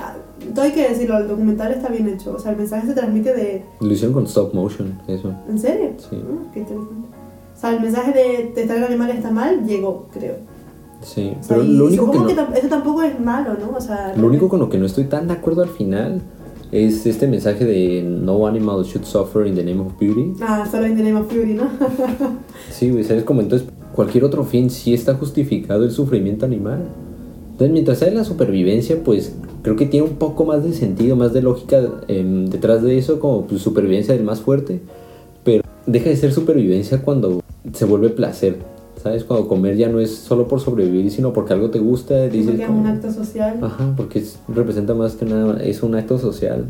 todo 0.55 0.65
hay 0.65 0.71
que 0.71 0.89
decirlo, 0.89 1.19
el 1.19 1.27
documental 1.27 1.71
está 1.73 1.89
bien 1.89 2.07
hecho. 2.09 2.33
O 2.35 2.39
sea, 2.39 2.51
el 2.53 2.57
mensaje 2.57 2.87
se 2.87 2.93
transmite 2.93 3.35
de... 3.35 3.63
Lo 3.81 3.91
hicieron 3.93 4.13
con 4.13 4.23
stop 4.25 4.53
motion, 4.55 4.99
eso. 5.07 5.31
¿En 5.47 5.59
serio? 5.59 5.91
Sí. 5.97 6.17
Ah, 6.23 6.49
qué 6.53 6.59
interesante. 6.61 7.07
O 7.55 7.59
sea, 7.59 7.69
el 7.75 7.81
mensaje 7.81 8.11
de 8.13 8.43
testar 8.55 8.77
el 8.77 8.83
animal 8.85 9.11
está 9.11 9.29
mal, 9.29 9.63
llegó, 9.67 10.07
creo. 10.11 10.37
Sí, 11.03 11.33
O 11.39 11.43
sea, 11.43 11.57
pero 11.57 11.63
lo 11.63 11.85
único 11.85 12.11
que 12.11 12.17
no, 12.17 12.27
que, 12.27 12.59
eso 12.59 12.67
tampoco 12.69 13.03
es 13.03 13.19
malo, 13.19 13.55
¿no? 13.59 13.77
O 13.77 13.81
sea, 13.81 14.13
lo 14.15 14.27
único 14.27 14.49
con 14.49 14.59
lo 14.59 14.69
que 14.69 14.77
no 14.77 14.85
estoy 14.85 15.05
tan 15.05 15.27
de 15.27 15.33
acuerdo 15.33 15.63
al 15.63 15.69
final 15.69 16.21
es 16.73 17.05
este 17.05 17.27
mensaje 17.27 17.65
de 17.65 18.01
no 18.01 18.47
animal 18.47 18.83
should 18.83 19.05
suffer 19.05 19.45
in 19.45 19.53
the 19.53 19.63
name 19.63 19.79
of 19.79 19.93
beauty. 19.99 20.33
Ah, 20.41 20.67
solo 20.69 20.87
en 20.87 20.97
The 20.97 21.03
Name 21.03 21.19
of 21.19 21.31
Fury, 21.31 21.53
¿no? 21.53 21.67
Sí, 22.71 22.89
güey, 22.89 23.03
¿sabes? 23.03 23.23
Como 23.23 23.41
entonces 23.41 23.67
cualquier 23.93 24.23
otro 24.23 24.43
fin 24.43 24.71
sí 24.71 24.93
está 24.93 25.13
justificado 25.13 25.83
el 25.83 25.91
sufrimiento 25.91 26.45
animal. 26.45 26.79
Entonces, 27.51 27.71
mientras 27.71 27.99
sea 27.99 28.11
la 28.11 28.23
supervivencia, 28.23 28.97
pues 29.03 29.35
creo 29.61 29.75
que 29.75 29.85
tiene 29.85 30.07
un 30.07 30.15
poco 30.15 30.45
más 30.45 30.63
de 30.63 30.73
sentido, 30.73 31.15
más 31.15 31.31
de 31.31 31.43
lógica 31.43 31.83
em, 32.07 32.47
detrás 32.47 32.81
de 32.81 32.97
eso, 32.97 33.19
como 33.19 33.45
pues, 33.45 33.61
supervivencia 33.61 34.15
del 34.15 34.23
más 34.23 34.41
fuerte. 34.41 34.81
Pero 35.43 35.63
deja 35.85 36.09
de 36.09 36.15
ser 36.15 36.33
supervivencia 36.33 37.03
cuando 37.03 37.43
se 37.71 37.85
vuelve 37.85 38.09
placer. 38.09 38.57
¿Sabes? 39.03 39.25
Cuando 39.25 39.49
comer 39.49 39.75
ya 39.75 39.89
no 39.89 39.99
es 39.99 40.15
solo 40.15 40.47
por 40.47 40.61
sobrevivir, 40.61 41.11
sino 41.11 41.33
porque 41.33 41.51
algo 41.53 41.69
te 41.69 41.79
gusta. 41.79 42.27
Dices, 42.27 42.45
porque 42.47 42.61
es 42.61 42.67
como- 42.67 42.79
un 42.81 42.87
acto 42.87 43.11
social. 43.11 43.59
Ajá, 43.61 43.93
porque 43.97 44.19
es- 44.19 44.39
representa 44.47 44.93
más 44.93 45.15
que 45.15 45.25
nada, 45.25 45.61
es 45.61 45.83
un 45.83 45.93
acto 45.95 46.17
social 46.17 46.65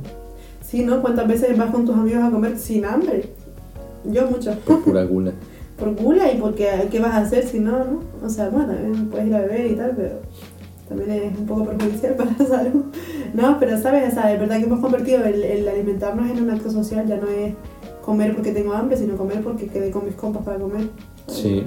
Sí, 0.65 0.83
¿no? 0.83 0.99
¿Cuántas 1.03 1.27
veces 1.27 1.55
vas 1.55 1.69
con 1.69 1.85
tus 1.85 1.95
amigos 1.95 2.23
a 2.23 2.31
comer 2.31 2.57
sin 2.57 2.83
hambre? 2.85 3.29
Yo 4.05 4.25
mucho. 4.27 4.51
por 4.65 4.81
pura 4.83 5.03
gula. 5.03 5.31
Por 5.77 5.95
gula 5.95 6.31
y 6.31 6.37
porque 6.39 6.67
¿qué 6.91 6.99
vas 6.99 7.13
a 7.13 7.17
hacer 7.17 7.45
si 7.47 7.59
no, 7.59 7.71
no? 7.71 7.99
O 8.25 8.29
sea, 8.29 8.49
bueno, 8.49 8.73
también 8.73 9.09
puedes 9.09 9.27
ir 9.27 9.35
a 9.35 9.41
beber 9.41 9.71
y 9.71 9.75
tal, 9.75 9.91
pero 9.95 10.09
también 10.87 11.11
es 11.11 11.37
un 11.39 11.45
poco 11.47 11.65
perjudicial 11.65 12.13
para 12.17 12.31
la 12.37 12.45
salud. 12.45 12.83
No, 13.33 13.57
pero 13.59 13.79
sabes, 13.81 14.11
o 14.11 14.15
sea, 14.15 14.31
es 14.33 14.39
verdad 14.39 14.57
que 14.59 14.65
hemos 14.65 14.79
convertido 14.79 15.23
el, 15.25 15.43
el 15.43 15.67
alimentarnos 15.67 16.29
en 16.29 16.43
un 16.43 16.49
acto 16.51 16.69
social, 16.71 17.07
ya 17.07 17.17
no 17.17 17.27
es 17.27 17.53
comer 18.03 18.33
porque 18.35 18.51
tengo 18.51 18.73
hambre, 18.73 18.97
sino 18.97 19.15
comer 19.17 19.41
porque 19.41 19.65
quedé 19.67 19.89
con 19.91 20.05
mis 20.05 20.13
compas 20.15 20.43
para 20.43 20.57
comer. 20.59 20.87
Sí. 21.27 21.63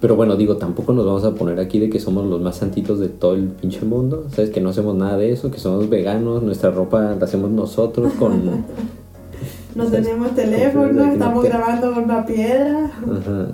Pero 0.00 0.16
bueno, 0.16 0.36
digo, 0.36 0.56
tampoco 0.56 0.92
nos 0.92 1.06
vamos 1.06 1.24
a 1.24 1.34
poner 1.34 1.58
aquí 1.60 1.78
de 1.78 1.88
que 1.88 1.98
somos 1.98 2.26
los 2.26 2.40
más 2.42 2.56
santitos 2.56 2.98
de 2.98 3.08
todo 3.08 3.34
el 3.34 3.44
pinche 3.48 3.84
mundo. 3.86 4.24
¿Sabes? 4.34 4.50
Que 4.50 4.60
no 4.60 4.70
hacemos 4.70 4.94
nada 4.94 5.16
de 5.16 5.32
eso, 5.32 5.50
que 5.50 5.58
somos 5.58 5.88
veganos, 5.88 6.42
nuestra 6.42 6.70
ropa 6.70 7.16
la 7.18 7.24
hacemos 7.24 7.50
nosotros 7.50 8.12
con... 8.14 8.42
No 9.74 9.86
¿sabes? 9.86 10.02
tenemos 10.04 10.30
teléfono, 10.36 11.04
estamos 11.12 11.42
que- 11.42 11.48
grabando 11.48 11.92
con 11.94 12.04
una 12.04 12.24
piedra. 12.24 12.92
Ajá. 12.94 13.48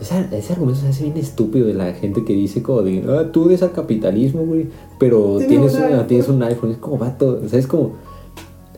Esa- 0.00 0.34
ese 0.34 0.52
argumento 0.54 0.80
se 0.80 0.88
hace 0.88 1.04
bien 1.04 1.18
estúpido 1.18 1.66
de 1.66 1.74
la 1.74 1.92
gente 1.92 2.24
que 2.24 2.32
dice 2.32 2.62
como 2.62 2.80
de, 2.82 3.04
ah, 3.08 3.30
tú 3.32 3.46
eres 3.46 3.62
al 3.62 3.72
capitalismo, 3.72 4.46
güey, 4.46 4.68
pero 4.98 5.36
Tienes 5.38 5.48
tienes, 5.48 5.74
un 5.74 5.78
una- 5.80 5.86
iPhone". 5.88 6.06
tienes 6.06 6.28
un 6.30 6.42
iPhone. 6.42 6.70
Es 6.70 6.76
como, 6.78 6.96
vato, 6.96 7.40
o 7.44 7.48
sea, 7.48 7.58
es 7.58 7.66
como, 7.66 7.92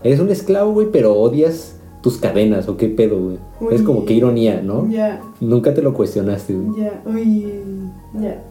eres 0.02 0.18
un 0.18 0.30
esclavo, 0.30 0.72
güey, 0.72 0.88
pero 0.90 1.14
odias 1.14 1.76
tus 2.02 2.16
cadenas, 2.16 2.68
o 2.68 2.76
qué 2.76 2.88
pedo, 2.88 3.18
güey. 3.20 3.38
Es 3.72 3.82
como, 3.82 4.04
qué 4.04 4.14
ironía, 4.14 4.62
¿no? 4.62 4.88
Ya, 4.90 5.20
Nunca 5.40 5.74
te 5.74 5.82
lo 5.82 5.92
cuestionaste, 5.92 6.54
güey. 6.54 6.82
ya, 6.82 7.02
uy, 7.04 7.46
ya. 8.20 8.42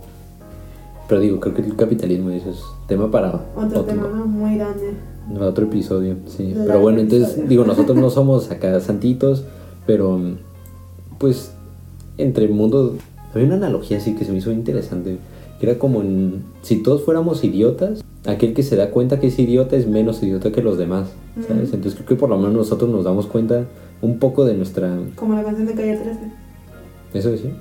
Pero 1.07 1.21
digo, 1.21 1.39
creo 1.39 1.55
que 1.55 1.63
el 1.63 1.75
capitalismo 1.75 2.29
eso 2.29 2.51
es 2.51 2.61
tema 2.87 3.09
para 3.09 3.45
Otro 3.55 3.83
tema, 3.83 4.07
¿no? 4.13 4.27
Muy 4.27 4.57
grande. 4.57 4.93
otro 5.39 5.65
episodio, 5.65 6.17
sí. 6.27 6.53
Pero 6.55 6.79
bueno, 6.79 6.99
entonces, 6.99 7.29
episodio. 7.29 7.49
digo, 7.49 7.65
nosotros 7.65 7.97
no 7.97 8.11
somos 8.11 8.51
acá 8.51 8.79
santitos, 8.79 9.43
pero 9.87 10.19
pues 11.17 11.51
entre 12.17 12.45
el 12.45 12.51
mundo... 12.51 12.95
Había 13.33 13.47
una 13.47 13.55
analogía 13.55 13.97
así 13.97 14.15
que 14.15 14.25
se 14.25 14.31
me 14.31 14.37
hizo 14.37 14.51
interesante, 14.51 15.17
que 15.59 15.65
era 15.69 15.79
como 15.79 16.01
en, 16.01 16.43
si 16.61 16.77
todos 16.83 17.03
fuéramos 17.03 17.43
idiotas, 17.43 18.03
aquel 18.25 18.53
que 18.53 18.63
se 18.63 18.75
da 18.75 18.91
cuenta 18.91 19.19
que 19.19 19.27
es 19.27 19.39
idiota 19.39 19.75
es 19.75 19.87
menos 19.87 20.21
idiota 20.23 20.51
que 20.51 20.61
los 20.61 20.77
demás, 20.77 21.09
¿sabes? 21.47 21.73
Entonces 21.73 21.95
creo 21.95 22.05
que 22.07 22.15
por 22.15 22.29
lo 22.29 22.37
menos 22.37 22.53
nosotros 22.53 22.89
nos 22.89 23.03
damos 23.05 23.27
cuenta 23.27 23.65
un 24.01 24.19
poco 24.19 24.45
de 24.45 24.53
nuestra... 24.55 24.97
Como 25.15 25.35
la 25.35 25.43
canción 25.43 25.67
de 25.67 25.73
Calle 25.73 25.97
13. 25.97 26.19
¿Eso 27.13 27.31
decía? 27.31 27.51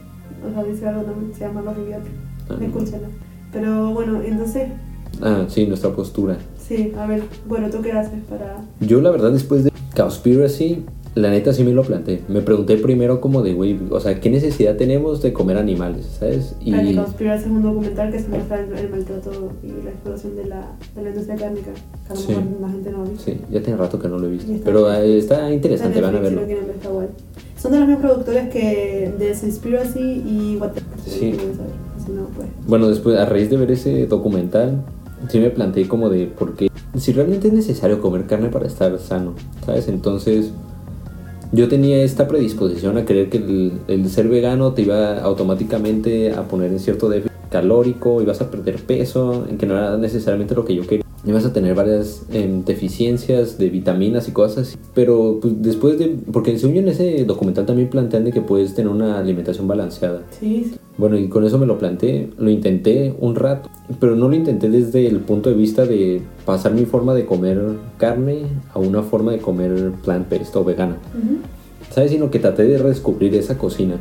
O 0.49 0.53
sea, 0.53 0.65
dice 0.65 0.87
algo 0.87 1.03
también, 1.03 1.33
se 1.35 1.41
llama 1.41 1.63
Los 1.63 1.77
Idiotas. 1.79 2.09
Ah. 2.49 2.57
Escúchala. 2.61 3.09
Pero 3.53 3.93
bueno, 3.93 4.21
entonces, 4.23 4.69
Ah, 5.23 5.45
sí, 5.49 5.67
nuestra 5.67 5.91
postura. 5.91 6.37
sí, 6.59 6.93
a 6.97 7.07
ver, 7.07 7.23
bueno, 7.49 7.71
¿tú 7.71 7.81
qué 7.83 7.93
haces 7.93 8.21
para...? 8.29 8.61
Yo 8.81 9.01
la 9.01 9.11
verdad 9.11 9.33
después 9.33 9.65
de 9.65 9.73
Cowspiracy, 9.97 10.85
la 11.21 11.31
neta 11.31 11.53
sí 11.53 11.65
me 11.65 11.73
lo 11.73 11.83
planteé. 11.83 12.23
Me 12.29 12.41
pregunté 12.43 12.77
primero 12.77 13.21
como 13.21 13.43
de, 13.43 13.53
güey, 13.55 13.79
o 13.91 14.01
sea, 14.01 14.21
¿qué 14.21 14.31
necesidad 14.31 14.77
tenemos 14.77 15.21
de 15.23 15.33
comer 15.33 15.57
animales? 15.59 16.07
¿Sabes? 16.19 16.55
Y 16.61 16.71
Para 16.71 16.83
que 16.85 16.95
Conspiracy 16.97 17.45
es 17.45 17.51
un 17.51 17.63
documental 17.63 18.11
que 18.13 18.19
se 18.21 18.29
muestra 18.29 18.61
el, 18.61 18.73
el 18.79 18.91
maltrato 18.91 19.53
y 19.63 19.69
la 19.85 19.91
explotación 19.91 20.37
de 20.37 20.45
la, 20.47 20.73
de 20.95 21.03
la 21.03 21.09
industria 21.11 21.37
cárnica. 21.37 21.71
Que 22.07 22.13
a 22.13 22.15
lo 22.15 22.21
Sí. 22.21 22.29
mejor 22.29 22.45
la 22.61 22.69
gente 22.71 22.91
no 22.91 23.01
ha 23.03 23.05
visto. 23.05 23.25
sí, 23.25 23.41
ya 23.51 23.61
tiene 23.63 23.77
rato 23.79 23.99
que 23.99 24.09
no 24.09 24.19
lo 24.19 24.27
he 24.27 24.31
visto. 24.31 24.53
Está 24.53 24.65
Pero 24.65 24.85
bien. 24.89 25.03
eh, 25.03 25.19
está 25.19 25.53
interesante, 25.53 26.01
van 26.01 26.15
a 26.15 26.19
en 26.19 26.23
verlo. 26.25 26.41
Son 27.61 27.73
de 27.73 27.79
los 27.81 27.89
mismos 27.89 28.07
productores 28.07 28.49
que 28.51 29.13
de 29.19 29.33
Conspiracy 29.41 29.99
y 30.01 30.57
What 30.61 30.71
the... 30.73 30.81
Sí. 31.11 31.35
Si 32.07 32.13
no, 32.13 32.27
pues... 32.37 32.49
Bueno, 32.67 32.89
después, 32.89 33.19
a 33.19 33.27
raíz 33.27 33.51
de 33.51 33.57
ver 33.57 33.73
ese 33.73 34.07
documental, 34.07 34.85
sí 35.29 35.41
me 35.41 35.51
planteé 35.51 35.89
como 35.89 36.09
de, 36.09 36.27
por 36.27 36.55
qué, 36.55 36.71
si 36.97 37.13
realmente 37.13 37.49
es 37.49 37.55
necesario 37.55 38.01
comer 38.01 38.27
carne 38.27 38.49
para 38.49 38.67
estar 38.67 38.97
sano, 39.01 39.35
¿sabes? 39.67 39.89
Entonces, 39.89 40.53
yo 41.53 41.69
tenía 41.69 42.03
esta 42.03 42.29
predisposición 42.29 42.99
a 42.99 43.05
creer 43.05 43.31
que 43.31 43.39
el, 43.89 44.09
ser 44.11 44.29
vegano 44.29 44.73
te 44.73 44.83
iba 44.83 45.19
automáticamente 45.21 46.33
a 46.33 46.43
poner 46.43 46.73
en 46.73 46.79
cierto 46.79 47.09
déficit 47.09 47.33
calórico, 47.51 48.21
ibas 48.21 48.41
a 48.43 48.51
perder 48.51 48.77
peso, 48.77 49.47
en 49.49 49.57
que 49.57 49.67
no 49.67 49.77
era 49.77 49.97
necesariamente 49.97 50.55
lo 50.55 50.65
que 50.65 50.75
yo 50.75 50.87
quería. 50.87 51.08
Ibas 51.29 51.45
a 51.45 51.53
tener 51.53 51.75
varias 51.75 52.23
em, 52.33 52.65
deficiencias 52.65 53.59
de 53.59 53.69
vitaminas 53.69 54.29
y 54.29 54.33
cosas 54.33 54.69
así. 54.69 54.79
Pero 54.95 55.39
pues, 55.43 55.61
después 55.61 55.99
de... 55.99 56.17
Porque 56.33 56.59
según 56.59 56.77
yo 56.77 56.81
en 56.81 56.89
ese 56.89 57.25
documental 57.27 57.67
también 57.67 57.91
plantean 57.91 58.25
de 58.25 58.33
que 58.33 58.41
puedes 58.41 58.75
tener 58.75 58.91
una 58.91 59.19
alimentación 59.19 59.69
balanceada. 59.69 60.23
Sí. 60.31 60.73
Bueno, 60.97 61.19
y 61.19 61.29
con 61.29 61.45
eso 61.45 61.59
me 61.59 61.67
lo 61.67 61.79
planteé, 61.79 62.31
lo 62.39 62.49
intenté 62.51 63.15
un 63.21 63.35
rato, 63.37 63.69
pero 64.01 64.17
no 64.17 64.29
lo 64.29 64.35
intenté 64.35 64.71
desde 64.71 65.07
el 65.07 65.21
punto 65.21 65.51
de 65.51 65.55
vista 65.55 65.85
de 65.85 66.23
pasar 66.47 66.73
mi 66.73 66.87
forma 66.87 67.15
de 67.15 67.27
comer 67.27 67.61
carne 67.99 68.47
a 68.73 68.79
una 68.79 69.03
forma 69.03 69.33
de 69.33 69.39
comer 69.39 69.93
plant-based 70.03 70.57
o 70.57 70.65
vegana, 70.65 70.97
¿sabes? 71.91 72.11
Sino 72.11 72.31
que 72.33 72.41
traté 72.41 72.65
de 72.65 72.83
descubrir 72.83 73.33
esa 73.37 73.57
cocina. 73.57 73.97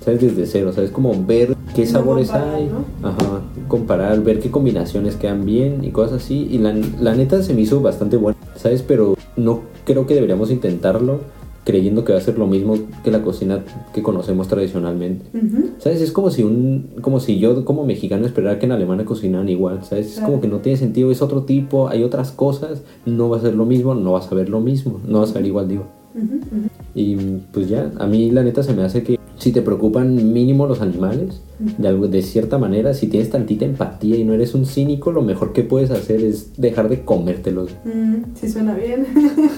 ¿sabes? 0.00 0.20
Desde 0.22 0.46
cero, 0.46 0.72
¿sabes? 0.72 0.90
Como 0.90 1.14
ver 1.24 1.54
qué 1.76 1.84
No 1.84 1.90
sabores 1.90 2.30
comparar, 2.30 2.54
hay, 2.56 2.66
¿no? 2.66 3.08
ajá, 3.08 3.42
comparar, 3.68 4.22
ver 4.22 4.40
qué 4.40 4.50
combinaciones 4.50 5.16
quedan 5.16 5.44
bien 5.44 5.84
y 5.84 5.90
cosas 5.90 6.22
así, 6.22 6.46
y 6.50 6.58
la, 6.58 6.74
la 7.00 7.14
neta 7.14 7.42
se 7.42 7.54
me 7.54 7.62
hizo 7.62 7.80
bastante 7.80 8.16
buena, 8.16 8.38
¿sabes? 8.56 8.82
Pero 8.82 9.16
no 9.36 9.62
creo 9.84 10.06
que 10.06 10.14
deberíamos 10.14 10.50
intentarlo 10.50 11.20
creyendo 11.64 12.04
que 12.04 12.12
va 12.12 12.18
a 12.18 12.20
ser 12.22 12.36
lo 12.38 12.46
mismo 12.46 12.76
que 13.02 13.10
la 13.10 13.22
cocina 13.22 13.64
que 13.94 14.02
conocemos 14.02 14.48
tradicionalmente. 14.48 15.24
Ujú. 15.36 15.70
¿Sabes? 15.78 16.02
Es 16.02 16.12
como 16.12 16.30
si 16.30 16.42
un 16.42 16.90
como 17.00 17.20
si 17.20 17.38
yo 17.38 17.64
como 17.64 17.86
mexicano 17.86 18.26
esperara 18.26 18.58
que 18.58 18.66
en 18.66 18.72
Alemania 18.72 19.06
cocinaran 19.06 19.48
igual, 19.48 19.82
¿sabes? 19.82 20.08
Es 20.08 20.12
Claro. 20.14 20.26
como 20.28 20.40
que 20.42 20.48
no 20.48 20.58
tiene 20.58 20.76
sentido, 20.76 21.10
es 21.10 21.22
otro 21.22 21.44
tipo, 21.44 21.88
hay 21.88 22.02
otras 22.02 22.32
cosas, 22.32 22.82
no 23.06 23.30
va 23.30 23.38
a 23.38 23.40
ser 23.40 23.54
lo 23.54 23.64
mismo, 23.64 23.94
no 23.94 24.12
vas 24.12 24.30
a 24.30 24.34
ver 24.34 24.50
lo 24.50 24.60
mismo, 24.60 25.00
no 25.08 25.20
vas 25.20 25.30
a 25.30 25.34
ver 25.34 25.46
igual, 25.46 25.68
digo. 25.68 25.84
Ujú, 26.14 26.34
ujú. 26.36 26.68
Y 26.94 27.16
pues 27.50 27.68
ya, 27.70 27.90
a 27.98 28.06
mí 28.06 28.30
la 28.30 28.42
neta 28.44 28.62
se 28.62 28.74
me 28.74 28.82
hace 28.82 29.02
que 29.02 29.18
si 29.44 29.52
te 29.52 29.60
preocupan 29.60 30.32
mínimo 30.32 30.66
los 30.66 30.80
animales, 30.80 31.42
de, 31.58 31.86
algo, 31.86 32.08
de 32.08 32.22
cierta 32.22 32.56
manera, 32.56 32.94
si 32.94 33.08
tienes 33.08 33.28
tantita 33.28 33.66
empatía 33.66 34.16
y 34.16 34.24
no 34.24 34.32
eres 34.32 34.54
un 34.54 34.64
cínico, 34.64 35.12
lo 35.12 35.20
mejor 35.20 35.52
que 35.52 35.62
puedes 35.62 35.90
hacer 35.90 36.22
es 36.22 36.56
dejar 36.56 36.88
de 36.88 37.04
comértelos. 37.04 37.70
Mm, 37.84 38.34
sí 38.34 38.48
suena 38.48 38.74
bien. 38.74 39.06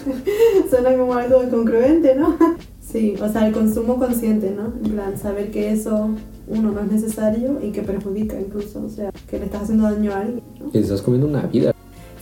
suena 0.71 0.97
como 0.97 1.15
algo 1.15 1.41
congruente, 1.49 2.17
¿no? 2.17 2.37
Sí, 2.81 3.15
o 3.21 3.29
sea, 3.29 3.47
el 3.49 3.53
consumo 3.53 3.99
consciente, 3.99 4.53
¿no? 4.57 4.73
En 4.85 4.93
plan, 4.93 5.19
saber 5.19 5.51
que 5.51 5.73
eso, 5.73 6.11
uno, 6.47 6.71
no 6.71 6.81
es 6.81 6.93
necesario 6.93 7.59
y 7.61 7.71
que 7.71 7.83
perjudica 7.83 8.41
incluso, 8.41 8.85
o 8.85 8.89
sea, 8.89 9.11
que 9.29 9.39
le 9.39 9.47
estás 9.47 9.65
haciendo 9.65 9.85
daño 9.85 10.13
a 10.13 10.21
alguien, 10.21 10.43
¿no? 10.61 10.71
Que 10.71 10.79
estás 10.79 11.03
comiendo 11.03 11.27
una 11.27 11.43
vida. 11.43 11.75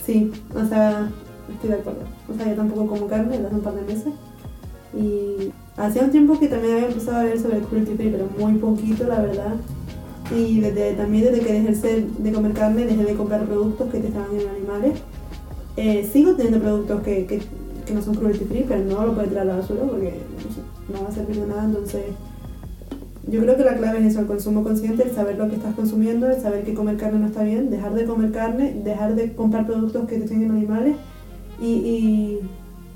Sí, 0.05 0.31
o 0.55 0.67
sea, 0.67 1.11
estoy 1.53 1.69
de 1.69 1.75
acuerdo. 1.75 2.01
O 2.31 2.35
sea, 2.35 2.49
yo 2.49 2.55
tampoco 2.55 2.87
como 2.87 3.07
carne 3.07 3.33
desde 3.33 3.45
hace 3.45 3.55
un 3.55 3.61
par 3.61 3.75
de 3.75 3.81
meses. 3.81 4.13
Y 4.97 5.51
hacía 5.77 6.03
un 6.03 6.11
tiempo 6.11 6.39
que 6.39 6.47
también 6.47 6.75
había 6.75 6.87
empezado 6.87 7.17
a 7.17 7.23
leer 7.23 7.39
sobre 7.39 7.57
el 7.57 7.63
cruelty 7.63 7.95
free, 7.95 8.09
pero 8.09 8.27
muy 8.39 8.53
poquito, 8.59 9.05
la 9.05 9.21
verdad. 9.21 9.55
Y 10.35 10.59
desde, 10.59 10.93
también 10.93 11.25
desde 11.25 11.45
que 11.45 11.53
dejé 11.53 12.07
de 12.17 12.31
comer 12.31 12.53
carne, 12.53 12.85
dejé 12.85 13.03
de 13.03 13.13
comprar 13.13 13.45
productos 13.45 13.91
que 13.91 13.97
estaban 13.97 14.29
en 14.39 14.47
animales. 14.47 14.99
Eh, 15.77 16.09
sigo 16.11 16.33
teniendo 16.33 16.59
productos 16.59 17.01
que, 17.01 17.25
que, 17.25 17.41
que 17.85 17.93
no 17.93 18.01
son 18.01 18.15
cruelty 18.15 18.45
free, 18.45 18.65
pero 18.67 18.83
no 18.83 19.05
lo 19.05 19.13
puedo 19.13 19.27
tirar 19.27 19.43
a 19.43 19.53
la 19.53 19.57
basura 19.57 19.83
porque 19.83 20.13
no 20.91 21.03
va 21.03 21.09
a 21.09 21.11
servir 21.11 21.41
de 21.41 21.47
nada. 21.47 21.65
Entonces, 21.65 22.03
yo 23.27 23.41
creo 23.41 23.57
que 23.57 23.63
la 23.63 23.75
clave 23.75 23.99
es 23.99 24.05
eso, 24.05 24.19
el 24.21 24.27
consumo 24.27 24.63
consciente, 24.63 25.03
el 25.03 25.11
saber 25.11 25.37
lo 25.37 25.49
que 25.49 25.55
estás 25.55 25.75
consumiendo, 25.75 26.29
el 26.29 26.39
saber 26.39 26.63
que 26.63 26.73
comer 26.73 26.97
carne 26.97 27.19
no 27.19 27.27
está 27.27 27.43
bien, 27.43 27.69
dejar 27.69 27.93
de 27.93 28.05
comer 28.05 28.31
carne, 28.31 28.79
dejar 28.83 29.15
de 29.15 29.33
comprar 29.33 29.65
productos 29.65 30.07
que 30.07 30.19
te 30.19 30.27
tengan 30.27 30.51
animales 30.51 30.95
y, 31.59 31.65
y 31.65 32.39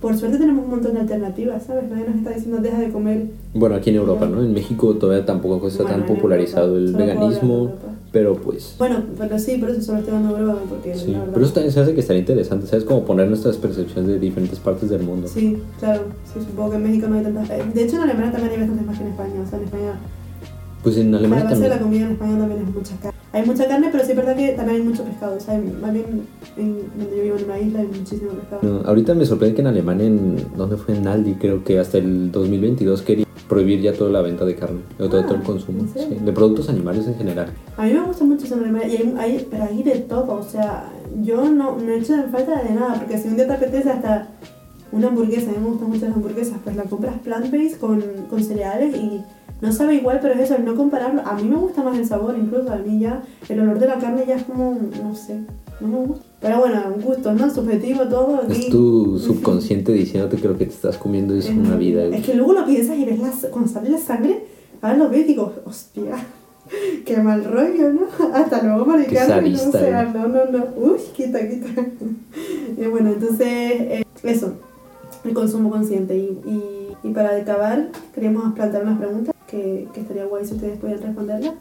por 0.02 0.16
suerte 0.18 0.38
tenemos 0.38 0.64
un 0.66 0.72
montón 0.72 0.94
de 0.94 1.00
alternativas, 1.02 1.64
¿sabes? 1.64 1.90
Nadie 1.90 2.06
nos 2.08 2.16
está 2.18 2.30
diciendo 2.32 2.62
deja 2.62 2.80
de 2.80 2.90
comer 2.90 3.28
Bueno, 3.54 3.76
aquí 3.76 3.90
en 3.90 3.98
Europa, 3.98 4.26
¿no? 4.28 4.42
En 4.42 4.54
México 4.54 4.94
todavía 4.96 5.26
tampoco 5.26 5.68
está 5.68 5.84
Bueno, 5.84 5.98
tan 6.00 6.06
popularizado 6.08 6.78
Europa, 6.78 7.00
el 7.04 7.08
veganismo, 7.08 7.54
Europa. 7.56 7.88
pero 8.12 8.36
pues... 8.36 8.76
Bueno, 8.80 9.04
pero 9.18 9.38
sí, 9.40 9.58
por 9.58 9.70
eso 9.70 9.82
solo 9.82 10.00
estoy 10.00 10.14
dando 10.14 10.34
broma, 10.36 10.60
porque 10.70 10.96
Sí, 10.96 11.12
la 11.12 11.26
pero 11.26 11.44
eso 11.46 11.54
también 11.54 11.74
se 11.74 11.80
hace 11.82 11.94
que 11.94 12.00
estaría 12.00 12.22
interesante, 12.22 12.68
¿sabes? 12.68 12.86
Como 12.86 13.04
poner 13.06 13.28
nuestras 13.28 13.58
percepciones 13.58 14.08
de 14.08 14.20
diferentes 14.20 14.60
partes 14.60 14.90
del 14.90 15.04
mundo. 15.04 15.28
Sí, 15.28 15.58
claro, 15.80 16.04
sí, 16.34 16.40
supongo 16.40 16.72
que 16.72 16.78
en 16.78 16.84
México 16.84 17.08
no 17.08 17.16
hay 17.16 17.24
tantas... 17.24 17.50
eh, 17.50 17.64
De 17.74 17.84
hecho, 17.84 17.98
en 17.98 18.02
Alemania 18.04 18.32
también 18.32 18.52
hay 18.54 18.58
bastantes 18.60 18.86
más 18.88 18.98
que 18.98 19.04
en 19.04 19.10
España, 19.12 19.34
o 19.46 19.50
sea, 19.50 19.60
en 19.60 19.66
España... 19.66 20.00
Pues 20.82 20.96
en 20.98 21.12
La 21.12 21.18
Alemania 21.18 21.44
base 21.44 21.56
de 21.62 21.68
la 21.70 21.78
también. 21.78 21.84
comida 22.04 22.06
en 22.06 22.12
España 22.14 22.38
también 22.40 22.62
es 22.68 22.74
mucha 22.74 22.96
carne. 23.02 23.19
Hay 23.32 23.46
mucha 23.46 23.68
carne, 23.68 23.90
pero 23.92 24.04
sí 24.04 24.12
es 24.12 24.18
verdad 24.18 24.36
que 24.36 24.54
también 24.54 24.82
hay 24.82 24.88
mucho 24.88 25.04
pescado, 25.04 25.38
o 25.38 25.40
sea, 25.40 25.62
más 25.82 25.94
bien 25.94 26.06
en 26.58 26.78
donde 26.98 27.16
yo 27.18 27.24
vivo 27.24 27.38
en 27.38 27.46
una 27.46 27.60
isla 27.60 27.80
hay 27.82 27.88
muchísimo 27.88 28.32
pescado. 28.32 28.60
No, 28.64 28.88
ahorita 28.88 29.14
me 29.14 29.26
sorprende 29.26 29.56
que 29.56 29.62
en 29.62 29.68
Alemania, 29.68 30.08
en, 30.08 30.36
¿dónde 30.58 30.78
fue? 30.78 30.96
En 30.98 31.08
Aldi, 31.08 31.36
creo 31.36 31.64
que 31.64 31.78
hasta 31.80 32.00
el 32.00 32.32
2022 32.32 33.04
quería 33.04 33.26
prohibir 33.48 33.82
ya 33.82 33.94
toda 33.94 34.10
la 34.10 34.22
venta 34.22 34.46
de 34.46 34.56
carne, 34.56 34.80
o 35.00 35.08
todo, 35.10 35.22
Ah, 35.22 35.26
todo 35.28 35.36
el 35.36 35.44
consumo, 35.44 35.80
¿en 35.82 35.90
serio? 35.90 36.18
sí, 36.20 36.26
de 36.26 36.32
productos 36.34 36.70
animales 36.70 37.06
en 37.08 37.16
general. 37.16 37.50
A 37.78 37.84
mí 37.86 37.94
me 37.94 38.02
gusta 38.02 38.24
mucho 38.26 38.46
esa 38.46 38.56
Alemania, 38.56 38.88
y 38.88 38.96
hay, 38.98 39.16
hay- 39.20 39.48
pero 39.50 39.64
hay 39.66 39.84
de 39.84 39.92
todo, 40.00 40.34
o 40.34 40.44
sea, 40.44 40.92
yo 41.22 41.50
no, 41.52 41.78
no 41.78 41.92
he 41.92 42.00
hecho 42.00 42.16
en 42.16 42.30
falta 42.32 42.64
de 42.64 42.74
nada, 42.74 42.96
porque 42.96 43.18
si 43.20 43.28
un 43.28 43.36
día 43.36 43.46
te 43.46 43.54
apetece 43.54 43.90
hasta 43.92 44.28
una 44.92 45.08
hamburguesa, 45.10 45.52
a 45.52 45.54
mí 45.54 45.60
me 45.62 45.70
gustan 45.70 45.90
mucho 45.90 46.06
las 46.08 46.16
hamburguesas, 46.16 46.58
pues 46.64 46.76
la 46.76 46.84
compras 46.84 47.14
plant-based 47.24 47.78
con, 47.78 48.02
con 48.28 48.44
cereales 48.44 48.96
y 48.96 49.22
no 49.62 49.74
sabe 49.74 49.96
igual, 49.96 50.20
pero 50.22 50.36
es 50.36 50.42
eso, 50.42 50.56
el 50.56 50.64
no 50.64 50.76
compararlo. 50.76 51.22
A 51.26 51.34
mí 51.34 51.44
me 51.44 51.58
gusta 51.58 51.84
más 51.84 51.98
el 51.98 52.06
sabor, 52.06 52.36
incluso 52.38 52.72
a 52.72 52.78
mí 52.78 53.00
ya 53.00 53.24
el 53.50 53.60
olor 53.60 53.80
de 53.80 53.88
la 53.88 53.98
carne 53.98 54.24
ya 54.26 54.36
es 54.36 54.44
como, 54.44 54.78
no 55.04 55.14
sé, 55.16 55.42
no 55.82 55.88
me 55.88 55.98
gusta. 56.06 56.26
Pero 56.40 56.60
bueno, 56.60 56.82
un 56.96 57.02
gusto, 57.02 57.34
¿no? 57.34 57.54
Subjetivo 57.54 58.06
todo. 58.06 58.42
Es 58.48 58.70
tu 58.70 59.20
subconsciente 59.20 59.92
diciéndote 59.92 60.38
que 60.38 60.48
lo 60.48 60.58
que 60.58 60.66
te 60.66 60.72
estás 60.72 60.98
comiendo 60.98 61.36
es 61.36 61.50
una 61.50 61.76
vida. 61.76 62.06
Es 62.06 62.26
que 62.26 62.34
luego 62.34 62.54
lo 62.54 62.66
piensas 62.66 62.98
y 62.98 63.04
ves 63.04 63.20
la, 63.20 63.50
cuando 63.50 63.70
sale 63.70 63.90
la 63.90 63.98
sangre, 63.98 64.46
ahora 64.82 64.98
lo 64.98 65.10
ves 65.10 65.22
y 65.22 65.24
digo, 65.26 65.54
hostia, 65.66 66.16
qué 67.06 67.18
mal 67.18 67.44
rollo, 67.44 67.92
¿no? 67.92 68.08
Hasta 68.34 68.64
luego, 68.64 68.86
Mari 68.86 69.08
Qué 69.08 69.16
Carmen, 69.16 69.52
no 69.52 69.58
sadista, 69.58 69.80
sea, 69.80 70.04
¿eh? 70.04 70.08
no, 70.14 70.28
no, 70.30 70.46
no, 70.46 70.68
uy, 70.78 71.00
quita, 71.14 71.40
quita. 71.46 71.70
y 72.78 72.86
bueno, 72.90 73.10
entonces, 73.10 73.48
eh, 73.50 74.06
eso, 74.24 74.54
el 75.26 75.34
consumo 75.34 75.70
consciente. 75.70 76.18
Y, 76.18 76.40
y, 76.46 77.10
y 77.10 77.12
para 77.12 77.36
acabar, 77.36 77.90
queríamos 78.16 78.54
plantear 78.54 78.84
unas 78.84 78.98
preguntas 78.98 79.36
que, 79.50 79.88
que 79.94 80.02
estaría 80.02 80.26
guay 80.26 80.46
si 80.46 80.54
ustedes 80.56 80.78
pudieran 80.78 81.04
responderlas 81.04 81.54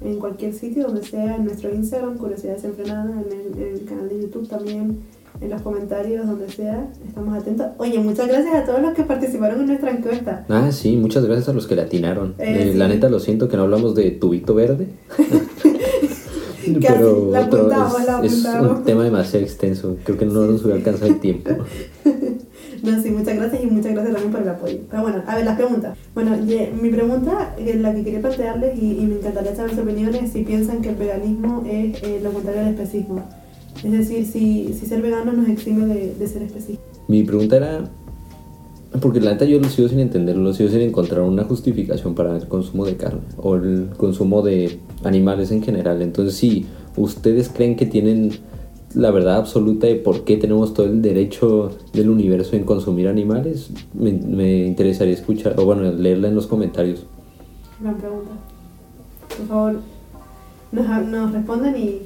en 0.00 0.18
cualquier 0.18 0.52
sitio, 0.54 0.86
donde 0.86 1.02
sea, 1.04 1.36
en 1.36 1.44
nuestro 1.44 1.74
Instagram, 1.74 2.16
Curiosidad 2.18 2.54
Desenfrenada, 2.54 3.10
en 3.10 3.32
el, 3.32 3.62
en 3.62 3.74
el 3.74 3.84
canal 3.84 4.08
de 4.08 4.20
YouTube 4.22 4.48
también, 4.48 4.98
en 5.40 5.50
los 5.50 5.60
comentarios, 5.62 6.26
donde 6.26 6.48
sea, 6.48 6.88
estamos 7.06 7.36
atentos. 7.36 7.66
Oye, 7.78 7.98
muchas 7.98 8.28
gracias 8.28 8.54
a 8.54 8.64
todos 8.64 8.80
los 8.80 8.92
que 8.94 9.02
participaron 9.04 9.60
en 9.60 9.66
nuestra 9.66 9.90
encuesta. 9.90 10.44
Ah, 10.48 10.70
sí, 10.72 10.96
muchas 10.96 11.24
gracias 11.24 11.48
a 11.48 11.52
los 11.52 11.66
que 11.66 11.74
le 11.76 11.82
atinaron. 11.82 12.34
Eh, 12.38 12.70
Eh, 12.70 12.74
La 12.76 12.86
sí. 12.88 12.94
neta 12.94 13.08
lo 13.08 13.18
siento 13.20 13.48
que 13.48 13.56
no 13.56 13.64
hablamos 13.64 13.94
de 13.94 14.10
tubito 14.12 14.54
verde. 14.54 14.86
Pero 16.80 17.30
la 17.32 17.46
otro- 17.46 17.60
apuntamos, 17.60 18.04
la 18.04 18.20
es, 18.24 18.32
es 18.32 18.44
apuntamos. 18.46 18.78
un 18.78 18.84
tema 18.84 19.04
demasiado 19.04 19.44
extenso. 19.44 19.96
Creo 20.04 20.18
que 20.18 20.26
no 20.26 20.46
nos 20.46 20.62
hubiera 20.62 20.76
alcanzado 20.78 21.10
el 21.10 21.18
tiempo. 21.20 21.50
No, 22.82 23.02
sí, 23.02 23.10
muchas 23.10 23.36
gracias 23.36 23.62
y 23.62 23.66
muchas 23.66 23.92
gracias 23.92 24.12
también 24.14 24.32
por 24.32 24.42
el 24.42 24.48
apoyo. 24.48 24.78
Pero 24.90 25.02
bueno, 25.02 25.22
a 25.26 25.34
ver, 25.36 25.44
las 25.44 25.56
preguntas. 25.56 25.96
Bueno, 26.14 26.36
ye- 26.46 26.72
mi 26.80 26.90
pregunta, 26.90 27.54
la 27.58 27.94
que 27.94 28.04
quería 28.04 28.20
plantearles 28.20 28.78
y, 28.82 28.98
y 28.98 29.06
me 29.06 29.16
encantaría 29.16 29.54
saber 29.54 29.70
sus 29.72 29.80
opiniones, 29.80 30.32
si 30.32 30.42
piensan 30.44 30.80
que 30.82 30.90
el 30.90 30.96
veganismo 30.96 31.64
es 31.68 32.02
eh, 32.02 32.20
lo 32.22 32.30
contrario 32.32 32.60
al 32.62 32.68
especismo. 32.68 33.22
Es 33.84 33.92
decir, 33.92 34.26
si, 34.26 34.72
si 34.74 34.86
ser 34.86 35.02
vegano 35.02 35.32
nos 35.32 35.48
exime 35.48 35.86
de, 35.86 36.14
de 36.14 36.26
ser 36.26 36.42
especismo. 36.42 36.80
Mi 37.06 37.22
pregunta 37.22 37.56
era, 37.56 37.84
porque 39.00 39.20
la 39.20 39.32
neta 39.32 39.44
yo 39.44 39.60
lo 39.60 39.68
sigo 39.68 39.88
sin 39.88 40.00
entenderlo, 40.00 40.42
lo 40.42 40.52
sigo 40.54 40.68
sin 40.70 40.80
encontrar 40.80 41.20
una 41.22 41.44
justificación 41.44 42.14
para 42.14 42.36
el 42.36 42.48
consumo 42.48 42.84
de 42.86 42.96
carne 42.96 43.20
o 43.36 43.54
el 43.56 43.90
consumo 43.96 44.42
de 44.42 44.78
animales 45.04 45.50
en 45.52 45.62
general. 45.62 46.02
Entonces, 46.02 46.34
si 46.34 46.66
ustedes 46.96 47.48
creen 47.50 47.76
que 47.76 47.86
tienen 47.86 48.30
la 48.94 49.10
verdad 49.10 49.36
absoluta 49.36 49.86
de 49.86 49.96
por 49.96 50.24
qué 50.24 50.36
tenemos 50.36 50.72
todo 50.74 50.86
el 50.86 51.02
derecho 51.02 51.70
del 51.92 52.08
universo 52.10 52.56
en 52.56 52.64
consumir 52.64 53.08
animales, 53.08 53.70
me, 53.94 54.12
me 54.12 54.66
interesaría 54.66 55.14
escuchar, 55.14 55.54
o 55.58 55.64
bueno, 55.64 55.82
leerla 55.92 56.28
en 56.28 56.34
los 56.34 56.46
comentarios. 56.46 57.04
Gran 57.80 57.96
pregunta. 57.96 58.30
Por 59.36 59.46
favor, 59.46 59.76
nos, 60.72 61.06
nos 61.06 61.32
respondan 61.32 61.76
y, 61.76 61.98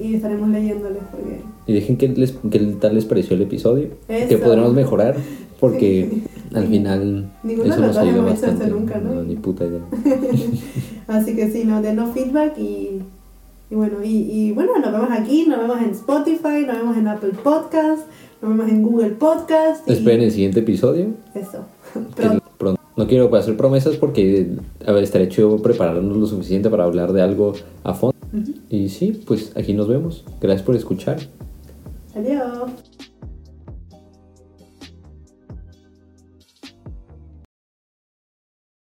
y 0.00 0.14
estaremos 0.14 0.48
leyéndoles 0.48 1.02
porque... 1.10 1.40
Y 1.66 1.72
dejen 1.74 1.96
qué, 1.96 2.08
les, 2.08 2.32
qué 2.50 2.58
tal 2.80 2.94
les 2.94 3.04
pareció 3.04 3.36
el 3.36 3.42
episodio, 3.42 3.88
Eso. 4.08 4.28
que 4.28 4.38
podremos 4.38 4.72
mejorar, 4.72 5.16
porque 5.58 6.08
Sí. 6.10 6.56
al 6.56 6.66
final 6.68 7.30
Ninguno 7.44 7.72
eso 7.72 7.80
nos 7.82 7.96
ayuda 7.96 8.22
bastante. 8.22 8.66
nunca, 8.66 8.98
¿no? 8.98 9.22
ni 9.22 9.36
puta 9.36 9.64
idea. 9.66 9.80
Así 11.06 11.36
que 11.36 11.50
sí, 11.50 11.64
no, 11.64 11.82
denos 11.82 12.12
feedback 12.14 12.56
y, 12.58 13.02
y 13.70 13.74
bueno, 13.74 14.02
y, 14.02 14.08
y 14.30 14.52
bueno, 14.52 14.78
nos 14.78 14.92
vemos 14.92 15.10
aquí, 15.12 15.46
nos 15.46 15.60
vemos 15.60 15.78
en 15.80 15.90
Spotify, 15.90 16.64
nos 16.66 16.76
vemos 16.78 16.96
en 16.96 17.06
Apple 17.06 17.32
Podcast, 17.42 18.02
nos 18.42 18.50
vemos 18.50 18.68
en 18.68 18.82
Google 18.82 19.10
Podcast. 19.10 19.88
y 19.88 19.92
Esperen 19.92 20.22
el 20.22 20.32
siguiente 20.32 20.60
episodio. 20.60 21.06
Eso. 21.34 21.64
Pronto. 22.16 22.42
pronto. 22.58 22.80
No 22.96 23.06
quiero 23.06 23.34
hacer 23.36 23.56
promesas 23.56 23.96
porque 23.96 24.48
a 24.84 24.92
ver, 24.92 25.04
estaría 25.04 25.28
chido 25.28 25.56
prepararnos 25.62 26.16
lo 26.16 26.26
suficiente 26.26 26.68
para 26.68 26.84
hablar 26.84 27.12
de 27.12 27.22
algo 27.22 27.54
a 27.84 27.94
fondo. 27.94 28.16
Y 28.68 28.88
sí, 28.88 29.22
pues 29.26 29.56
aquí 29.56 29.72
nos 29.72 29.88
vemos. 29.88 30.24
Gracias 30.40 30.62
por 30.62 30.74
escuchar. 30.76 31.18
Adiós. 32.14 32.70